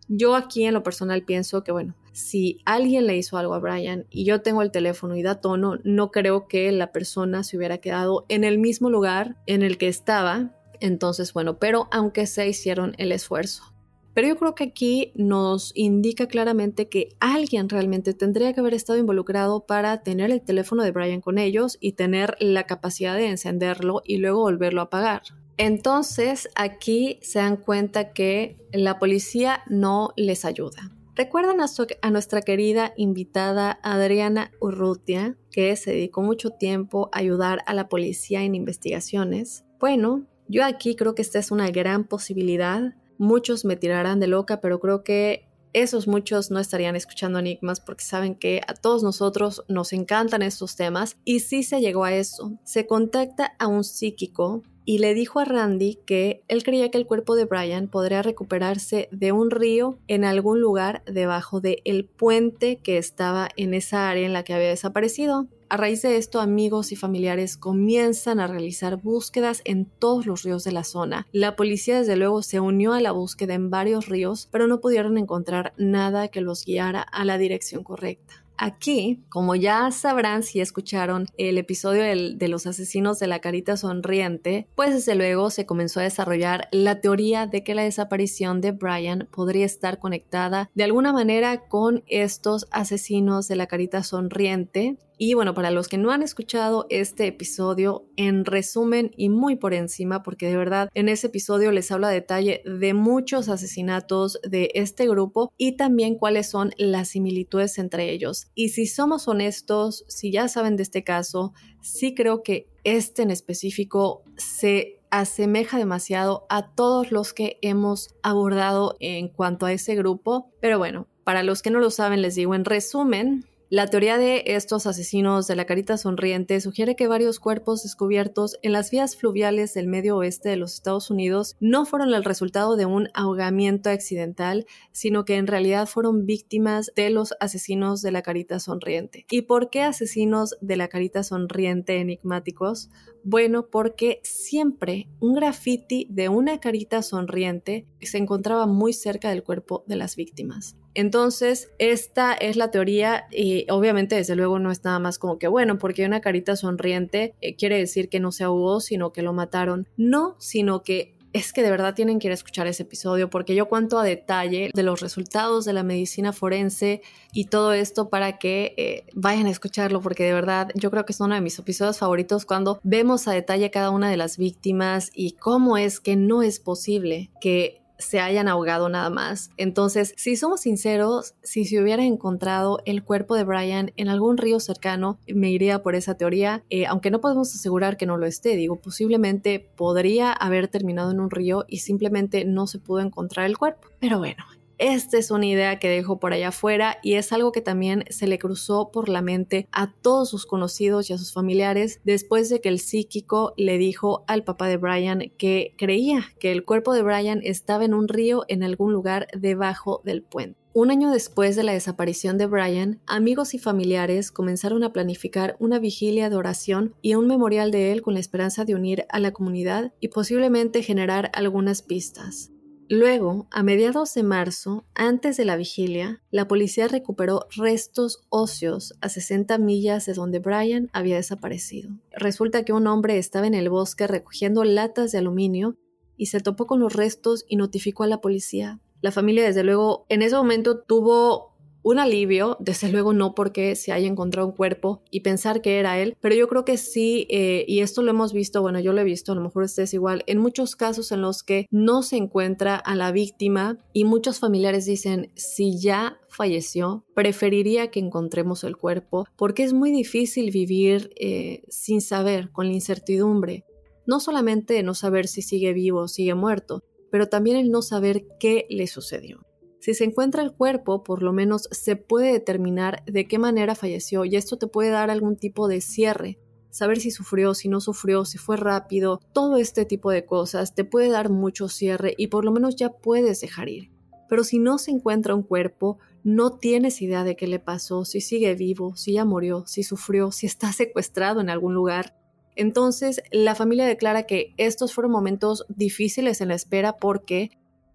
Yo 0.08 0.34
aquí 0.34 0.64
en 0.64 0.74
lo 0.74 0.82
personal 0.82 1.22
pienso 1.22 1.62
que, 1.62 1.70
bueno, 1.70 1.94
si 2.12 2.58
alguien 2.64 3.06
le 3.06 3.16
hizo 3.16 3.38
algo 3.38 3.54
a 3.54 3.60
Brian 3.60 4.06
y 4.10 4.24
yo 4.24 4.42
tengo 4.42 4.62
el 4.62 4.72
teléfono 4.72 5.14
y 5.14 5.22
da 5.22 5.40
tono, 5.40 5.78
no 5.84 6.10
creo 6.10 6.48
que 6.48 6.72
la 6.72 6.90
persona 6.90 7.44
se 7.44 7.56
hubiera 7.56 7.78
quedado 7.78 8.26
en 8.28 8.42
el 8.42 8.58
mismo 8.58 8.90
lugar 8.90 9.36
en 9.46 9.62
el 9.62 9.78
que 9.78 9.86
estaba 9.86 10.50
entonces, 10.80 11.32
bueno, 11.32 11.58
pero 11.58 11.88
aunque 11.90 12.26
se 12.26 12.48
hicieron 12.48 12.94
el 12.98 13.12
esfuerzo. 13.12 13.74
Pero 14.12 14.28
yo 14.28 14.36
creo 14.36 14.54
que 14.54 14.64
aquí 14.64 15.12
nos 15.14 15.72
indica 15.76 16.26
claramente 16.26 16.88
que 16.88 17.10
alguien 17.20 17.68
realmente 17.68 18.12
tendría 18.12 18.52
que 18.52 18.60
haber 18.60 18.74
estado 18.74 18.98
involucrado 18.98 19.66
para 19.66 20.02
tener 20.02 20.30
el 20.30 20.42
teléfono 20.42 20.82
de 20.82 20.90
Brian 20.90 21.20
con 21.20 21.38
ellos 21.38 21.78
y 21.80 21.92
tener 21.92 22.36
la 22.40 22.64
capacidad 22.64 23.14
de 23.14 23.28
encenderlo 23.28 24.02
y 24.04 24.16
luego 24.16 24.40
volverlo 24.40 24.80
a 24.80 24.84
apagar. 24.84 25.22
Entonces 25.58 26.48
aquí 26.54 27.18
se 27.22 27.38
dan 27.38 27.56
cuenta 27.56 28.12
que 28.12 28.56
la 28.72 28.98
policía 28.98 29.62
no 29.68 30.12
les 30.16 30.44
ayuda. 30.44 30.90
¿Recuerdan 31.14 31.60
a, 31.60 31.66
a, 32.02 32.10
nuestra 32.10 32.40
querida 32.40 32.94
invitada 32.96 33.78
Adriana 33.82 34.52
Urrutia, 34.60 35.36
que 35.50 35.76
se 35.76 35.90
dedicó 35.90 36.22
mucho 36.22 36.50
tiempo 36.50 37.10
a 37.12 37.18
ayudar 37.18 37.58
a 37.66 37.74
la 37.74 37.88
policía 37.88 38.42
en 38.42 38.54
investigaciones? 38.54 39.64
Bueno, 39.78 40.26
yo 40.50 40.64
aquí 40.64 40.96
creo 40.96 41.14
que 41.14 41.22
esta 41.22 41.38
es 41.38 41.52
una 41.52 41.70
gran 41.70 42.04
posibilidad. 42.04 42.94
Muchos 43.18 43.64
me 43.64 43.76
tirarán 43.76 44.18
de 44.18 44.26
loca, 44.26 44.60
pero 44.60 44.80
creo 44.80 45.04
que 45.04 45.48
esos 45.72 46.08
muchos 46.08 46.50
no 46.50 46.58
estarían 46.58 46.96
escuchando 46.96 47.38
enigmas 47.38 47.78
porque 47.78 48.02
saben 48.02 48.34
que 48.34 48.60
a 48.66 48.74
todos 48.74 49.04
nosotros 49.04 49.62
nos 49.68 49.92
encantan 49.92 50.42
estos 50.42 50.74
temas 50.74 51.16
y 51.24 51.40
sí 51.40 51.62
se 51.62 51.80
llegó 51.80 52.02
a 52.02 52.12
eso. 52.12 52.58
Se 52.64 52.88
contacta 52.88 53.54
a 53.60 53.68
un 53.68 53.84
psíquico 53.84 54.64
y 54.84 54.98
le 54.98 55.14
dijo 55.14 55.38
a 55.38 55.44
Randy 55.44 56.00
que 56.04 56.42
él 56.48 56.64
creía 56.64 56.90
que 56.90 56.98
el 56.98 57.06
cuerpo 57.06 57.36
de 57.36 57.44
Brian 57.44 57.86
podría 57.86 58.22
recuperarse 58.22 59.08
de 59.12 59.30
un 59.30 59.52
río 59.52 60.00
en 60.08 60.24
algún 60.24 60.60
lugar 60.60 61.04
debajo 61.06 61.60
del 61.60 61.80
el 61.84 62.06
puente 62.06 62.78
que 62.78 62.98
estaba 62.98 63.48
en 63.56 63.72
esa 63.72 64.10
área 64.10 64.26
en 64.26 64.32
la 64.32 64.42
que 64.42 64.54
había 64.54 64.70
desaparecido. 64.70 65.46
A 65.70 65.76
raíz 65.76 66.02
de 66.02 66.16
esto, 66.16 66.40
amigos 66.40 66.90
y 66.90 66.96
familiares 66.96 67.56
comienzan 67.56 68.40
a 68.40 68.48
realizar 68.48 68.96
búsquedas 68.96 69.62
en 69.64 69.84
todos 69.84 70.26
los 70.26 70.42
ríos 70.42 70.64
de 70.64 70.72
la 70.72 70.82
zona. 70.82 71.28
La 71.30 71.54
policía 71.54 72.00
desde 72.00 72.16
luego 72.16 72.42
se 72.42 72.58
unió 72.58 72.92
a 72.92 73.00
la 73.00 73.12
búsqueda 73.12 73.54
en 73.54 73.70
varios 73.70 74.08
ríos, 74.08 74.48
pero 74.50 74.66
no 74.66 74.80
pudieron 74.80 75.16
encontrar 75.16 75.72
nada 75.76 76.26
que 76.26 76.40
los 76.40 76.64
guiara 76.64 77.02
a 77.02 77.24
la 77.24 77.38
dirección 77.38 77.84
correcta. 77.84 78.44
Aquí, 78.56 79.22
como 79.28 79.54
ya 79.54 79.92
sabrán 79.92 80.42
si 80.42 80.60
escucharon 80.60 81.26
el 81.38 81.56
episodio 81.56 82.02
de 82.02 82.48
los 82.48 82.66
asesinos 82.66 83.20
de 83.20 83.28
la 83.28 83.38
carita 83.38 83.76
sonriente, 83.76 84.66
pues 84.74 84.92
desde 84.92 85.14
luego 85.14 85.50
se 85.50 85.66
comenzó 85.66 86.00
a 86.00 86.02
desarrollar 86.02 86.68
la 86.72 87.00
teoría 87.00 87.46
de 87.46 87.62
que 87.62 87.76
la 87.76 87.84
desaparición 87.84 88.60
de 88.60 88.72
Brian 88.72 89.28
podría 89.30 89.66
estar 89.66 90.00
conectada 90.00 90.68
de 90.74 90.82
alguna 90.84 91.12
manera 91.12 91.68
con 91.68 92.02
estos 92.08 92.66
asesinos 92.72 93.46
de 93.46 93.54
la 93.56 93.68
carita 93.68 94.02
sonriente 94.02 94.98
y 95.22 95.34
bueno, 95.34 95.52
para 95.52 95.70
los 95.70 95.86
que 95.86 95.98
no 95.98 96.12
han 96.12 96.22
escuchado 96.22 96.86
este 96.88 97.26
episodio, 97.26 98.06
en 98.16 98.46
resumen 98.46 99.10
y 99.18 99.28
muy 99.28 99.54
por 99.54 99.74
encima, 99.74 100.22
porque 100.22 100.48
de 100.48 100.56
verdad 100.56 100.88
en 100.94 101.10
ese 101.10 101.26
episodio 101.26 101.72
les 101.72 101.92
hablo 101.92 102.06
a 102.06 102.10
detalle 102.10 102.62
de 102.64 102.94
muchos 102.94 103.50
asesinatos 103.50 104.40
de 104.48 104.70
este 104.72 105.06
grupo 105.06 105.52
y 105.58 105.76
también 105.76 106.14
cuáles 106.14 106.48
son 106.48 106.72
las 106.78 107.08
similitudes 107.08 107.76
entre 107.76 108.10
ellos. 108.10 108.46
Y 108.54 108.70
si 108.70 108.86
somos 108.86 109.28
honestos, 109.28 110.06
si 110.08 110.32
ya 110.32 110.48
saben 110.48 110.76
de 110.76 110.84
este 110.84 111.04
caso, 111.04 111.52
sí 111.82 112.14
creo 112.14 112.42
que 112.42 112.70
este 112.84 113.20
en 113.20 113.30
específico 113.30 114.22
se 114.38 115.02
asemeja 115.10 115.76
demasiado 115.76 116.46
a 116.48 116.74
todos 116.74 117.12
los 117.12 117.34
que 117.34 117.58
hemos 117.60 118.14
abordado 118.22 118.96
en 119.00 119.28
cuanto 119.28 119.66
a 119.66 119.72
ese 119.74 119.96
grupo. 119.96 120.50
Pero 120.62 120.78
bueno, 120.78 121.08
para 121.24 121.42
los 121.42 121.60
que 121.60 121.70
no 121.70 121.78
lo 121.78 121.90
saben, 121.90 122.22
les 122.22 122.36
digo 122.36 122.54
en 122.54 122.64
resumen, 122.64 123.44
la 123.70 123.86
teoría 123.86 124.18
de 124.18 124.42
estos 124.46 124.88
asesinos 124.88 125.46
de 125.46 125.54
la 125.54 125.64
carita 125.64 125.96
sonriente 125.96 126.60
sugiere 126.60 126.96
que 126.96 127.06
varios 127.06 127.38
cuerpos 127.38 127.84
descubiertos 127.84 128.58
en 128.62 128.72
las 128.72 128.90
vías 128.90 129.14
fluviales 129.14 129.74
del 129.74 129.86
medio 129.86 130.16
oeste 130.16 130.48
de 130.48 130.56
los 130.56 130.74
Estados 130.74 131.08
Unidos 131.08 131.56
no 131.60 131.86
fueron 131.86 132.12
el 132.12 132.24
resultado 132.24 132.74
de 132.74 132.86
un 132.86 133.10
ahogamiento 133.14 133.88
accidental, 133.88 134.66
sino 134.90 135.24
que 135.24 135.36
en 135.36 135.46
realidad 135.46 135.86
fueron 135.86 136.26
víctimas 136.26 136.90
de 136.96 137.10
los 137.10 137.32
asesinos 137.38 138.02
de 138.02 138.10
la 138.10 138.22
carita 138.22 138.58
sonriente. 138.58 139.24
¿Y 139.30 139.42
por 139.42 139.70
qué 139.70 139.82
asesinos 139.82 140.56
de 140.60 140.76
la 140.76 140.88
carita 140.88 141.22
sonriente 141.22 142.00
enigmáticos? 142.00 142.90
Bueno, 143.22 143.68
porque 143.70 144.18
siempre 144.24 145.08
un 145.20 145.34
graffiti 145.34 146.08
de 146.10 146.28
una 146.28 146.58
carita 146.58 147.02
sonriente 147.02 147.86
se 148.00 148.18
encontraba 148.18 148.66
muy 148.66 148.92
cerca 148.92 149.30
del 149.30 149.44
cuerpo 149.44 149.84
de 149.86 149.94
las 149.94 150.16
víctimas. 150.16 150.79
Entonces, 150.94 151.70
esta 151.78 152.32
es 152.34 152.56
la 152.56 152.70
teoría 152.70 153.26
y 153.30 153.66
obviamente 153.70 154.16
desde 154.16 154.36
luego 154.36 154.58
no 154.58 154.70
es 154.70 154.84
nada 154.84 154.98
más 154.98 155.18
como 155.18 155.38
que, 155.38 155.48
bueno, 155.48 155.78
porque 155.78 156.04
una 156.04 156.20
carita 156.20 156.56
sonriente 156.56 157.34
eh, 157.40 157.54
quiere 157.56 157.78
decir 157.78 158.08
que 158.08 158.20
no 158.20 158.32
se 158.32 158.44
ahogó, 158.44 158.80
sino 158.80 159.12
que 159.12 159.22
lo 159.22 159.32
mataron. 159.32 159.86
No, 159.96 160.36
sino 160.38 160.82
que 160.82 161.14
es 161.32 161.52
que 161.52 161.62
de 161.62 161.70
verdad 161.70 161.94
tienen 161.94 162.18
que 162.18 162.26
ir 162.26 162.32
a 162.32 162.34
escuchar 162.34 162.66
ese 162.66 162.82
episodio 162.82 163.30
porque 163.30 163.54
yo 163.54 163.68
cuento 163.68 163.98
a 163.98 164.04
detalle 164.04 164.70
de 164.74 164.82
los 164.82 165.00
resultados 165.00 165.64
de 165.64 165.72
la 165.72 165.82
medicina 165.82 166.32
forense 166.32 167.02
y 167.32 167.44
todo 167.44 167.72
esto 167.72 168.08
para 168.08 168.38
que 168.38 168.74
eh, 168.76 169.04
vayan 169.14 169.46
a 169.46 169.50
escucharlo 169.50 170.00
porque 170.00 170.24
de 170.24 170.32
verdad 170.32 170.70
yo 170.74 170.90
creo 170.90 171.04
que 171.04 171.12
es 171.12 171.20
uno 171.20 171.34
de 171.34 171.40
mis 171.40 171.58
episodios 171.58 171.98
favoritos 171.98 172.46
cuando 172.46 172.80
vemos 172.82 173.28
a 173.28 173.32
detalle 173.32 173.70
cada 173.70 173.90
una 173.90 174.10
de 174.10 174.16
las 174.16 174.38
víctimas 174.38 175.10
y 175.14 175.32
cómo 175.32 175.76
es 175.76 176.00
que 176.00 176.16
no 176.16 176.42
es 176.42 176.58
posible 176.58 177.30
que 177.40 177.80
se 178.00 178.20
hayan 178.20 178.48
ahogado 178.48 178.88
nada 178.88 179.10
más. 179.10 179.50
Entonces, 179.56 180.14
si 180.16 180.36
somos 180.36 180.62
sinceros, 180.62 181.34
si 181.42 181.64
se 181.64 181.80
hubiera 181.80 182.04
encontrado 182.04 182.80
el 182.84 183.04
cuerpo 183.04 183.36
de 183.36 183.44
Brian 183.44 183.92
en 183.96 184.08
algún 184.08 184.36
río 184.36 184.58
cercano, 184.58 185.18
me 185.28 185.50
iría 185.50 185.82
por 185.82 185.94
esa 185.94 186.14
teoría, 186.14 186.64
eh, 186.70 186.86
aunque 186.86 187.10
no 187.10 187.20
podemos 187.20 187.54
asegurar 187.54 187.96
que 187.96 188.06
no 188.06 188.16
lo 188.16 188.26
esté, 188.26 188.56
digo, 188.56 188.76
posiblemente 188.76 189.70
podría 189.76 190.32
haber 190.32 190.68
terminado 190.68 191.10
en 191.12 191.20
un 191.20 191.30
río 191.30 191.64
y 191.68 191.78
simplemente 191.78 192.44
no 192.44 192.66
se 192.66 192.78
pudo 192.78 193.00
encontrar 193.00 193.46
el 193.46 193.58
cuerpo. 193.58 193.88
Pero 194.00 194.18
bueno, 194.18 194.44
esta 194.80 195.18
es 195.18 195.30
una 195.30 195.46
idea 195.46 195.78
que 195.78 195.90
dejó 195.90 196.18
por 196.18 196.32
allá 196.32 196.48
afuera 196.48 196.96
y 197.02 197.14
es 197.14 197.32
algo 197.32 197.52
que 197.52 197.60
también 197.60 198.04
se 198.08 198.26
le 198.26 198.38
cruzó 198.38 198.90
por 198.90 199.10
la 199.10 199.20
mente 199.20 199.68
a 199.72 199.92
todos 199.92 200.30
sus 200.30 200.46
conocidos 200.46 201.10
y 201.10 201.12
a 201.12 201.18
sus 201.18 201.34
familiares 201.34 202.00
después 202.02 202.48
de 202.48 202.62
que 202.62 202.70
el 202.70 202.78
psíquico 202.78 203.52
le 203.58 203.76
dijo 203.76 204.24
al 204.26 204.42
papá 204.42 204.68
de 204.68 204.78
Brian 204.78 205.30
que 205.36 205.74
creía 205.76 206.24
que 206.38 206.50
el 206.50 206.64
cuerpo 206.64 206.94
de 206.94 207.02
Brian 207.02 207.40
estaba 207.44 207.84
en 207.84 207.92
un 207.92 208.08
río 208.08 208.44
en 208.48 208.62
algún 208.62 208.94
lugar 208.94 209.28
debajo 209.36 210.00
del 210.02 210.22
puente. 210.22 210.58
Un 210.72 210.90
año 210.90 211.10
después 211.10 211.56
de 211.56 211.64
la 211.64 211.72
desaparición 211.72 212.38
de 212.38 212.46
Brian, 212.46 213.00
amigos 213.06 213.54
y 213.54 213.58
familiares 213.58 214.30
comenzaron 214.32 214.82
a 214.84 214.92
planificar 214.92 215.56
una 215.58 215.78
vigilia 215.78 216.30
de 216.30 216.36
oración 216.36 216.94
y 217.02 217.16
un 217.16 217.26
memorial 217.26 217.70
de 217.70 217.92
él 217.92 218.02
con 218.02 218.14
la 218.14 218.20
esperanza 218.20 218.64
de 218.64 218.76
unir 218.76 219.04
a 219.10 219.18
la 219.18 219.32
comunidad 219.32 219.92
y 220.00 220.08
posiblemente 220.08 220.82
generar 220.82 221.30
algunas 221.34 221.82
pistas. 221.82 222.52
Luego, 222.92 223.46
a 223.52 223.62
mediados 223.62 224.12
de 224.14 224.24
marzo, 224.24 224.84
antes 224.96 225.36
de 225.36 225.44
la 225.44 225.54
vigilia, 225.54 226.20
la 226.32 226.48
policía 226.48 226.88
recuperó 226.88 227.46
restos 227.54 228.26
óseos 228.30 228.94
a 229.00 229.08
60 229.08 229.58
millas 229.58 230.06
de 230.06 230.12
donde 230.12 230.40
Brian 230.40 230.90
había 230.92 231.14
desaparecido. 231.14 231.92
Resulta 232.10 232.64
que 232.64 232.72
un 232.72 232.88
hombre 232.88 233.16
estaba 233.16 233.46
en 233.46 233.54
el 233.54 233.70
bosque 233.70 234.08
recogiendo 234.08 234.64
latas 234.64 235.12
de 235.12 235.18
aluminio 235.18 235.76
y 236.16 236.26
se 236.26 236.40
topó 236.40 236.66
con 236.66 236.80
los 236.80 236.92
restos 236.92 237.44
y 237.46 237.54
notificó 237.54 238.02
a 238.02 238.08
la 238.08 238.20
policía. 238.20 238.80
La 239.02 239.12
familia, 239.12 239.44
desde 239.44 239.62
luego, 239.62 240.04
en 240.08 240.22
ese 240.22 240.34
momento 240.34 240.80
tuvo 240.80 241.49
un 241.82 241.98
alivio, 241.98 242.56
desde 242.60 242.90
luego 242.90 243.12
no 243.12 243.34
porque 243.34 243.76
se 243.76 243.92
haya 243.92 244.08
encontrado 244.08 244.48
un 244.48 244.54
cuerpo 244.54 245.02
y 245.10 245.20
pensar 245.20 245.62
que 245.62 245.78
era 245.78 245.98
él, 245.98 246.16
pero 246.20 246.34
yo 246.34 246.48
creo 246.48 246.64
que 246.64 246.76
sí, 246.76 247.26
eh, 247.30 247.64
y 247.66 247.80
esto 247.80 248.02
lo 248.02 248.10
hemos 248.10 248.32
visto, 248.32 248.62
bueno, 248.62 248.80
yo 248.80 248.92
lo 248.92 249.00
he 249.00 249.04
visto, 249.04 249.32
a 249.32 249.34
lo 249.34 249.40
mejor 249.40 249.64
ustedes 249.64 249.94
igual, 249.94 250.24
en 250.26 250.38
muchos 250.38 250.76
casos 250.76 251.12
en 251.12 251.22
los 251.22 251.42
que 251.42 251.66
no 251.70 252.02
se 252.02 252.16
encuentra 252.16 252.76
a 252.76 252.94
la 252.94 253.12
víctima 253.12 253.78
y 253.92 254.04
muchos 254.04 254.38
familiares 254.38 254.86
dicen, 254.86 255.32
si 255.34 255.78
ya 255.78 256.20
falleció, 256.28 257.04
preferiría 257.14 257.90
que 257.90 258.00
encontremos 258.00 258.64
el 258.64 258.76
cuerpo 258.76 259.26
porque 259.36 259.62
es 259.62 259.72
muy 259.72 259.90
difícil 259.90 260.50
vivir 260.50 261.10
eh, 261.16 261.62
sin 261.68 262.00
saber, 262.00 262.50
con 262.50 262.66
la 262.66 262.74
incertidumbre. 262.74 263.64
No 264.06 264.20
solamente 264.20 264.82
no 264.82 264.94
saber 264.94 265.26
si 265.28 265.42
sigue 265.42 265.72
vivo 265.72 266.00
o 266.00 266.08
sigue 266.08 266.34
muerto, 266.34 266.82
pero 267.10 267.28
también 267.28 267.56
el 267.56 267.70
no 267.70 267.82
saber 267.82 268.24
qué 268.38 268.66
le 268.70 268.86
sucedió. 268.86 269.44
Si 269.80 269.94
se 269.94 270.04
encuentra 270.04 270.42
el 270.42 270.52
cuerpo, 270.52 271.02
por 271.02 271.22
lo 271.22 271.32
menos 271.32 271.66
se 271.70 271.96
puede 271.96 272.32
determinar 272.32 273.02
de 273.06 273.26
qué 273.26 273.38
manera 273.38 273.74
falleció 273.74 274.26
y 274.26 274.36
esto 274.36 274.58
te 274.58 274.66
puede 274.66 274.90
dar 274.90 275.10
algún 275.10 275.36
tipo 275.36 275.68
de 275.68 275.80
cierre. 275.80 276.38
Saber 276.68 277.00
si 277.00 277.10
sufrió, 277.10 277.54
si 277.54 277.68
no 277.68 277.80
sufrió, 277.80 278.26
si 278.26 278.36
fue 278.36 278.58
rápido, 278.58 279.20
todo 279.32 279.56
este 279.56 279.86
tipo 279.86 280.10
de 280.10 280.26
cosas 280.26 280.74
te 280.74 280.84
puede 280.84 281.08
dar 281.08 281.30
mucho 281.30 281.68
cierre 281.68 282.14
y 282.18 282.26
por 282.26 282.44
lo 282.44 282.52
menos 282.52 282.76
ya 282.76 282.90
puedes 282.90 283.40
dejar 283.40 283.70
ir. 283.70 283.90
Pero 284.28 284.44
si 284.44 284.58
no 284.58 284.76
se 284.76 284.90
encuentra 284.90 285.34
un 285.34 285.42
cuerpo, 285.42 285.98
no 286.24 286.58
tienes 286.58 287.00
idea 287.00 287.24
de 287.24 287.34
qué 287.34 287.46
le 287.46 287.58
pasó, 287.58 288.04
si 288.04 288.20
sigue 288.20 288.54
vivo, 288.54 288.94
si 288.96 289.14
ya 289.14 289.24
murió, 289.24 289.64
si 289.66 289.82
sufrió, 289.82 290.30
si 290.30 290.46
está 290.46 290.72
secuestrado 290.74 291.40
en 291.40 291.48
algún 291.48 291.72
lugar. 291.72 292.16
Entonces, 292.54 293.22
la 293.32 293.54
familia 293.54 293.86
declara 293.86 294.24
que 294.24 294.52
estos 294.58 294.92
fueron 294.92 295.10
momentos 295.10 295.64
difíciles 295.70 296.42
en 296.42 296.48
la 296.48 296.54
espera 296.54 296.96
porque 296.98 297.50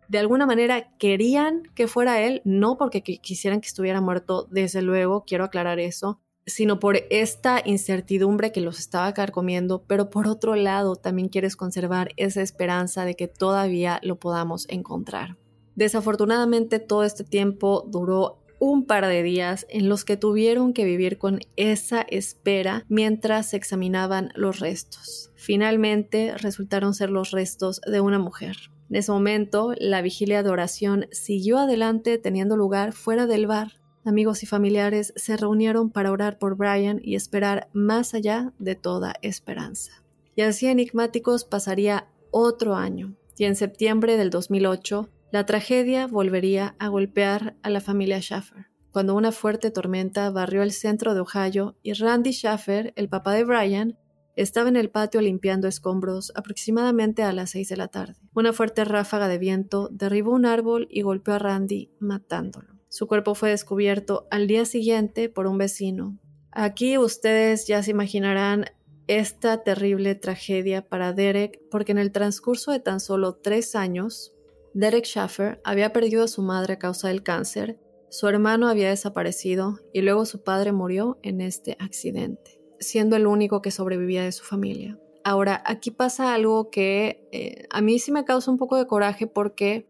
de 0.08 0.20
alguna 0.20 0.46
manera 0.46 0.96
querían 0.98 1.64
que 1.76 1.88
fuera 1.88 2.22
él, 2.22 2.42
no 2.46 2.78
porque 2.78 3.02
quisieran 3.02 3.62
que 3.62 3.68
estuviera 3.68 4.02
muerto, 4.02 4.48
desde 4.52 4.82
luego, 4.82 5.24
quiero 5.26 5.44
aclarar 5.44 5.80
eso, 5.80 6.20
sino 6.46 6.80
por 6.80 6.98
esta 7.10 7.62
incertidumbre 7.66 8.52
que 8.52 8.62
los 8.62 8.80
estaba 8.80 9.14
carcomiendo, 9.14 9.84
pero 9.88 10.10
por 10.10 10.28
otro 10.28 10.56
lado 10.56 10.96
también 10.96 11.30
quieres 11.30 11.56
conservar 11.56 12.10
esa 12.18 12.42
esperanza 12.42 13.06
de 13.06 13.16
que 13.16 13.28
todavía 13.28 14.00
lo 14.04 14.20
podamos 14.20 14.68
encontrar. 14.70 15.38
Desafortunadamente 15.76 16.80
todo 16.80 17.04
este 17.04 17.24
tiempo 17.24 17.86
duró 17.90 18.40
un 18.60 18.86
par 18.86 19.06
de 19.06 19.24
días 19.24 19.66
en 19.70 19.90
los 19.90 20.06
que 20.06 20.18
tuvieron 20.18 20.74
que 20.74 20.86
vivir 20.86 21.18
con 21.18 21.40
esa 21.58 22.02
espera 22.02 22.86
mientras 22.88 23.54
examinaban 23.54 24.32
los 24.36 24.60
restos. 24.60 25.32
Finalmente 25.36 26.38
resultaron 26.38 26.94
ser 26.94 27.10
los 27.10 27.32
restos 27.32 27.82
de 27.82 28.00
una 28.00 28.20
mujer. 28.20 28.56
En 28.90 28.98
ese 28.98 29.12
momento, 29.12 29.74
la 29.78 30.02
vigilia 30.02 30.44
de 30.44 30.50
oración 30.50 31.08
siguió 31.12 31.58
adelante 31.58 32.18
teniendo 32.18 32.56
lugar 32.56 32.94
fuera 32.94 33.26
del 33.26 33.48
bar. 33.48 33.80
Amigos 34.04 34.44
y 34.44 34.46
familiares 34.46 35.14
se 35.16 35.36
reunieron 35.36 35.90
para 35.90 36.12
orar 36.12 36.38
por 36.38 36.56
Brian 36.56 37.00
y 37.04 37.16
esperar 37.16 37.70
más 37.74 38.14
allá 38.14 38.54
de 38.60 38.76
toda 38.76 39.16
esperanza. 39.22 40.04
Y 40.36 40.42
así 40.42 40.68
enigmáticos 40.68 41.46
pasaría 41.46 42.08
otro 42.30 42.76
año, 42.76 43.16
y 43.38 43.46
en 43.46 43.56
septiembre 43.56 44.18
del 44.18 44.30
2008, 44.30 45.10
la 45.32 45.46
tragedia 45.46 46.08
volvería 46.08 46.76
a 46.78 46.88
golpear 46.90 47.56
a 47.64 47.70
la 47.70 47.82
familia 47.82 48.20
Schaffer, 48.20 48.68
cuando 48.92 49.16
una 49.16 49.32
fuerte 49.32 49.72
tormenta 49.72 50.30
barrió 50.30 50.62
el 50.62 50.72
centro 50.72 51.14
de 51.14 51.22
Ohio 51.22 51.76
y 51.82 51.94
Randy 51.94 52.32
Schaffer, 52.32 52.94
el 52.96 53.10
papá 53.10 53.34
de 53.34 53.44
Brian, 53.44 53.98
estaba 54.36 54.70
en 54.70 54.76
el 54.76 54.90
patio 54.90 55.22
limpiando 55.22 55.68
escombros 55.68 56.32
aproximadamente 56.36 57.24
a 57.24 57.34
las 57.34 57.52
seis 57.52 57.70
de 57.70 57.78
la 57.78 57.88
tarde. 57.88 58.16
Una 58.34 58.54
fuerte 58.54 58.84
ráfaga 58.84 59.28
de 59.28 59.38
viento 59.38 59.90
derribó 59.92 60.32
un 60.32 60.46
árbol 60.46 60.88
y 60.90 61.02
golpeó 61.02 61.36
a 61.36 61.40
Randy, 61.40 61.92
matándolo. 62.00 62.76
Su 62.90 63.08
cuerpo 63.08 63.36
fue 63.36 63.50
descubierto 63.50 64.28
al 64.32 64.48
día 64.48 64.66
siguiente 64.66 65.30
por 65.30 65.48
un 65.48 65.58
vecino. 65.58 66.18
Aquí 66.52 66.98
ustedes 66.98 67.68
ya 67.68 67.84
se 67.84 67.92
imaginarán 67.92 68.66
esta 69.08 69.64
terrible 69.64 70.16
tragedia 70.16 70.88
para 70.88 71.14
Derek, 71.14 71.62
porque 71.70 71.92
en 71.92 71.98
el 71.98 72.12
transcurso 72.12 72.72
de 72.72 72.80
tan 72.80 73.00
solo 73.00 73.36
tres 73.36 73.76
años, 73.76 74.34
Derek 74.74 75.06
Schaffer 75.06 75.62
había 75.64 75.94
perdido 75.94 76.24
a 76.24 76.28
su 76.28 76.42
madre 76.42 76.74
a 76.74 76.80
causa 76.80 77.10
del 77.10 77.24
cáncer, 77.24 77.80
su 78.10 78.28
hermano 78.28 78.68
había 78.68 78.90
desaparecido 78.90 79.80
y 79.94 80.02
luego 80.02 80.26
su 80.26 80.44
padre 80.44 80.72
murió 80.72 81.20
en 81.22 81.42
este 81.42 81.76
accidente 81.80 82.55
siendo 82.80 83.16
el 83.16 83.28
único 83.28 83.62
que 83.62 83.72
sobrevivía 83.72 84.24
de 84.24 84.32
su 84.32 84.44
familia. 84.44 85.00
Ahora, 85.24 85.64
aquí 85.66 85.92
pasa 85.92 86.34
algo 86.34 86.70
que 86.70 87.28
eh, 87.32 87.66
a 87.72 87.82
mí 87.82 87.98
sí 88.00 88.12
me 88.12 88.26
causa 88.26 88.52
un 88.52 88.58
poco 88.58 88.78
de 88.78 88.86
coraje 88.86 89.26
porque 89.26 89.88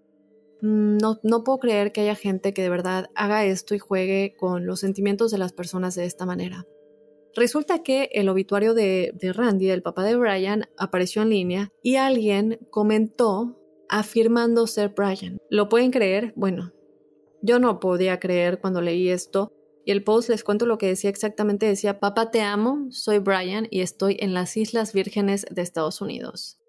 mm, 0.62 0.98
no, 0.98 1.20
no, 1.24 1.44
puedo 1.44 1.60
creer 1.60 1.92
que 1.92 2.02
haya 2.02 2.16
gente 2.16 2.54
que 2.54 2.62
de 2.62 2.70
verdad 2.70 3.10
haga 3.16 3.44
esto 3.44 3.76
y 3.76 3.80
juegue 3.80 4.36
con 4.38 4.66
los 4.66 4.80
sentimientos 4.80 5.32
de 5.32 5.38
las 5.38 5.52
personas 5.52 5.96
de 5.96 6.06
esta 6.06 6.26
manera. 6.26 6.66
Resulta 7.36 7.84
que 7.84 8.10
el 8.14 8.30
obituario 8.30 8.74
de, 8.74 9.12
de 9.14 9.34
Randy, 9.34 9.70
el 9.70 9.82
papá 9.82 10.04
de 10.04 10.16
Brian, 10.16 10.70
apareció 10.78 11.22
en 11.22 11.30
línea 11.32 11.70
y 11.84 11.98
alguien 11.98 12.60
comentó 12.70 13.60
afirmando 13.90 14.68
ser 14.68 14.94
Brian. 14.96 15.38
¿Lo 15.50 15.68
pueden 15.68 15.92
creer? 15.92 16.32
Bueno, 16.38 16.72
yo 17.42 17.60
no 17.60 17.82
podía 17.82 18.20
creer 18.20 18.60
cuando 18.60 18.82
leí 18.82 19.10
esto 19.10 19.52
y 19.86 19.92
el 19.92 20.04
post 20.04 20.30
les 20.30 20.44
cuento 20.44 20.66
lo 20.66 20.78
que 20.78 20.88
decía 20.88 21.10
exactamente. 21.10 21.68
Decía, 21.68 22.00
papá 22.00 22.32
te 22.32 22.42
amo, 22.42 22.88
soy 22.90 23.20
Brian 23.20 23.68
y 23.70 23.82
estoy 23.82 24.18
en 24.20 24.34
las 24.34 24.58
Islas 24.58 24.94
Vírgenes 24.94 25.46
de 25.50 25.62
Estados 25.62 26.02
Unidos. 26.02 26.60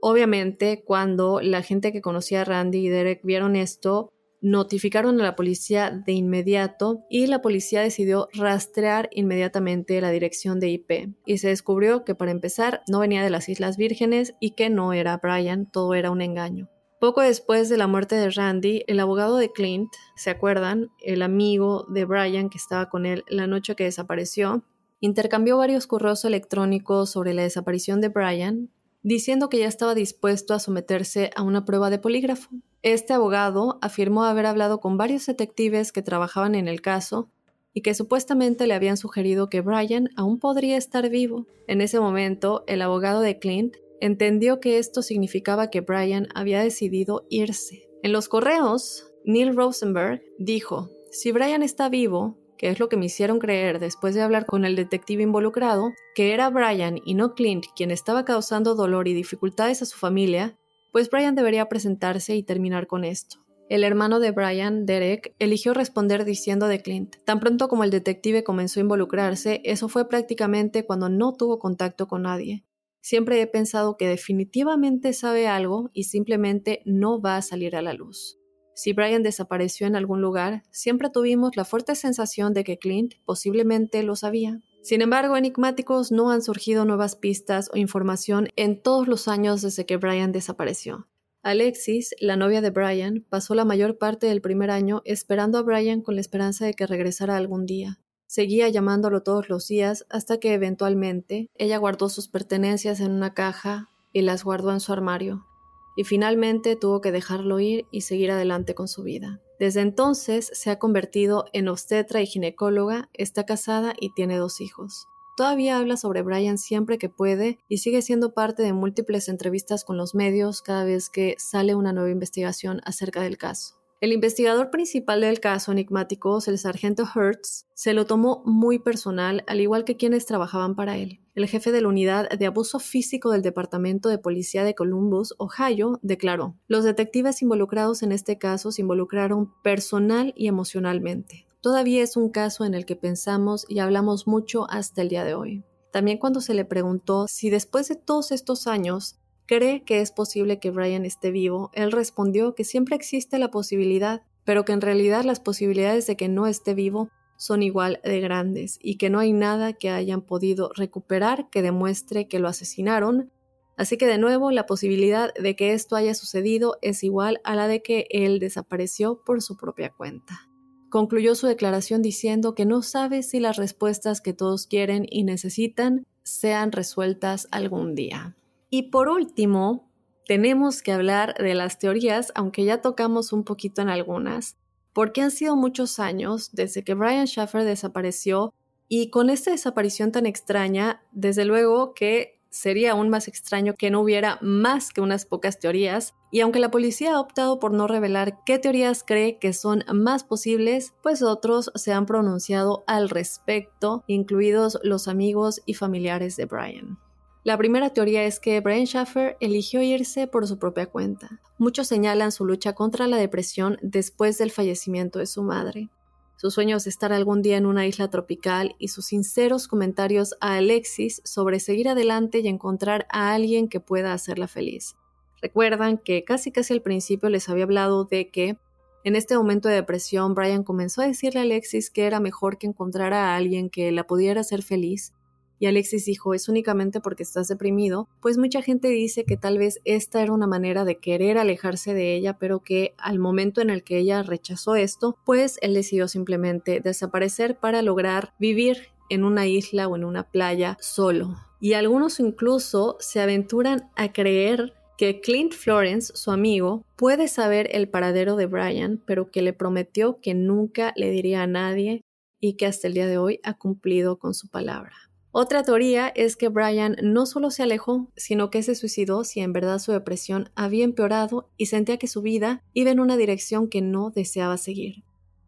Obviamente, 0.00 0.82
cuando 0.82 1.40
la 1.42 1.62
gente 1.62 1.92
que 1.92 2.00
conocía 2.00 2.40
a 2.40 2.44
Randy 2.44 2.78
y 2.78 2.88
Derek 2.88 3.20
vieron 3.22 3.54
esto, 3.54 4.10
notificaron 4.40 5.20
a 5.20 5.24
la 5.24 5.36
policía 5.36 5.90
de 5.90 6.12
inmediato 6.12 7.04
y 7.10 7.26
la 7.26 7.42
policía 7.42 7.82
decidió 7.82 8.28
rastrear 8.32 9.10
inmediatamente 9.12 10.00
la 10.00 10.10
dirección 10.10 10.60
de 10.60 10.70
IP 10.70 11.14
y 11.26 11.38
se 11.38 11.48
descubrió 11.48 12.04
que 12.06 12.14
para 12.14 12.30
empezar 12.30 12.82
no 12.88 13.00
venía 13.00 13.22
de 13.22 13.28
las 13.28 13.50
Islas 13.50 13.76
Vírgenes 13.76 14.34
y 14.40 14.52
que 14.52 14.70
no 14.70 14.94
era 14.94 15.18
Brian, 15.18 15.70
todo 15.70 15.92
era 15.94 16.10
un 16.10 16.22
engaño. 16.22 16.70
Poco 17.00 17.22
después 17.22 17.70
de 17.70 17.78
la 17.78 17.86
muerte 17.86 18.14
de 18.14 18.28
Randy, 18.28 18.84
el 18.86 19.00
abogado 19.00 19.38
de 19.38 19.50
Clint, 19.50 19.90
¿se 20.16 20.28
acuerdan? 20.28 20.90
El 21.00 21.22
amigo 21.22 21.86
de 21.88 22.04
Brian 22.04 22.50
que 22.50 22.58
estaba 22.58 22.90
con 22.90 23.06
él 23.06 23.24
la 23.26 23.46
noche 23.46 23.74
que 23.74 23.84
desapareció, 23.84 24.64
intercambió 25.00 25.56
varios 25.56 25.86
correos 25.86 26.26
electrónicos 26.26 27.08
sobre 27.08 27.32
la 27.32 27.40
desaparición 27.40 28.02
de 28.02 28.10
Brian, 28.10 28.68
diciendo 29.02 29.48
que 29.48 29.60
ya 29.60 29.66
estaba 29.66 29.94
dispuesto 29.94 30.52
a 30.52 30.58
someterse 30.58 31.30
a 31.36 31.42
una 31.42 31.64
prueba 31.64 31.88
de 31.88 31.98
polígrafo. 31.98 32.50
Este 32.82 33.14
abogado 33.14 33.78
afirmó 33.80 34.24
haber 34.24 34.44
hablado 34.44 34.80
con 34.80 34.98
varios 34.98 35.24
detectives 35.24 35.92
que 35.92 36.02
trabajaban 36.02 36.54
en 36.54 36.68
el 36.68 36.82
caso 36.82 37.30
y 37.72 37.80
que 37.80 37.94
supuestamente 37.94 38.66
le 38.66 38.74
habían 38.74 38.98
sugerido 38.98 39.48
que 39.48 39.62
Brian 39.62 40.10
aún 40.16 40.38
podría 40.38 40.76
estar 40.76 41.08
vivo. 41.08 41.46
En 41.66 41.80
ese 41.80 41.98
momento, 41.98 42.62
el 42.66 42.82
abogado 42.82 43.22
de 43.22 43.38
Clint 43.38 43.76
entendió 44.00 44.60
que 44.60 44.78
esto 44.78 45.02
significaba 45.02 45.70
que 45.70 45.80
Brian 45.80 46.28
había 46.34 46.60
decidido 46.60 47.26
irse. 47.28 47.88
En 48.02 48.12
los 48.12 48.28
correos, 48.28 49.12
Neil 49.24 49.54
Rosenberg 49.54 50.22
dijo, 50.38 50.90
si 51.10 51.32
Brian 51.32 51.62
está 51.62 51.88
vivo, 51.88 52.38
que 52.56 52.68
es 52.68 52.78
lo 52.78 52.88
que 52.88 52.96
me 52.96 53.06
hicieron 53.06 53.38
creer 53.38 53.78
después 53.78 54.14
de 54.14 54.22
hablar 54.22 54.46
con 54.46 54.64
el 54.64 54.76
detective 54.76 55.22
involucrado, 55.22 55.92
que 56.14 56.34
era 56.34 56.50
Brian 56.50 57.00
y 57.04 57.14
no 57.14 57.34
Clint 57.34 57.64
quien 57.74 57.90
estaba 57.90 58.24
causando 58.24 58.74
dolor 58.74 59.08
y 59.08 59.14
dificultades 59.14 59.82
a 59.82 59.86
su 59.86 59.96
familia, 59.96 60.58
pues 60.92 61.08
Brian 61.08 61.34
debería 61.34 61.68
presentarse 61.68 62.36
y 62.36 62.42
terminar 62.42 62.86
con 62.86 63.04
esto. 63.04 63.38
El 63.70 63.84
hermano 63.84 64.18
de 64.18 64.32
Brian, 64.32 64.84
Derek, 64.84 65.34
eligió 65.38 65.74
responder 65.74 66.24
diciendo 66.24 66.66
de 66.66 66.82
Clint. 66.82 67.16
Tan 67.24 67.38
pronto 67.38 67.68
como 67.68 67.84
el 67.84 67.90
detective 67.90 68.42
comenzó 68.42 68.80
a 68.80 68.82
involucrarse, 68.82 69.60
eso 69.64 69.88
fue 69.88 70.08
prácticamente 70.08 70.84
cuando 70.84 71.08
no 71.08 71.32
tuvo 71.34 71.60
contacto 71.60 72.08
con 72.08 72.22
nadie. 72.22 72.64
Siempre 73.00 73.40
he 73.40 73.46
pensado 73.46 73.96
que 73.96 74.08
definitivamente 74.08 75.12
sabe 75.12 75.48
algo 75.48 75.90
y 75.92 76.04
simplemente 76.04 76.82
no 76.84 77.20
va 77.20 77.36
a 77.36 77.42
salir 77.42 77.76
a 77.76 77.82
la 77.82 77.94
luz. 77.94 78.38
Si 78.74 78.92
Brian 78.92 79.22
desapareció 79.22 79.86
en 79.86 79.96
algún 79.96 80.22
lugar, 80.22 80.62
siempre 80.70 81.10
tuvimos 81.10 81.56
la 81.56 81.64
fuerte 81.64 81.94
sensación 81.94 82.54
de 82.54 82.64
que 82.64 82.78
Clint 82.78 83.14
posiblemente 83.24 84.02
lo 84.02 84.16
sabía. 84.16 84.60
Sin 84.82 85.02
embargo, 85.02 85.36
enigmáticos 85.36 86.10
no 86.12 86.30
han 86.30 86.40
surgido 86.40 86.86
nuevas 86.86 87.14
pistas 87.14 87.70
o 87.74 87.76
información 87.76 88.48
en 88.56 88.80
todos 88.80 89.06
los 89.06 89.28
años 89.28 89.60
desde 89.60 89.84
que 89.84 89.98
Brian 89.98 90.32
desapareció. 90.32 91.08
Alexis, 91.42 92.14
la 92.20 92.36
novia 92.36 92.60
de 92.60 92.70
Brian, 92.70 93.26
pasó 93.28 93.54
la 93.54 93.64
mayor 93.64 93.98
parte 93.98 94.26
del 94.26 94.40
primer 94.40 94.70
año 94.70 95.02
esperando 95.04 95.58
a 95.58 95.62
Brian 95.62 96.02
con 96.02 96.14
la 96.14 96.20
esperanza 96.20 96.64
de 96.66 96.74
que 96.74 96.86
regresara 96.86 97.36
algún 97.36 97.66
día. 97.66 97.98
Seguía 98.30 98.68
llamándolo 98.68 99.24
todos 99.24 99.48
los 99.48 99.66
días 99.66 100.06
hasta 100.08 100.38
que 100.38 100.54
eventualmente 100.54 101.50
ella 101.56 101.78
guardó 101.78 102.08
sus 102.08 102.28
pertenencias 102.28 103.00
en 103.00 103.10
una 103.10 103.34
caja 103.34 103.90
y 104.12 104.22
las 104.22 104.44
guardó 104.44 104.70
en 104.70 104.78
su 104.78 104.92
armario, 104.92 105.48
y 105.96 106.04
finalmente 106.04 106.76
tuvo 106.76 107.00
que 107.00 107.10
dejarlo 107.10 107.58
ir 107.58 107.86
y 107.90 108.02
seguir 108.02 108.30
adelante 108.30 108.76
con 108.76 108.86
su 108.86 109.02
vida. 109.02 109.40
Desde 109.58 109.80
entonces 109.80 110.48
se 110.54 110.70
ha 110.70 110.78
convertido 110.78 111.46
en 111.52 111.66
obstetra 111.66 112.22
y 112.22 112.26
ginecóloga, 112.26 113.10
está 113.14 113.46
casada 113.46 113.94
y 113.98 114.14
tiene 114.14 114.36
dos 114.36 114.60
hijos. 114.60 115.08
Todavía 115.36 115.76
habla 115.76 115.96
sobre 115.96 116.22
Brian 116.22 116.58
siempre 116.58 116.98
que 116.98 117.08
puede 117.08 117.58
y 117.68 117.78
sigue 117.78 118.00
siendo 118.00 118.32
parte 118.32 118.62
de 118.62 118.72
múltiples 118.72 119.28
entrevistas 119.28 119.82
con 119.84 119.96
los 119.96 120.14
medios 120.14 120.62
cada 120.62 120.84
vez 120.84 121.10
que 121.10 121.34
sale 121.40 121.74
una 121.74 121.92
nueva 121.92 122.10
investigación 122.10 122.80
acerca 122.84 123.22
del 123.22 123.38
caso. 123.38 123.79
El 124.00 124.14
investigador 124.14 124.70
principal 124.70 125.20
del 125.20 125.40
caso 125.40 125.72
enigmáticos, 125.72 126.48
el 126.48 126.56
sargento 126.56 127.04
Hertz, 127.14 127.66
se 127.74 127.92
lo 127.92 128.06
tomó 128.06 128.42
muy 128.46 128.78
personal, 128.78 129.44
al 129.46 129.60
igual 129.60 129.84
que 129.84 129.98
quienes 129.98 130.24
trabajaban 130.24 130.74
para 130.74 130.96
él. 130.96 131.20
El 131.34 131.46
jefe 131.46 131.70
de 131.70 131.82
la 131.82 131.88
unidad 131.88 132.30
de 132.30 132.46
abuso 132.46 132.78
físico 132.78 133.30
del 133.30 133.42
Departamento 133.42 134.08
de 134.08 134.16
Policía 134.16 134.64
de 134.64 134.74
Columbus, 134.74 135.34
Ohio, 135.36 135.98
declaró, 136.00 136.56
los 136.66 136.84
detectives 136.84 137.42
involucrados 137.42 138.02
en 138.02 138.12
este 138.12 138.38
caso 138.38 138.72
se 138.72 138.80
involucraron 138.80 139.52
personal 139.62 140.32
y 140.34 140.48
emocionalmente. 140.48 141.46
Todavía 141.60 142.02
es 142.02 142.16
un 142.16 142.30
caso 142.30 142.64
en 142.64 142.72
el 142.72 142.86
que 142.86 142.96
pensamos 142.96 143.66
y 143.68 143.80
hablamos 143.80 144.26
mucho 144.26 144.66
hasta 144.70 145.02
el 145.02 145.10
día 145.10 145.24
de 145.24 145.34
hoy. 145.34 145.62
También 145.92 146.16
cuando 146.16 146.40
se 146.40 146.54
le 146.54 146.64
preguntó 146.64 147.28
si 147.28 147.50
después 147.50 147.88
de 147.88 147.96
todos 147.96 148.32
estos 148.32 148.66
años 148.66 149.19
cree 149.50 149.82
que 149.82 150.00
es 150.00 150.12
posible 150.12 150.60
que 150.60 150.70
Brian 150.70 151.04
esté 151.04 151.32
vivo, 151.32 151.72
él 151.74 151.90
respondió 151.90 152.54
que 152.54 152.62
siempre 152.62 152.94
existe 152.94 153.36
la 153.36 153.50
posibilidad, 153.50 154.22
pero 154.44 154.64
que 154.64 154.70
en 154.70 154.80
realidad 154.80 155.24
las 155.24 155.40
posibilidades 155.40 156.06
de 156.06 156.16
que 156.16 156.28
no 156.28 156.46
esté 156.46 156.72
vivo 156.72 157.10
son 157.36 157.64
igual 157.64 158.00
de 158.04 158.20
grandes 158.20 158.78
y 158.80 158.96
que 158.96 159.10
no 159.10 159.18
hay 159.18 159.32
nada 159.32 159.72
que 159.72 159.90
hayan 159.90 160.22
podido 160.22 160.70
recuperar 160.76 161.50
que 161.50 161.62
demuestre 161.62 162.28
que 162.28 162.38
lo 162.38 162.46
asesinaron. 162.46 163.32
Así 163.76 163.96
que 163.96 164.06
de 164.06 164.18
nuevo 164.18 164.52
la 164.52 164.66
posibilidad 164.66 165.34
de 165.34 165.56
que 165.56 165.72
esto 165.72 165.96
haya 165.96 166.14
sucedido 166.14 166.76
es 166.80 167.02
igual 167.02 167.40
a 167.42 167.56
la 167.56 167.66
de 167.66 167.82
que 167.82 168.06
él 168.10 168.38
desapareció 168.38 169.20
por 169.24 169.42
su 169.42 169.56
propia 169.56 169.90
cuenta. 169.90 170.48
Concluyó 170.90 171.34
su 171.34 171.48
declaración 171.48 172.02
diciendo 172.02 172.54
que 172.54 172.66
no 172.66 172.82
sabe 172.82 173.24
si 173.24 173.40
las 173.40 173.56
respuestas 173.56 174.20
que 174.20 174.32
todos 174.32 174.68
quieren 174.68 175.06
y 175.10 175.24
necesitan 175.24 176.06
sean 176.22 176.70
resueltas 176.70 177.48
algún 177.50 177.96
día. 177.96 178.36
Y 178.70 178.84
por 178.84 179.08
último, 179.08 179.90
tenemos 180.26 180.80
que 180.80 180.92
hablar 180.92 181.34
de 181.34 181.54
las 181.54 181.80
teorías, 181.80 182.32
aunque 182.36 182.64
ya 182.64 182.80
tocamos 182.80 183.32
un 183.32 183.42
poquito 183.42 183.82
en 183.82 183.88
algunas, 183.88 184.56
porque 184.92 185.22
han 185.22 185.32
sido 185.32 185.56
muchos 185.56 185.98
años 185.98 186.50
desde 186.52 186.84
que 186.84 186.94
Brian 186.94 187.26
Schaffer 187.26 187.64
desapareció 187.64 188.54
y 188.88 189.10
con 189.10 189.28
esta 189.28 189.50
desaparición 189.50 190.12
tan 190.12 190.26
extraña, 190.26 191.02
desde 191.10 191.44
luego 191.44 191.94
que 191.94 192.40
sería 192.48 192.92
aún 192.92 193.08
más 193.08 193.26
extraño 193.28 193.74
que 193.74 193.90
no 193.90 194.00
hubiera 194.00 194.38
más 194.40 194.90
que 194.90 195.00
unas 195.00 195.26
pocas 195.26 195.58
teorías, 195.58 196.14
y 196.30 196.40
aunque 196.40 196.60
la 196.60 196.70
policía 196.70 197.14
ha 197.14 197.20
optado 197.20 197.58
por 197.58 197.72
no 197.72 197.88
revelar 197.88 198.44
qué 198.44 198.60
teorías 198.60 199.02
cree 199.04 199.38
que 199.38 199.52
son 199.52 199.84
más 199.92 200.22
posibles, 200.22 200.94
pues 201.02 201.22
otros 201.22 201.72
se 201.74 201.92
han 201.92 202.06
pronunciado 202.06 202.84
al 202.86 203.08
respecto, 203.10 204.04
incluidos 204.06 204.78
los 204.84 205.08
amigos 205.08 205.60
y 205.66 205.74
familiares 205.74 206.36
de 206.36 206.46
Brian. 206.46 206.98
La 207.42 207.56
primera 207.56 207.88
teoría 207.88 208.24
es 208.24 208.38
que 208.38 208.60
Brian 208.60 208.84
Schaffer 208.84 209.38
eligió 209.40 209.80
irse 209.80 210.26
por 210.26 210.46
su 210.46 210.58
propia 210.58 210.86
cuenta. 210.86 211.40
Muchos 211.56 211.88
señalan 211.88 212.32
su 212.32 212.44
lucha 212.44 212.74
contra 212.74 213.06
la 213.06 213.16
depresión 213.16 213.78
después 213.80 214.36
del 214.36 214.50
fallecimiento 214.50 215.18
de 215.18 215.26
su 215.26 215.42
madre. 215.42 215.88
Sus 216.36 216.52
sueños 216.52 216.84
de 216.84 216.90
estar 216.90 217.14
algún 217.14 217.40
día 217.40 217.56
en 217.56 217.64
una 217.64 217.86
isla 217.86 218.08
tropical 218.08 218.76
y 218.78 218.88
sus 218.88 219.06
sinceros 219.06 219.68
comentarios 219.68 220.36
a 220.42 220.56
Alexis 220.56 221.22
sobre 221.24 221.60
seguir 221.60 221.88
adelante 221.88 222.40
y 222.40 222.48
encontrar 222.48 223.06
a 223.10 223.32
alguien 223.32 223.68
que 223.68 223.80
pueda 223.80 224.12
hacerla 224.12 224.46
feliz. 224.46 224.96
Recuerdan 225.40 225.96
que 225.96 226.24
casi 226.24 226.52
casi 226.52 226.74
al 226.74 226.82
principio 226.82 227.30
les 227.30 227.48
había 227.48 227.64
hablado 227.64 228.04
de 228.04 228.28
que 228.28 228.58
en 229.02 229.16
este 229.16 229.34
momento 229.34 229.70
de 229.70 229.76
depresión 229.76 230.34
Brian 230.34 230.62
comenzó 230.62 231.00
a 231.00 231.06
decirle 231.06 231.40
a 231.40 231.44
Alexis 231.44 231.88
que 231.88 232.04
era 232.04 232.20
mejor 232.20 232.58
que 232.58 232.66
encontrara 232.66 233.30
a 233.32 233.36
alguien 233.36 233.70
que 233.70 233.90
la 233.92 234.06
pudiera 234.06 234.42
hacer 234.42 234.62
feliz 234.62 235.14
y 235.60 235.66
Alexis 235.66 236.06
dijo, 236.06 236.32
es 236.32 236.48
únicamente 236.48 237.00
porque 237.00 237.22
estás 237.22 237.46
deprimido, 237.46 238.08
pues 238.20 238.38
mucha 238.38 238.62
gente 238.62 238.88
dice 238.88 239.24
que 239.24 239.36
tal 239.36 239.58
vez 239.58 239.78
esta 239.84 240.22
era 240.22 240.32
una 240.32 240.46
manera 240.46 240.86
de 240.86 240.96
querer 240.96 241.36
alejarse 241.36 241.92
de 241.92 242.14
ella, 242.14 242.38
pero 242.38 242.60
que 242.60 242.94
al 242.96 243.18
momento 243.18 243.60
en 243.60 243.68
el 243.68 243.84
que 243.84 243.98
ella 243.98 244.22
rechazó 244.22 244.74
esto, 244.74 245.18
pues 245.26 245.58
él 245.60 245.74
decidió 245.74 246.08
simplemente 246.08 246.80
desaparecer 246.80 247.58
para 247.58 247.82
lograr 247.82 248.32
vivir 248.40 248.88
en 249.10 249.22
una 249.22 249.46
isla 249.46 249.86
o 249.86 249.96
en 249.96 250.04
una 250.04 250.22
playa 250.30 250.78
solo. 250.80 251.36
Y 251.60 251.74
algunos 251.74 252.20
incluso 252.20 252.96
se 252.98 253.20
aventuran 253.20 253.90
a 253.96 254.14
creer 254.14 254.72
que 254.96 255.20
Clint 255.20 255.52
Florence, 255.52 256.12
su 256.16 256.30
amigo, 256.30 256.86
puede 256.96 257.28
saber 257.28 257.68
el 257.72 257.90
paradero 257.90 258.36
de 258.36 258.46
Brian, 258.46 259.02
pero 259.04 259.30
que 259.30 259.42
le 259.42 259.52
prometió 259.52 260.20
que 260.22 260.32
nunca 260.32 260.94
le 260.96 261.10
diría 261.10 261.42
a 261.42 261.46
nadie 261.46 262.00
y 262.40 262.54
que 262.54 262.64
hasta 262.64 262.88
el 262.88 262.94
día 262.94 263.06
de 263.06 263.18
hoy 263.18 263.40
ha 263.42 263.58
cumplido 263.58 264.18
con 264.18 264.32
su 264.32 264.48
palabra. 264.48 265.09
Otra 265.32 265.62
teoría 265.62 266.08
es 266.08 266.34
que 266.34 266.48
Brian 266.48 266.96
no 267.02 267.24
solo 267.24 267.52
se 267.52 267.62
alejó, 267.62 268.08
sino 268.16 268.50
que 268.50 268.64
se 268.64 268.74
suicidó 268.74 269.22
si 269.22 269.40
en 269.40 269.52
verdad 269.52 269.78
su 269.78 269.92
depresión 269.92 270.50
había 270.56 270.82
empeorado 270.82 271.48
y 271.56 271.66
sentía 271.66 271.98
que 271.98 272.08
su 272.08 272.20
vida 272.20 272.64
iba 272.72 272.90
en 272.90 272.98
una 272.98 273.16
dirección 273.16 273.68
que 273.68 273.80
no 273.80 274.10
deseaba 274.10 274.56
seguir. 274.56 275.04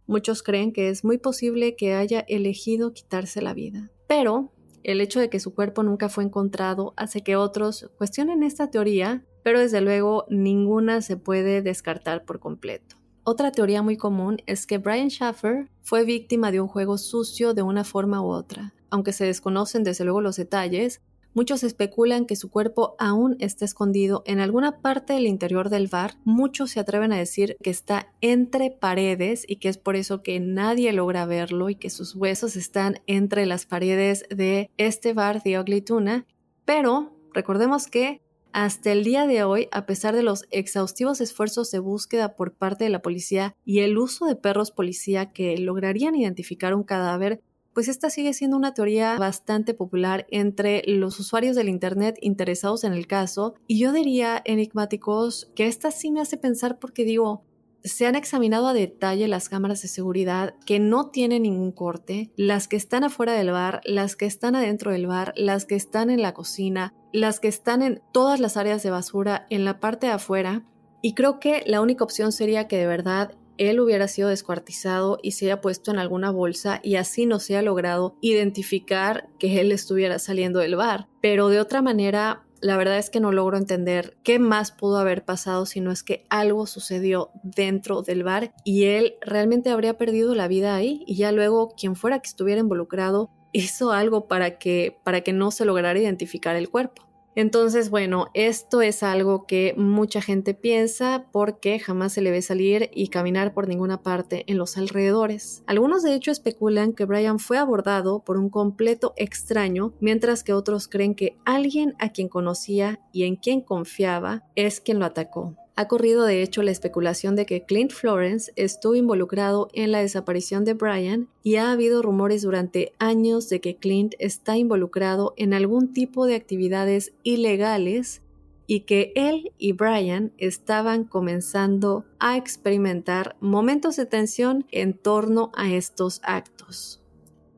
Muchos 0.07 0.45
creen 0.45 0.73
que 0.73 0.89
es 0.89 1.05
muy 1.05 1.19
posible 1.19 1.75
que 1.75 1.95
haya 1.95 2.21
elegido 2.29 2.93
quitarse 2.93 3.43
la 3.43 3.55
vida. 3.55 3.91
Pero 4.07 4.53
el 4.85 5.01
hecho 5.01 5.19
de 5.19 5.29
que 5.29 5.41
su 5.41 5.53
cuerpo 5.53 5.83
nunca 5.83 6.09
fue 6.09 6.23
encontrado 6.23 6.95
hace 6.97 7.23
que 7.23 7.35
otros 7.35 7.91
cuestionen 7.99 8.45
esta 8.45 8.71
teoría, 8.71 9.25
pero 9.43 9.59
desde 9.59 9.81
luego 9.81 10.27
ninguna 10.29 11.03
se 11.03 11.17
puede 11.17 11.61
descartar 11.61 12.25
por 12.25 12.39
completo. 12.39 13.02
Otra 13.25 13.53
teoría 13.53 13.83
muy 13.83 13.97
común 13.97 14.39
es 14.47 14.67
que 14.67 14.79
Brian 14.79 15.09
Schaffer 15.09 15.69
fue 15.83 16.05
víctima 16.05 16.51
de 16.51 16.61
un 16.61 16.67
juego 16.67 16.99
sucio 16.99 17.55
de 17.55 17.63
una 17.63 17.85
forma 17.85 18.21
u 18.21 18.27
otra, 18.27 18.75
aunque 18.91 19.13
se 19.13 19.25
desconocen 19.25 19.85
desde 19.85 20.03
luego 20.03 20.21
los 20.21 20.37
detalles, 20.37 21.01
muchos 21.33 21.63
especulan 21.63 22.27
que 22.27 22.35
su 22.35 22.51
cuerpo 22.51 22.97
aún 22.99 23.37
está 23.39 23.65
escondido 23.65 24.25
en 24.27 24.41
alguna 24.41 24.81
parte 24.81 25.13
del 25.13 25.29
interior 25.29 25.69
del 25.69 25.87
bar. 25.87 26.15
Muchos 26.25 26.73
se 26.73 26.81
atreven 26.81 27.13
a 27.13 27.17
decir 27.17 27.57
que 27.63 27.71
está 27.71 28.13
entre 28.21 28.71
paredes 28.71 29.45
y 29.47 29.57
que 29.57 29.69
es 29.69 29.79
por 29.79 29.95
eso 29.95 30.23
que 30.23 30.41
nadie 30.41 30.93
logra 30.93 31.25
verlo 31.25 31.71
y 31.71 31.77
que 31.77 31.91
sus 31.91 32.17
huesos 32.17 32.57
están 32.57 33.01
entre 33.07 33.47
las 33.47 33.67
paredes 33.67 34.25
de 34.31 34.69
este 34.79 35.15
bar 35.15 35.45
de 35.45 35.61
Ugly 35.61 35.83
Tuna. 35.83 36.27
Pero 36.65 37.17
recordemos 37.33 37.87
que 37.87 38.22
hasta 38.53 38.93
el 38.93 39.05
día 39.05 39.27
de 39.27 39.45
hoy, 39.45 39.69
a 39.73 39.87
pesar 39.87 40.15
de 40.15 40.23
los 40.23 40.45
exhaustivos 40.51 41.21
esfuerzos 41.21 41.71
de 41.71 41.79
búsqueda 41.79 42.37
por 42.37 42.53
parte 42.53 42.85
de 42.85 42.91
la 42.91 43.03
policía 43.03 43.57
y 43.65 43.81
el 43.81 43.99
uso 43.99 44.27
de 44.27 44.37
perros 44.37 44.71
policía 44.71 45.33
que 45.33 45.57
lograrían 45.59 46.15
identificar 46.15 46.75
un 46.75 46.83
cadáver, 46.85 47.41
pues 47.73 47.89
esta 47.89 48.11
sigue 48.11 48.35
siendo 48.35 48.57
una 48.57 48.75
teoría 48.75 49.17
bastante 49.17 49.73
popular 49.73 50.27
entre 50.31 50.83
los 50.87 51.19
usuarios 51.19 51.57
del 51.57 51.69
Internet 51.69 52.19
interesados 52.21 52.85
en 52.85 52.93
el 52.93 53.07
caso. 53.07 53.55
Y 53.67 53.79
yo 53.79 53.93
diría, 53.93 54.43
enigmáticos, 54.45 55.51
que 55.55 55.67
esta 55.67 55.91
sí 55.91 56.11
me 56.11 56.21
hace 56.21 56.37
pensar 56.37 56.79
porque 56.79 57.05
digo, 57.05 57.45
se 57.85 58.07
han 58.07 58.15
examinado 58.15 58.69
a 58.69 58.75
detalle 58.75 59.29
las 59.29 59.49
cámaras 59.49 59.83
de 59.83 59.89
seguridad 59.89 60.55
que 60.67 60.79
no 60.79 61.11
tienen 61.11 61.43
ningún 61.43 61.73
corte, 61.73 62.33
las 62.37 62.69
que 62.69 62.77
están 62.77 63.05
afuera 63.05 63.33
del 63.33 63.51
bar, 63.51 63.81
las 63.85 64.17
que 64.17 64.27
están 64.27 64.55
adentro 64.55 64.93
del 64.93 65.07
bar, 65.07 65.33
las 65.37 65.65
que 65.65 65.75
están 65.75 66.11
en 66.11 66.23
la 66.23 66.35
cocina, 66.35 66.95
las 67.13 67.41
que 67.41 67.49
están 67.49 67.83
en 67.83 68.03
todas 68.13 68.41
las 68.41 68.57
áreas 68.57 68.83
de 68.83 68.91
basura, 68.91 69.47
en 69.51 69.65
la 69.65 69.81
parte 69.81 70.07
de 70.07 70.13
afuera. 70.13 70.65
Y 71.03 71.15
creo 71.15 71.41
que 71.41 71.63
la 71.67 71.81
única 71.81 72.05
opción 72.05 72.33
sería 72.33 72.69
que 72.69 72.79
de 72.79 72.87
verdad 72.87 73.37
él 73.59 73.81
hubiera 73.81 74.09
sido 74.09 74.29
descuartizado 74.29 75.19
y 75.23 75.33
se 75.33 75.47
haya 75.47 75.61
puesto 75.61 75.91
en 75.91 75.99
alguna 75.99 76.31
bolsa 76.31 76.81
y 76.83 76.97
así 76.97 77.27
no 77.27 77.39
se 77.39 77.57
ha 77.57 77.63
logrado 77.63 78.17
identificar 78.21 79.29
que 79.39 79.61
él 79.61 79.73
estuviera 79.73 80.19
saliendo 80.19 80.61
del 80.61 80.77
bar. 80.77 81.09
Pero 81.21 81.49
de 81.49 81.61
otra 81.61 81.83
manera, 81.83 82.45
la 82.63 82.77
verdad 82.77 82.99
es 82.99 83.11
que 83.11 83.21
no 83.21 83.33
logro 83.33 83.59
entender 83.59 84.17
qué 84.23 84.39
más 84.39 84.71
pudo 84.71 84.99
haber 84.99 85.25
pasado 85.25 85.67
si 85.67 85.81
no 85.81 85.91
es 85.91 86.05
que 86.05 86.25
algo 86.31 86.67
sucedió 86.67 87.31
dentro 87.43 88.03
del 88.03 88.23
bar 88.23 88.55
y 88.65 88.85
él 88.85 89.15
realmente 89.21 89.71
habría 89.71 89.99
perdido 89.99 90.35
la 90.35 90.49
vida 90.49 90.77
ahí 90.77 91.03
y 91.07 91.17
ya 91.17 91.33
luego 91.33 91.75
quien 91.77 91.97
fuera 91.97 92.21
que 92.21 92.29
estuviera 92.29 92.61
involucrado 92.61 93.31
hizo 93.51 93.91
algo 93.91 94.29
para 94.29 94.59
que 94.59 94.97
para 95.03 95.23
que 95.23 95.33
no 95.33 95.51
se 95.51 95.65
lograra 95.65 95.99
identificar 95.99 96.57
el 96.57 96.71
cuerpo. 96.71 97.12
Entonces, 97.35 97.89
bueno, 97.89 98.27
esto 98.35 98.83
es 98.83 99.03
algo 99.03 99.47
que 99.47 99.75
mucha 99.77 100.21
gente 100.21 100.55
piensa 100.55 101.27
porque 101.33 101.79
jamás 101.79 102.13
se 102.13 102.21
le 102.21 102.31
ve 102.31 102.43
salir 102.43 102.91
y 102.93 103.09
caminar 103.09 103.55
por 103.55 103.69
ninguna 103.69 104.03
parte 104.03 104.45
en 104.47 104.59
los 104.59 104.77
alrededores. 104.77 105.63
Algunos 105.67 106.03
de 106.03 106.15
hecho 106.15 106.31
especulan 106.31 106.93
que 106.93 107.07
Brian 107.07 107.39
fue 107.39 107.59
abordado 107.59 108.21
por 108.21 108.37
un 108.37 108.51
completo 108.51 109.15
extraño, 109.17 109.95
mientras 110.01 110.45
que 110.45 110.53
otros 110.53 110.89
creen 110.89 111.15
que 111.15 111.39
alguien 111.45 111.95
a 111.99 112.11
quien 112.11 112.29
conocía 112.29 113.01
y 113.13 113.25
en 113.25 113.37
quien 113.37 113.63
confiaba 113.63 114.45
es 114.55 114.81
quien 114.81 114.99
lo 114.99 115.07
atacó. 115.07 115.57
Ha 115.75 115.89
corrido 115.89 116.25
de 116.25 116.43
hecho 116.43 116.63
la 116.63 116.71
especulación 116.71 117.35
de 117.35 117.47
que 117.47 117.65
Clint 117.65 117.93
Florence 117.93 118.53
estuvo 118.57 118.95
involucrado 118.95 119.69
en 119.73 119.91
la 119.91 120.01
desaparición 120.01 120.65
de 120.65 120.75
Brian 120.75 121.29
y 121.43 121.57
ha 121.57 121.73
habido 121.73 122.03
rumores 122.03 122.43
durante 122.43 122.93
años 122.99 123.49
de 123.49 123.61
que 123.61 123.77
Clint 123.77 124.15
está 124.19 124.59
involucrado 124.59 125.33
en 125.37 125.55
algún 125.55 125.95
tipo 125.95 126.27
de 126.27 126.35
actividades 126.35 127.13
ilegales 127.23 128.21
y 128.67 128.81
que 128.81 129.13
él 129.17 129.53
y 129.59 129.73
Brian 129.73 130.33
estaban 130.39 131.05
comenzando 131.05 132.05
a 132.19 132.37
experimentar 132.37 133.37
momentos 133.41 133.97
de 133.97 134.07
tensión 134.07 134.67
en 134.71 134.95
torno 134.95 135.53
a 135.55 135.73
estos 135.73 136.21
actos. 136.23 137.02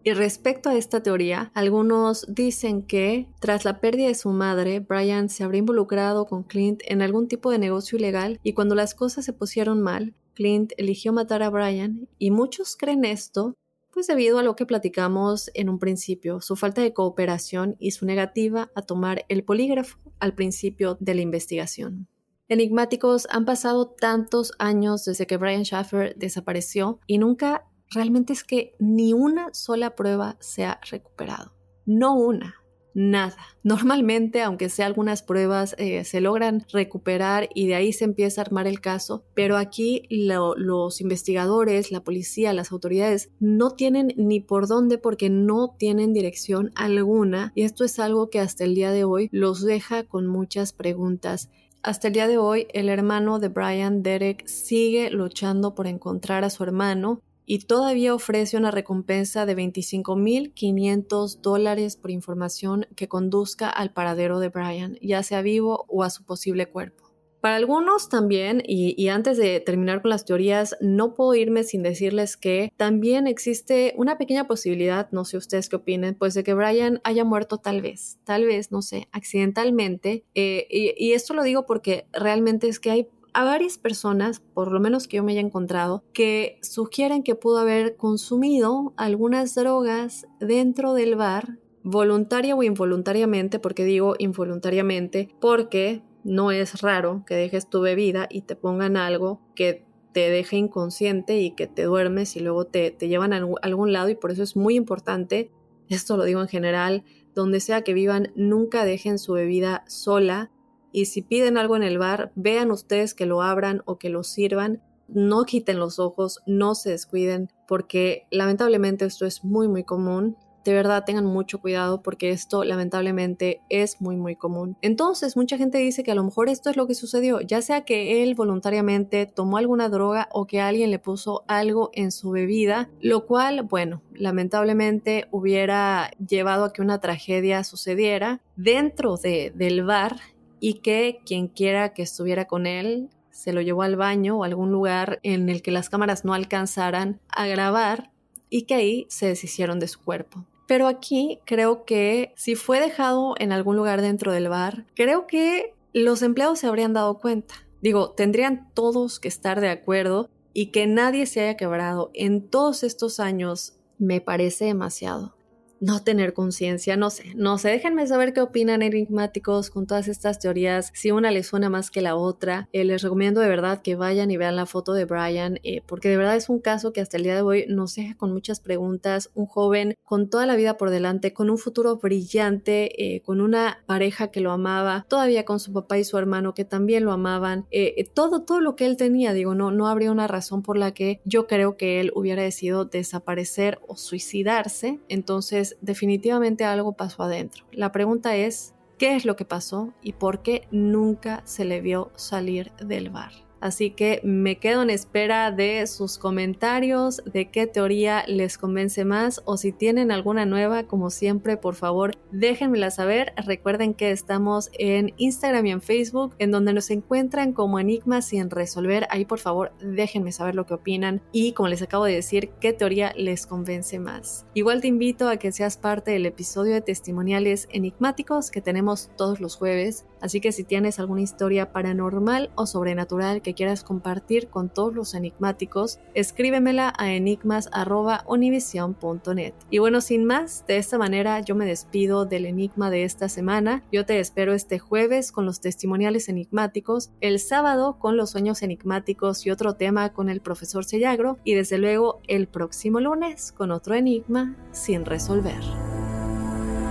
Y 0.07 0.13
respecto 0.13 0.69
a 0.69 0.77
esta 0.77 1.03
teoría, 1.03 1.51
algunos 1.55 2.27
dicen 2.29 2.83
que 2.83 3.27
tras 3.41 3.65
la 3.65 3.81
pérdida 3.81 4.09
de 4.09 4.15
su 4.15 4.29
madre, 4.29 4.81
Brian 4.81 5.31
se 5.31 5.45
habría 5.45 5.61
involucrado 5.61 6.27
con 6.27 6.43
Clint 6.43 6.83
en 6.85 7.01
algún 7.01 7.27
tipo 7.27 7.51
de 7.51 7.59
negocio 7.59 7.97
ilegal 7.97 8.39
y 8.43 8.53
cuando 8.53 8.75
las 8.75 8.95
cosas 8.95 9.25
se 9.25 9.33
pusieron 9.33 9.81
mal, 9.81 10.13
Clint 10.35 10.73
eligió 10.77 11.15
matar 11.15 11.43
a 11.43 11.49
Brian 11.49 12.07
y 12.19 12.31
muchos 12.31 12.77
creen 12.77 13.07
esto 13.07 13.55
pues 13.95 14.07
debido 14.07 14.39
a 14.39 14.43
lo 14.43 14.57
que 14.57 14.67
platicamos 14.67 15.51
en 15.55 15.71
un 15.71 15.79
principio, 15.79 16.43
su 16.43 16.55
falta 16.57 16.83
de 16.83 16.93
cooperación 16.93 17.77
y 17.79 17.93
su 17.93 18.05
negativa 18.05 18.71
a 18.75 18.83
tomar 18.83 19.25
el 19.29 19.43
polígrafo 19.43 19.99
al 20.19 20.35
principio 20.35 20.99
de 21.01 21.15
la 21.15 21.23
investigación. 21.23 22.09
Enigmáticos, 22.49 23.27
han 23.31 23.47
pasado 23.47 23.87
tantos 23.87 24.53
años 24.59 25.07
desde 25.07 25.27
que 25.27 25.39
Brian 25.39 25.65
Schaffer 25.65 26.15
desapareció 26.17 27.01
y 27.07 27.17
nunca 27.17 27.65
realmente 27.95 28.33
es 28.33 28.45
que 28.45 28.75
ni 28.79 29.13
una 29.13 29.53
sola 29.55 29.95
prueba 29.95 30.37
se 30.41 30.65
ha 30.65 30.81
recuperado. 30.91 31.53
No 31.87 32.15
una 32.15 32.65
nada. 32.95 33.37
Normalmente, 33.63 34.41
aunque 34.43 34.69
sea 34.69 34.87
algunas 34.87 35.23
pruebas, 35.23 35.75
eh, 35.79 36.05
se 36.05 36.21
logran 36.21 36.65
recuperar 36.73 37.49
y 37.55 37.67
de 37.67 37.75
ahí 37.75 37.93
se 37.93 38.05
empieza 38.05 38.41
a 38.41 38.45
armar 38.45 38.67
el 38.67 38.81
caso, 38.81 39.25
pero 39.35 39.57
aquí 39.57 40.07
los 40.09 41.01
investigadores, 41.01 41.91
la 41.91 42.05
policía, 42.05 42.53
las 42.53 42.73
autoridades 42.73 43.31
no 43.41 43.73
tienen 43.73 44.15
ni 44.17 44.41
por 44.41 44.69
dónde 44.69 44.99
porque 44.99 45.29
no 45.29 45.75
tienen 45.79 46.13
dirección 46.13 46.73
alguna 46.77 47.53
y 47.55 47.63
esto 47.63 47.85
es 47.85 47.99
algo 47.99 48.31
que 48.31 48.41
hasta 48.41 48.65
el 48.65 48.75
día 48.75 48.93
de 48.93 49.05
hoy 49.05 49.29
los 49.33 49.63
deja 49.63 50.05
con 50.05 50.27
muchas 50.27 50.73
preguntas. 50.73 51.51
Hasta 51.83 52.09
el 52.09 52.15
día 52.15 52.29
de 52.29 52.39
hoy, 52.39 52.67
el 52.73 52.89
hermano 52.89 53.39
de 53.39 53.49
Brian, 53.49 54.03
Derek, 54.03 54.47
sigue 54.47 55.11
luchando 55.11 55.75
por 55.75 55.87
encontrar 55.87 56.43
a 56.43 56.49
su 56.49 56.63
hermano 56.63 57.21
y 57.47 57.61
todavía 57.61 58.15
ofrece 58.15 58.57
una 58.57 58.71
recompensa 58.71 59.47
de 59.47 59.57
25.500 59.57 61.41
dólares 61.41 61.97
por 61.97 62.11
información 62.11 62.87
que 62.97 63.09
conduzca 63.09 63.69
al 63.71 63.93
paradero 63.93 64.39
de 64.39 64.49
Brian, 64.49 64.99
ya 65.01 65.23
sea 65.23 65.43
vivo 65.43 65.85
o 65.89 66.03
a 66.03 66.11
su 66.11 66.25
posible 66.25 66.67
cuerpo. 66.67 67.05
Para 67.45 67.57
algunos 67.57 68.09
también, 68.09 68.63
y, 68.65 69.09
antes 69.09 69.37
de 69.37 69.61
terminar 69.61 70.01
con 70.01 70.09
las 70.09 70.25
teorías, 70.25 70.79
no 70.81 71.13
puedo 71.13 71.35
irme 71.35 71.63
sin 71.63 71.83
decirles 71.83 72.39
que 72.39 72.73
también 72.79 73.27
existe 73.27 73.93
una 73.99 74.17
pequeña 74.17 74.47
posibilidad, 74.47 75.11
no 75.11 75.27
sé 75.27 75.37
ustedes 75.37 75.69
qué 75.69 75.77
opinen, 75.77 76.15
pues 76.15 76.33
de 76.33 76.43
que 76.43 76.55
Brian 76.55 77.03
haya 77.05 77.23
muerto 77.23 77.59
tal 77.59 77.83
vez, 77.83 78.19
tal 78.25 78.47
vez, 78.47 78.73
no 78.73 78.81
sé, 78.81 79.09
accidentalmente. 79.13 80.25
Eh, 80.35 80.95
y 80.97 81.13
esto 81.13 81.35
lo 81.35 81.43
digo 81.43 81.67
porque 81.67 82.07
realmente 82.15 82.67
es 82.67 82.81
que 82.81 82.91
hay 82.91 83.09
a 83.35 83.45
varias 83.45 83.79
personas, 83.79 84.41
por 84.41 84.73
lo 84.73 84.81
menos 84.81 85.09
que 85.09 85.17
yo 85.17 85.25
me 85.25 85.33
haya 85.33 85.41
encontrado, 85.41 86.05
que 86.13 86.59
sugieren 86.63 87.23
que 87.25 87.35
pudo 87.35 87.59
haber 87.59 87.97
consumido 87.97 88.95
algunas 88.97 89.55
drogas 89.55 90.27
dentro 90.41 90.95
del 90.95 91.17
bar, 91.17 91.59
voluntaria 91.83 92.55
o 92.55 92.63
involuntariamente, 92.63 93.59
porque 93.59 93.85
digo 93.85 94.15
involuntariamente, 94.19 95.29
porque 95.41 96.03
no 96.23 96.53
es 96.53 96.81
raro 96.81 97.25
que 97.27 97.35
dejes 97.35 97.69
tu 97.69 97.81
bebida 97.81 98.29
y 98.31 98.43
te 98.43 98.57
pongan 98.57 98.97
algo 98.97 99.41
que 99.55 99.85
te 100.13 100.31
deje 100.31 100.57
inconsciente 100.57 101.41
y 101.41 101.51
que 101.51 101.67
te 101.67 101.83
duermes 101.83 102.37
y 102.37 102.41
luego 102.41 102.67
te, 102.67 102.93
te 102.93 103.09
llevan 103.09 103.33
a 103.33 103.45
algún 103.63 103.93
lado 103.93 104.09
y 104.09 104.15
por 104.15 104.31
eso 104.31 104.45
es 104.45 104.55
muy 104.55 104.77
importante, 104.77 105.51
esto 105.89 106.17
lo 106.17 106.25
digo 106.25 106.41
en 106.41 106.49
general, 106.49 107.03
donde 107.35 107.59
sea 107.59 107.83
que 107.83 107.95
vivan, 107.95 108.33
nunca 108.37 108.85
dejen 108.85 109.19
su 109.19 109.33
bebida 109.33 109.85
sola, 109.89 110.53
y 110.95 111.07
si 111.07 111.23
piden 111.23 111.59
algo 111.59 111.75
en 111.75 111.83
el 111.83 111.99
bar, 111.99 112.31
vean 112.37 112.71
ustedes 112.71 113.15
que 113.15 113.27
lo 113.27 113.43
abran 113.43 113.83
o 113.85 113.99
que 113.99 114.11
lo 114.11 114.23
sirvan. 114.23 114.81
No 115.09 115.43
quiten 115.45 115.81
los 115.81 115.99
ojos, 115.99 116.41
no 116.47 116.77
se 116.77 116.91
descuiden, 116.91 117.51
porque 117.67 118.29
lamentablemente 118.31 119.05
esto 119.05 119.27
es 119.27 119.43
muy, 119.43 119.67
muy 119.67 119.83
común. 119.83 120.37
De 120.65 120.73
verdad 120.73 121.05
tengan 121.05 121.27
mucho 121.27 121.61
cuidado 121.61 122.01
porque 122.01 122.31
esto 122.31 122.63
lamentablemente 122.63 123.61
es 123.69 124.01
muy 124.01 124.17
muy 124.17 124.37
común. 124.37 124.79
Entonces 124.83 125.37
mucha 125.37 125.59
gente 125.59 125.79
dice 125.79 126.05
que 126.05 126.13
a 126.13 126.15
lo 126.15 126.23
mejor 126.23 126.49
esto 126.49 126.71
es 126.71 126.77
lo 126.77 126.87
que 126.87 126.95
sucedió, 126.95 127.41
ya 127.41 127.61
sea 127.61 127.85
que 127.85 128.23
él 128.23 128.37
voluntariamente 128.37 129.27
tomó 129.27 129.59
alguna 129.59 129.89
droga 129.89 130.29
o 130.31 130.47
que 130.47 130.61
alguien 130.61 130.93
le 130.93 131.01
puso 131.01 131.45
algo 131.49 131.91
en 131.93 132.13
su 132.13 132.31
bebida, 132.31 132.89
lo 133.01 133.27
cual, 133.27 133.65
bueno, 133.65 134.01
lamentablemente 134.15 135.27
hubiera 135.33 136.13
llevado 136.25 136.65
a 136.65 136.73
que 136.73 136.81
una 136.81 137.01
tragedia 137.01 137.63
sucediera 137.65 138.41
dentro 138.57 139.17
de, 139.17 139.53
del 139.55 139.85
bar 139.85 140.17
y 140.65 140.81
que 140.81 141.21
quien 141.27 141.49
quiera 141.49 141.93
que 141.93 142.01
estuviera 142.01 142.47
con 142.47 142.65
él 142.67 143.11
se 143.31 143.53
lo 143.53 143.61
llevó 143.61 143.83
al 143.83 143.97
baño 143.97 144.39
o 144.39 144.45
algún 144.45 144.73
lugar 144.73 145.21
en 145.23 145.51
el 145.51 145.61
que 145.61 145.71
las 145.71 145.91
cámaras 145.91 146.25
no 146.25 146.33
alcanzaran 146.33 147.21
a 147.29 147.47
grabar 147.47 148.13
y 148.49 148.63
que 148.63 148.75
ahí 148.75 149.07
se 149.11 149.27
deshicieron 149.27 149.79
de 149.79 149.89
su 149.89 150.03
cuerpo. 150.03 150.47
Pero 150.67 150.87
aquí 150.87 151.39
creo 151.45 151.85
que 151.85 152.33
si 152.35 152.55
fue 152.55 152.81
dejado 152.81 153.35
en 153.39 153.53
algún 153.53 153.77
lugar 153.77 154.01
dentro 154.01 154.33
del 154.33 154.49
bar, 154.49 154.87
creo 154.95 155.27
que 155.27 155.75
los 155.93 156.23
empleados 156.23 156.61
se 156.61 156.67
habrían 156.67 156.95
dado 156.95 157.19
cuenta. 157.19 157.57
Digo, 157.83 158.13
tendrían 158.13 158.71
todos 158.73 159.21
que 159.21 159.29
estar 159.29 159.61
de 159.61 159.69
acuerdo 159.69 160.31
y 160.55 160.69
que 160.69 160.87
nadie 160.87 161.27
se 161.27 161.43
haya 161.43 161.59
quebrado 161.59 162.11
en 162.15 162.49
todos 162.49 162.85
estos 162.85 163.21
años 163.21 163.75
me 163.99 164.23
parece 164.23 164.65
demasiado 164.65 165.37
no 165.81 166.03
tener 166.03 166.33
conciencia, 166.33 166.97
no 166.97 167.11
sé, 167.11 167.33
no 167.37 167.59
sé, 167.59 167.71
déjenme 167.71 168.07
saber 168.07 168.33
qué 168.33 168.41
opinan 168.41 168.83
enigmáticos 168.83 169.71
con 169.71 169.87
todas 169.87 170.09
estas 170.09 170.39
teorías, 170.39 170.91
si 170.95 171.11
una 171.11 171.31
les 171.31 171.47
suena 171.47 171.69
más 171.71 171.91
que 171.91 172.01
la 172.01 172.17
otra, 172.17 172.69
eh, 172.73 172.85
les 172.85 173.03
recomiendo 173.03 173.41
de 173.41 173.49
verdad 173.49 173.83
que 173.83 173.97
vayan 173.97 174.31
y 174.31 174.37
vean 174.37 174.57
la 174.57 174.67
foto 174.67 174.93
de 174.93 175.05
Brian, 175.05 175.59
eh, 175.63 175.83
porque 175.87 176.09
de 176.09 176.17
verdad 176.17 176.37
es 176.37 176.49
un 176.49 176.61
caso 176.61 176.93
que 176.93 177.01
hasta 177.01 177.17
el 177.17 177.25
día 177.25 177.35
de 177.35 177.43
hoy 177.43 177.65
nos 177.69 177.95
deja 177.95 178.17
con 178.17 178.33
muchas 178.33 178.61
preguntas, 178.61 179.31
un 179.35 179.47
joven 179.47 179.95
con 180.05 180.31
toda 180.31 180.47
la 180.47 180.57
vida 180.57 180.77
por 180.77 180.91
delante, 180.91 181.33
con 181.33 181.51
un 181.51 181.59
futuro 181.59 181.97
brillante, 181.97 183.17
eh, 183.17 183.21
con 183.23 183.41
una 183.41 183.83
pareja 183.87 184.29
que 184.29 184.41
lo 184.41 184.53
amaba, 184.53 185.07
todavía 185.09 185.45
con 185.45 185.61
su 185.61 185.73
papá 185.73 185.99
y 185.99 186.05
su 186.05 186.19
hermano 186.19 186.55
que 186.55 186.65
también 186.65 187.05
lo 187.05 187.13
amaban, 187.13 187.67
todo, 188.15 188.43
todo 188.43 188.61
lo 188.61 188.77
que 188.77 188.87
él 188.87 188.97
tenía, 188.97 189.33
digo, 189.33 189.55
no, 189.55 189.71
no 189.71 189.89
habría 189.89 190.13
una 190.13 190.27
razón 190.27 190.63
por 190.63 190.77
la 190.77 190.93
que 190.93 191.21
yo 191.25 191.47
creo 191.47 191.77
que 191.77 192.01
él 192.01 192.13
hubiera 192.15 192.43
decidido 192.43 192.85
desaparecer 192.85 193.81
o 193.87 193.97
suicidarse, 193.97 195.01
entonces 195.09 195.64
definitivamente 195.81 196.65
algo 196.65 196.93
pasó 196.93 197.23
adentro. 197.23 197.65
La 197.73 197.93
pregunta 197.93 198.37
es, 198.37 198.75
¿qué 198.99 199.17
es 199.17 199.25
lo 199.25 199.37
que 199.37 199.45
pasó 199.45 199.93
y 200.03 200.13
por 200.13 200.43
qué 200.43 200.67
nunca 200.71 201.43
se 201.45 201.65
le 201.65 201.81
vio 201.81 202.11
salir 202.17 202.73
del 202.77 203.11
bar? 203.11 203.44
Así 203.65 203.93
que 203.93 204.21
me 204.25 204.59
quedo 204.59 204.83
en 204.83 204.91
espera 204.91 205.51
de 205.51 205.87
sus 205.87 206.19
comentarios, 206.19 207.23
de 207.25 207.51
qué 207.51 207.67
teoría 207.67 208.23
les 208.27 208.59
convence 208.59 209.07
más 209.07 209.41
o 209.47 209.57
si 209.57 209.73
tienen 209.73 210.13
alguna 210.13 210.45
nueva, 210.45 210.83
como 210.83 211.09
siempre, 211.09 211.57
por 211.57 211.75
favor, 211.75 212.11
déjenmela 212.31 212.91
saber. 212.91 213.33
Recuerden 213.39 213.95
que 213.95 214.11
estamos 214.11 214.69
en 214.79 215.15
Instagram 215.17 215.65
y 215.65 215.71
en 215.71 215.81
Facebook, 215.81 216.35
en 216.39 216.51
donde 216.51 216.75
nos 216.75 216.91
encuentran 216.91 217.55
como 217.55 217.79
enigmas 217.79 218.27
sin 218.27 218.51
resolver. 218.51 219.07
Ahí, 219.09 219.25
por 219.25 219.39
favor, 219.39 219.73
déjenme 219.81 220.33
saber 220.33 220.55
lo 220.55 220.67
que 220.67 220.75
opinan 220.75 221.23
y, 221.33 221.53
como 221.53 221.71
les 221.71 221.81
acabo 221.81 222.05
de 222.05 222.17
decir, 222.17 222.51
qué 222.61 222.75
teoría 222.75 223.15
les 223.17 223.47
convence 223.47 223.99
más. 223.99 224.45
Igual 224.53 224.83
te 224.83 224.89
invito 224.89 225.27
a 225.31 225.39
que 225.39 225.53
seas 225.53 225.79
parte 225.79 226.11
del 226.11 226.27
episodio 226.27 226.75
de 226.75 226.83
testimoniales 226.83 227.67
enigmáticos 227.71 228.51
que 228.51 228.61
tenemos 228.61 229.09
todos 229.17 229.41
los 229.41 229.57
jueves. 229.57 230.05
Así 230.21 230.41
que 230.41 230.53
si 230.53 230.65
tienes 230.65 230.99
alguna 230.99 231.23
historia 231.23 231.73
paranormal 231.73 232.51
o 232.57 232.67
sobrenatural 232.67 233.41
que 233.41 233.54
quieras 233.55 233.85
compartir 233.85 234.49
con 234.49 234.69
todos 234.69 234.95
los 234.95 235.15
enigmáticos, 235.15 235.99
escríbemela 236.15 236.93
a 236.97 237.13
enigmas.univision.net. 237.13 239.55
Y 239.71 239.79
bueno, 239.79 240.01
sin 240.01 240.25
más, 240.25 240.65
de 240.67 240.77
esta 240.77 240.99
manera 240.99 241.41
yo 241.41 241.55
me 241.55 241.67
despido 241.67 242.27
del 242.27 242.47
enigma 242.47 242.91
de 242.91 243.05
esta 243.05 243.29
semana. 243.29 243.85
Yo 243.93 244.05
te 244.05 244.21
espero 244.21 244.53
este 244.53 244.79
jueves 244.79 245.33
con 245.33 245.47
los 245.47 245.61
testimoniales 245.61 246.29
enigmáticos, 246.29 247.11
el 247.21 247.39
sábado 247.39 247.99
con 247.99 248.17
los 248.17 248.31
sueños 248.31 248.63
enigmáticos 248.63 249.47
y 249.47 249.51
otro 249.51 249.75
tema 249.75 250.13
con 250.13 250.29
el 250.29 250.41
profesor 250.41 250.85
Sellagro 250.85 251.39
y 251.45 251.55
desde 251.55 251.79
luego 251.79 252.21
el 252.29 252.49
próximo 252.49 253.01
lunes 253.01 253.53
con 253.53 253.71
otro 253.71 253.95
enigma 253.95 254.57
sin 254.73 255.05
resolver. 255.05 255.63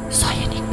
Soy 0.10 0.44
enigmático. 0.44 0.73